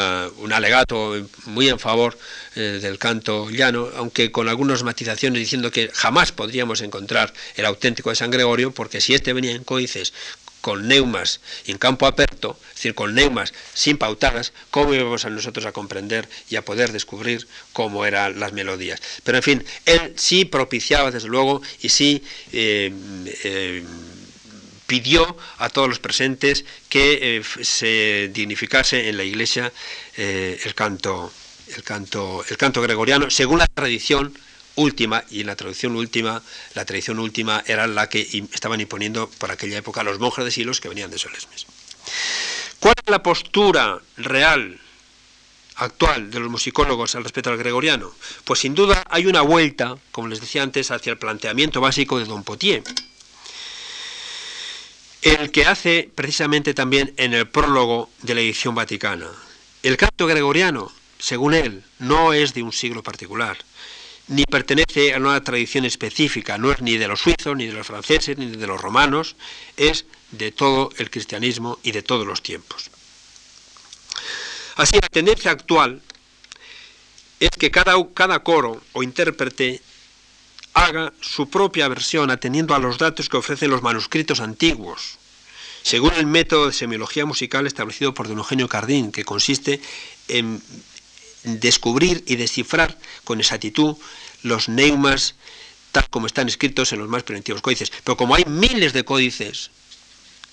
alegato 0.53 1.15
muy 1.47 1.69
en 1.69 1.79
favor 1.79 2.17
eh, 2.55 2.79
del 2.81 2.99
canto 2.99 3.51
llano, 3.51 3.89
aunque 3.97 4.31
con 4.31 4.49
algunas 4.49 4.83
matizaciones 4.83 5.41
diciendo 5.41 5.71
que 5.71 5.91
jamás 5.93 6.31
podríamos 6.31 6.83
encontrar 6.83 7.33
el 7.57 7.65
auténtico 7.65 8.11
de 8.11 8.17
San 8.17 8.31
Gregorio, 8.31 8.71
porque 8.71 9.01
si 9.01 9.15
este 9.15 9.33
venía 9.33 9.53
en 9.53 9.65
códices 9.65 10.13
con 10.61 10.89
neumas 10.89 11.41
en 11.67 11.79
campo 11.79 12.07
aperto, 12.07 12.59
es 12.71 12.75
decir, 12.77 12.95
con 12.95 13.15
neumas 13.15 13.55
sin 13.73 13.99
pautadas, 13.99 14.53
¿cómo 14.71 14.95
íbamos 14.95 15.25
a 15.25 15.31
nosotros 15.31 15.65
a 15.65 15.73
comprender 15.73 16.29
y 16.51 16.57
a 16.57 16.65
poder 16.65 16.93
descubrir 16.93 17.47
cómo 17.73 18.05
eran 18.05 18.41
las 18.41 18.53
melodías? 18.53 19.01
Pero 19.23 19.39
en 19.39 19.43
fin, 19.43 19.65
él 19.85 20.13
sí 20.17 20.45
propiciaba, 20.45 21.11
desde 21.11 21.29
luego, 21.29 21.63
y 21.83 21.89
sí 21.89 22.23
eh, 22.53 22.93
eh, 23.45 23.85
pidió 24.87 25.37
a 25.59 25.69
todos 25.69 25.89
los 25.89 25.99
presentes 25.99 26.65
que 26.89 27.39
eh, 27.39 27.43
se 27.63 28.31
dignificase 28.33 29.09
en 29.09 29.17
la 29.17 29.25
iglesia 29.25 29.73
el 30.17 30.75
canto 30.75 31.33
el 31.77 31.83
canto 31.83 32.45
el 32.49 32.57
canto 32.57 32.81
gregoriano 32.81 33.31
según 33.31 33.59
la 33.59 33.67
tradición 33.67 34.33
última, 34.77 35.25
y 35.31 35.43
la 35.43 35.57
tradición 35.57 35.97
última, 35.97 36.43
la 36.75 36.85
tradición 36.85 37.19
última 37.19 37.65
era 37.67 37.87
la 37.87 38.09
que 38.09 38.47
estaban 38.53 38.81
imponiendo 38.81 39.29
por 39.39 39.51
aquella 39.51 39.79
época 39.79 40.03
los 40.03 40.21
monjes 40.21 40.45
de 40.45 40.51
Silos 40.51 40.81
que 40.81 40.89
venían 40.89 41.11
de 41.11 41.19
Solesmes. 41.19 41.67
¿Cuál 42.79 42.95
es 43.05 43.11
la 43.11 43.23
postura 43.23 43.99
real, 44.17 44.79
actual, 45.77 46.31
de 46.31 46.41
los 46.41 46.51
musicólogos 46.51 47.15
al 47.15 47.25
respecto 47.25 47.51
al 47.51 47.57
gregoriano? 47.57 48.15
Pues 48.45 48.61
sin 48.61 48.75
duda 48.75 49.03
hay 49.09 49.27
una 49.27 49.41
vuelta, 49.41 49.97
como 50.13 50.29
les 50.29 50.41
decía 50.41 50.63
antes, 50.63 50.91
hacia 50.91 51.13
el 51.13 51.19
planteamiento 51.19 51.81
básico 51.81 52.19
de 52.19 52.27
Don 52.27 52.45
Potier, 52.45 52.85
el 55.35 55.51
que 55.51 55.67
hace 55.67 56.09
precisamente 56.15 56.73
también 56.73 57.13
en 57.17 57.35
el 57.35 57.49
prólogo 57.49 58.09
de 58.23 58.35
la 58.35 58.41
edición 58.41 58.77
vaticana. 58.77 59.29
El 59.83 59.97
canto 59.97 60.27
gregoriano, 60.27 60.93
según 61.19 61.53
él, 61.53 61.83
no 61.99 62.33
es 62.33 62.55
de 62.55 62.63
un 62.63 62.73
siglo 62.73 63.03
particular, 63.03 63.57
ni 64.29 64.45
pertenece 64.45 65.15
a 65.15 65.19
una 65.19 65.43
tradición 65.43 65.85
específica, 65.85 66.59
no 66.59 66.71
es 66.71 66.81
ni 66.81 66.97
de 66.97 67.09
los 67.09 67.21
suizos, 67.21 67.57
ni 67.57 67.67
de 67.67 67.73
los 67.73 67.89
franceses, 67.89 68.39
ni 68.39 68.47
de 68.47 68.67
los 68.69 68.81
romanos, 68.81 69.35
es 69.77 70.05
de 70.31 70.53
todo 70.53 70.91
el 70.97 71.11
cristianismo 71.11 71.81
y 71.83 71.91
de 71.91 72.03
todos 72.03 72.27
los 72.27 72.41
tiempos. 72.43 72.91
Así, 74.77 74.97
la 75.01 75.09
tendencia 75.09 75.51
actual 75.51 76.03
es 77.41 77.51
que 77.51 77.73
cada, 77.73 77.95
cada 78.15 78.41
coro 78.41 78.81
o 78.93 79.03
intérprete 79.03 79.83
haga 80.77 81.15
su 81.23 81.49
propia 81.49 81.89
versión 81.89 82.31
atendiendo 82.31 82.75
a 82.75 82.79
los 82.79 82.99
datos 82.99 83.31
que 83.31 83.39
ofrecen 83.39 83.71
los 83.71 83.83
manuscritos 83.83 84.41
antiguos, 84.41 85.17
según 85.83 86.13
el 86.13 86.27
método 86.27 86.67
de 86.67 86.75
semiología 86.75 87.25
musical 87.25 87.67
establecido 87.67 88.13
por 88.13 88.29
don 88.29 88.37
Eugenio 88.37 88.69
Cardín, 88.69 89.11
que 89.11 89.25
consiste 89.25 89.81
en 90.29 90.63
descubrir 91.45 92.23
y 92.27 92.37
descifrar 92.37 92.99
con 93.25 93.41
exactitud 93.41 93.97
los 94.43 94.69
neumas 94.69 95.37
tal 95.93 96.11
como 96.11 96.27
están 96.27 96.47
escritos 96.47 96.93
en 96.93 96.99
los 96.99 97.09
más 97.09 97.23
primitivos 97.23 97.63
códices. 97.63 97.91
Pero 98.05 98.19
como 98.19 98.35
hay 98.35 98.45
miles 98.45 98.93
de 98.93 99.03
códices, 99.03 99.71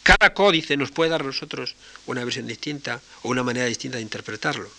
cada 0.03 0.33
códice 0.33 0.77
nos 0.77 0.91
puede 0.91 1.09
dar 1.09 1.21
a 1.21 1.25
nosotros 1.25 1.75
una 2.05 2.23
versión 2.23 2.47
distinta 2.47 3.01
o 3.23 3.29
una 3.29 3.43
manera 3.43 3.65
distinta 3.65 3.97
de 3.97 4.03
interpretarlo. 4.03 4.69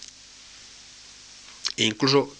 E 1.77 1.85
incluso 1.85 2.31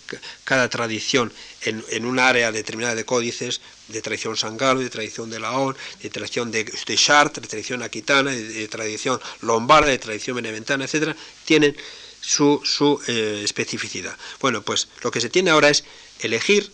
cada 0.45 0.69
tradición 0.69 1.33
en, 1.63 2.05
un 2.07 2.19
área 2.19 2.53
determinada 2.53 2.95
de 2.95 3.05
códices, 3.05 3.61
de 3.89 4.01
tradición 4.01 4.37
sangalo, 4.37 4.81
de 4.81 4.91
tradición 4.91 5.29
de 5.29 5.41
Laón, 5.41 5.77
de 6.03 6.11
tradición 6.11 6.53
de, 6.53 6.65
Chartres, 6.97 7.43
de 7.43 7.49
tradición 7.49 7.83
aquitana, 7.83 8.31
de, 8.31 8.69
tradición 8.69 9.21
lombarda, 9.41 9.91
de 9.91 9.99
tradición 9.99 10.37
beneventana, 10.37 10.85
etc., 10.85 11.17
tienen 11.45 11.77
su, 12.21 12.63
eh, 13.09 13.43
especificidad. 13.45 14.17
Bueno, 14.41 14.63
pues 14.63 14.89
lo 15.03 15.11
que 15.11 15.21
se 15.21 15.29
tiene 15.29 15.51
ahora 15.51 15.69
es 15.69 15.85
elegir 16.21 16.71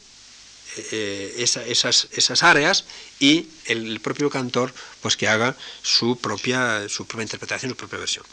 eh, 0.76 1.34
esas, 1.38 2.06
esas, 2.12 2.42
áreas 2.44 2.84
y 3.18 3.48
el, 3.66 3.98
propio 4.00 4.30
cantor 4.30 4.72
pues 5.00 5.16
que 5.16 5.26
haga 5.26 5.56
su 5.82 6.16
propia, 6.16 6.88
su 6.88 7.06
propia 7.06 7.24
interpretación, 7.24 7.70
su 7.70 7.76
propia 7.76 7.98
versión. 7.98 8.24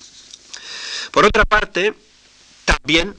Por 1.11 1.25
otra 1.25 1.45
parte, 1.45 1.93
también 2.65 3.15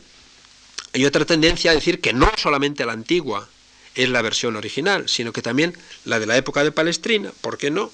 hay 0.92 1.04
otra 1.04 1.24
tendencia 1.24 1.70
a 1.70 1.74
decir 1.74 2.00
que 2.00 2.12
no 2.12 2.30
solamente 2.36 2.86
la 2.86 2.92
antigua 2.92 3.48
es 3.94 4.08
la 4.08 4.22
versión 4.22 4.56
original, 4.56 5.08
sino 5.08 5.32
que 5.32 5.42
también 5.42 5.76
la 6.04 6.20
de 6.20 6.26
la 6.26 6.36
época 6.36 6.62
de 6.62 6.72
Palestrina, 6.72 7.32
¿por 7.40 7.58
qué 7.58 7.70
no? 7.70 7.90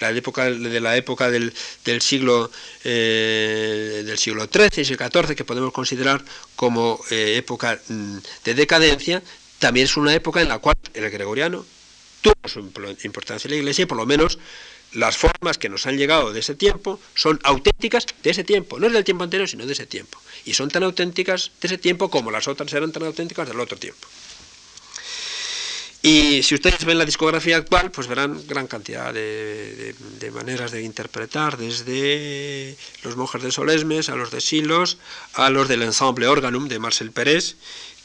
la 0.00 0.10
época, 0.10 0.50
de 0.50 0.80
la 0.80 0.96
época 0.96 1.30
del, 1.30 1.52
siglo, 2.00 2.50
eh, 2.84 4.02
del 4.04 4.18
siglo 4.18 4.46
XIII 4.46 4.82
y 4.82 4.84
XIV, 4.84 5.34
que 5.36 5.44
podemos 5.44 5.72
considerar 5.72 6.24
como 6.56 7.00
eh, 7.10 7.36
época 7.36 7.78
mm, 7.88 8.18
de 8.44 8.54
decadencia, 8.54 9.22
también 9.58 9.84
es 9.84 9.96
una 9.96 10.14
época 10.14 10.40
en 10.40 10.48
la 10.48 10.58
cual 10.58 10.76
el 10.94 11.10
gregoriano 11.10 11.64
tuvo 12.22 12.34
su 12.46 12.60
importancia 13.04 13.48
en 13.48 13.52
la 13.52 13.58
Iglesia 13.58 13.82
y 13.82 13.86
por 13.86 13.98
lo 13.98 14.06
menos 14.06 14.38
las 14.92 15.16
formas 15.16 15.58
que 15.58 15.68
nos 15.68 15.86
han 15.86 15.96
llegado 15.96 16.32
de 16.32 16.40
ese 16.40 16.54
tiempo 16.54 17.00
son 17.14 17.38
auténticas 17.42 18.06
de 18.22 18.30
ese 18.30 18.44
tiempo, 18.44 18.78
no 18.78 18.86
es 18.86 18.92
del 18.92 19.04
tiempo 19.04 19.24
anterior, 19.24 19.48
sino 19.48 19.66
de 19.66 19.72
ese 19.72 19.86
tiempo. 19.86 20.18
Y 20.44 20.54
son 20.54 20.70
tan 20.70 20.82
auténticas 20.82 21.52
de 21.60 21.68
ese 21.68 21.78
tiempo 21.78 22.10
como 22.10 22.30
las 22.30 22.48
otras 22.48 22.72
eran 22.72 22.92
tan 22.92 23.04
auténticas 23.04 23.46
del 23.48 23.60
otro 23.60 23.76
tiempo. 23.76 24.08
Y 26.02 26.42
si 26.42 26.54
ustedes 26.54 26.86
ven 26.86 26.96
la 26.96 27.04
discografía 27.04 27.58
actual, 27.58 27.90
pues 27.90 28.06
verán 28.06 28.40
gran 28.46 28.66
cantidad 28.66 29.12
de, 29.12 29.94
maneras 30.32 30.70
de 30.70 30.82
interpretar, 30.82 31.58
desde 31.58 32.74
los 33.02 33.16
monjes 33.16 33.42
de 33.42 33.52
Solesmes, 33.52 34.08
a 34.08 34.16
los 34.16 34.30
de 34.30 34.40
Silos, 34.40 34.96
a 35.34 35.50
los 35.50 35.68
del 35.68 35.82
ensemble 35.82 36.26
Organum 36.26 36.68
de 36.68 36.78
Marcel 36.78 37.10
Pérez, 37.10 37.56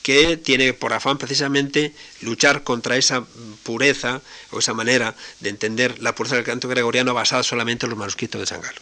que 0.06 0.38
tiene 0.38 0.74
por 0.74 0.94
afán 0.94 1.18
precisamente 1.18 1.92
luchar 2.22 2.64
contra 2.64 2.96
esa 2.96 3.26
pureza 3.64 4.22
o 4.52 4.60
esa 4.60 4.76
manera 4.76 5.16
de 5.40 5.50
entender 5.50 6.00
la 6.00 6.14
pureza 6.14 6.36
del 6.36 6.46
canto 6.46 6.68
gregoriano 6.68 7.16
basada 7.16 7.42
solamente 7.42 7.88
en 7.88 7.90
los 7.90 7.98
manuscritos 7.98 8.40
de 8.40 8.46
San 8.46 8.62
Galo. 8.62 8.80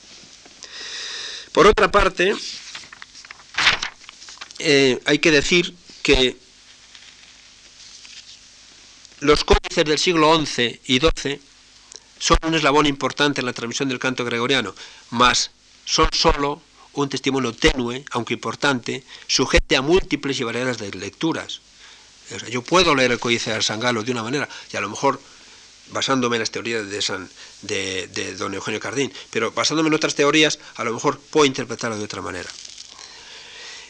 Por 1.53 1.65
otra 1.65 1.89
parte, 1.89 2.36
eh, 4.59 4.99
hay 5.05 5.19
que 5.19 5.32
decir 5.32 5.74
que 6.01 6.36
los 9.21 9.45
códices 9.45 9.86
del 9.86 9.99
siglo 9.99 10.45
XI 10.45 10.82
y 10.88 10.99
XII 10.99 11.39
son 12.19 12.38
un 12.41 12.55
eslabón 12.55 12.86
importante 12.86 13.39
en 13.39 13.45
la 13.45 13.53
transmisión 13.53 13.88
del 13.88 13.99
canto 13.99 14.26
gregoriano, 14.26 14.76
mas 15.09 15.51
son 15.86 16.09
sólo 16.11 16.61
un 16.94 17.10
testimonio 17.10 17.54
tenue, 17.54 18.06
aunque 18.12 18.34
importante, 18.34 19.04
sujeto 19.28 19.78
a 19.78 19.82
múltiples 19.82 20.39
y 20.39 20.44
variadas 20.44 20.80
lecturas. 20.82 21.62
yo 22.50 22.62
puedo 22.62 22.96
leer 22.96 23.12
el 23.12 23.20
códice 23.20 23.54
de 23.54 23.62
San 23.62 23.80
Galo 23.80 24.04
de 24.04 24.12
una 24.12 24.24
manera, 24.24 24.48
y 24.72 24.78
a 24.78 24.82
lo 24.82 24.89
mejor 24.89 25.20
basándome 25.91 26.38
en 26.38 26.41
las 26.41 26.52
teorías 26.52 26.89
de, 26.89 27.02
San, 27.02 27.30
de, 27.62 28.36
don 28.38 28.54
Eugenio 28.54 28.80
Cardín, 28.80 29.12
pero 29.30 29.52
basándome 29.52 29.89
en 29.89 29.96
otras 29.96 30.16
teorías, 30.16 30.60
a 30.76 30.84
lo 30.84 30.94
mejor 30.94 31.20
puedo 31.20 31.46
interpretarlo 31.46 31.98
de 31.98 32.06
otra 32.06 32.22
manera. 32.22 32.50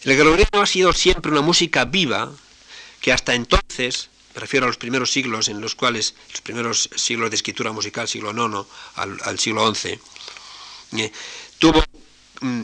El 0.04 0.18
gregoriano 0.18 0.62
ha 0.62 0.66
sido 0.66 0.92
siempre 0.92 1.32
una 1.32 1.42
música 1.42 1.86
viva 1.86 2.32
que 3.00 3.14
hasta 3.14 3.36
entonces 3.36 4.10
me 4.34 4.42
refiero 4.42 4.66
a 4.66 4.68
los 4.68 4.78
primeros 4.78 5.12
siglos 5.12 5.48
en 5.48 5.62
los 5.62 5.76
cuales, 5.76 6.16
los 6.32 6.42
primeros 6.42 6.90
siglos 6.96 7.30
de 7.30 7.36
escritura 7.36 7.72
musical, 7.72 8.08
siglo 8.08 8.32
IX 8.32 8.68
al, 8.96 9.40
siglo 9.40 9.74
XI, 9.74 10.00
eh, 10.98 11.12
tuvo, 11.60 11.84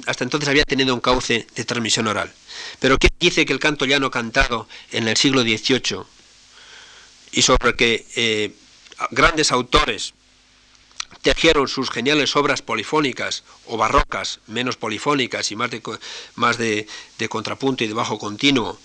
hasta 0.05 0.23
entonces 0.23 0.49
había 0.49 0.63
tenido 0.65 0.93
un 0.93 1.01
cauce 1.01 1.47
de 1.55 1.65
transmisión 1.65 2.07
oral. 2.07 2.31
Pero 2.79 2.97
¿qué 2.97 3.09
dice 3.19 3.45
que 3.45 3.53
el 3.53 3.59
canto 3.59 3.85
llano 3.85 4.11
cantado 4.11 4.67
en 4.91 5.07
el 5.07 5.17
siglo 5.17 5.41
XVIII 5.41 6.03
y 7.31 7.41
sobre 7.41 7.75
que 7.75 8.05
eh, 8.15 8.53
grandes 9.11 9.51
autores 9.51 10.13
tejieron 11.21 11.67
sus 11.67 11.89
geniales 11.89 12.35
obras 12.35 12.61
polifónicas 12.61 13.43
o 13.65 13.77
barrocas, 13.77 14.39
menos 14.47 14.77
polifónicas 14.77 15.51
y 15.51 15.55
más 15.55 15.71
de, 15.71 15.81
más 16.35 16.57
de 16.57 16.87
contrapunto 17.29 17.83
y 17.83 17.87
de 17.87 17.93
bajo 17.93 18.19
continuo, 18.19 18.79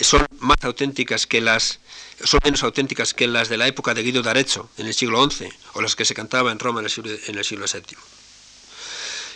son 0.00 0.26
más 0.40 0.58
auténticas 0.62 1.26
que 1.26 1.40
las 1.40 1.78
son 2.22 2.40
menos 2.44 2.62
auténticas 2.62 3.14
que 3.14 3.26
las 3.26 3.48
de 3.48 3.56
la 3.56 3.66
época 3.66 3.94
de 3.94 4.02
Guido 4.02 4.22
d'Arezzo 4.22 4.70
en 4.78 4.86
el 4.86 4.94
siglo 4.94 5.28
XI 5.28 5.48
o 5.74 5.82
las 5.82 5.94
que 5.96 6.04
se 6.04 6.14
cantaba 6.14 6.52
en 6.52 6.58
Roma 6.58 6.80
en 6.80 6.86
el 6.86 7.20
en 7.26 7.38
el 7.38 7.44
siglo 7.44 7.66
VII. 7.72 7.96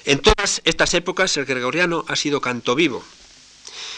En 0.08 0.20
todas 0.20 0.62
estas 0.64 0.94
épocas 0.94 1.36
el 1.36 1.44
gregoriano 1.44 2.02
ha 2.08 2.16
sido 2.16 2.40
canto 2.40 2.74
vivo. 2.74 3.04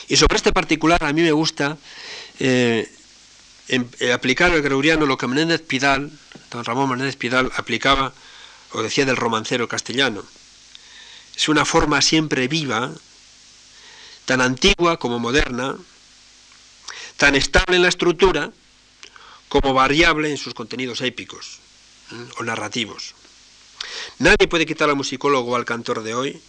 Y 0.08 0.16
sobre 0.16 0.38
este 0.38 0.52
particular 0.52 1.04
a 1.04 1.12
mí 1.12 1.22
me 1.22 1.30
gusta 1.30 1.78
eh, 2.40 2.90
eh, 3.68 4.12
aplicar 4.12 4.50
al 4.50 4.60
gregoriano 4.60 5.06
lo 5.06 5.16
que 5.16 5.28
Menéndez 5.28 5.62
Pidal, 5.62 6.10
don 6.50 6.64
Ramón 6.64 6.90
Menéndez 6.90 7.14
Pidal, 7.14 7.52
aplicaba 7.54 8.12
o 8.72 8.82
decía 8.82 9.04
del 9.04 9.14
romancero 9.14 9.68
castellano. 9.68 10.24
Es 11.36 11.48
una 11.48 11.64
forma 11.64 12.02
siempre 12.02 12.48
viva, 12.48 12.90
tan 14.24 14.40
antigua 14.40 14.98
como 14.98 15.20
moderna, 15.20 15.76
tan 17.18 17.36
estable 17.36 17.76
en 17.76 17.82
la 17.82 17.88
estructura 17.88 18.50
como 19.48 19.74
variable 19.74 20.28
en 20.28 20.38
sus 20.38 20.54
contenidos 20.54 21.02
épicos 21.02 21.60
o 22.36 22.42
narrativos. 22.42 23.14
Nadie 24.18 24.48
puede 24.48 24.66
quitar 24.66 24.88
al 24.88 24.96
musicólogo 24.96 25.52
o 25.52 25.56
al 25.56 25.64
cantor 25.64 26.02
de 26.02 26.14
hoy 26.14 26.40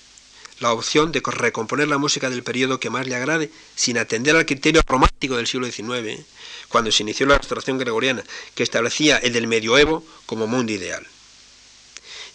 la 0.60 0.74
opción 0.74 1.12
de 1.12 1.22
recomponer 1.26 1.88
la 1.88 1.98
música 1.98 2.30
del 2.30 2.44
periodo 2.44 2.80
que 2.80 2.92
más 2.92 3.08
le 3.08 3.16
agrade 3.16 3.52
sin 3.76 3.98
atender 3.98 4.36
al 4.36 4.46
criterio 4.46 4.82
romántico 4.86 5.36
del 5.36 5.48
siglo 5.48 5.66
XIX, 5.66 6.24
cuando 6.70 6.92
se 6.92 7.04
inició 7.04 7.26
la 7.26 7.38
restauración 7.38 7.80
gregoriana, 7.80 8.24
que 8.54 8.62
establecía 8.62 9.18
el 9.18 9.34
del 9.34 9.48
medioevo 9.48 10.06
como 10.28 10.46
mundo 10.46 10.72
ideal. 10.72 11.08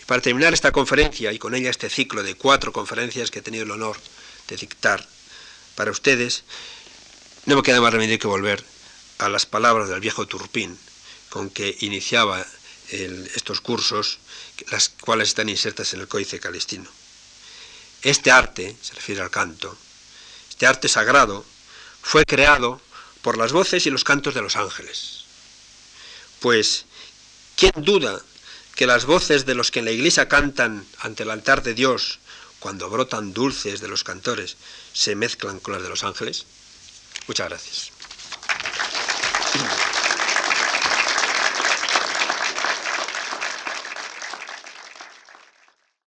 Para 0.06 0.22
terminar 0.22 0.54
esta 0.54 0.72
conferencia 0.72 1.32
y 1.32 1.38
con 1.38 1.54
ella 1.54 1.70
este 1.70 1.88
ciclo 1.88 2.22
de 2.22 2.34
cuatro 2.34 2.72
conferencias 2.72 3.30
que 3.30 3.40
he 3.40 3.42
tenido 3.42 3.64
el 3.64 3.70
honor 3.70 3.96
de 4.48 4.56
dictar 4.56 5.06
para 5.76 5.90
ustedes, 5.90 6.44
no 7.44 7.56
me 7.56 7.62
queda 7.62 7.80
más 7.80 7.92
remedio 7.92 8.18
que 8.18 8.26
volver 8.26 8.64
a 9.18 9.28
las 9.28 9.46
palabras 9.46 9.88
del 9.88 10.00
viejo 10.00 10.26
Turpín 10.26 10.76
con 11.28 11.50
que 11.50 11.76
iniciaba 11.80 12.44
estos 12.90 13.60
cursos, 13.60 14.18
las 14.70 14.88
cuales 14.88 15.28
están 15.28 15.48
insertas 15.48 15.92
en 15.94 16.00
el 16.00 16.08
Códice 16.08 16.40
Calistino. 16.40 16.90
Este 18.02 18.30
arte, 18.30 18.76
se 18.80 18.94
refiere 18.94 19.22
al 19.22 19.30
canto, 19.30 19.76
este 20.48 20.66
arte 20.66 20.88
sagrado, 20.88 21.44
fue 22.02 22.24
creado 22.24 22.80
por 23.22 23.36
las 23.36 23.52
voces 23.52 23.86
y 23.86 23.90
los 23.90 24.04
cantos 24.04 24.34
de 24.34 24.42
los 24.42 24.56
ángeles. 24.56 25.24
Pues, 26.40 26.84
¿quién 27.56 27.72
duda 27.76 28.20
que 28.74 28.86
las 28.86 29.06
voces 29.06 29.46
de 29.46 29.54
los 29.54 29.70
que 29.70 29.80
en 29.80 29.86
la 29.86 29.90
iglesia 29.90 30.28
cantan 30.28 30.86
ante 31.00 31.24
el 31.24 31.30
altar 31.30 31.62
de 31.62 31.74
Dios, 31.74 32.20
cuando 32.58 32.88
brotan 32.88 33.32
dulces 33.32 33.80
de 33.80 33.88
los 33.88 34.04
cantores, 34.04 34.56
se 34.92 35.14
mezclan 35.14 35.60
con 35.60 35.74
las 35.74 35.82
de 35.82 35.88
los 35.88 36.04
ángeles? 36.04 36.46
Muchas 37.26 37.48
gracias. 37.48 37.90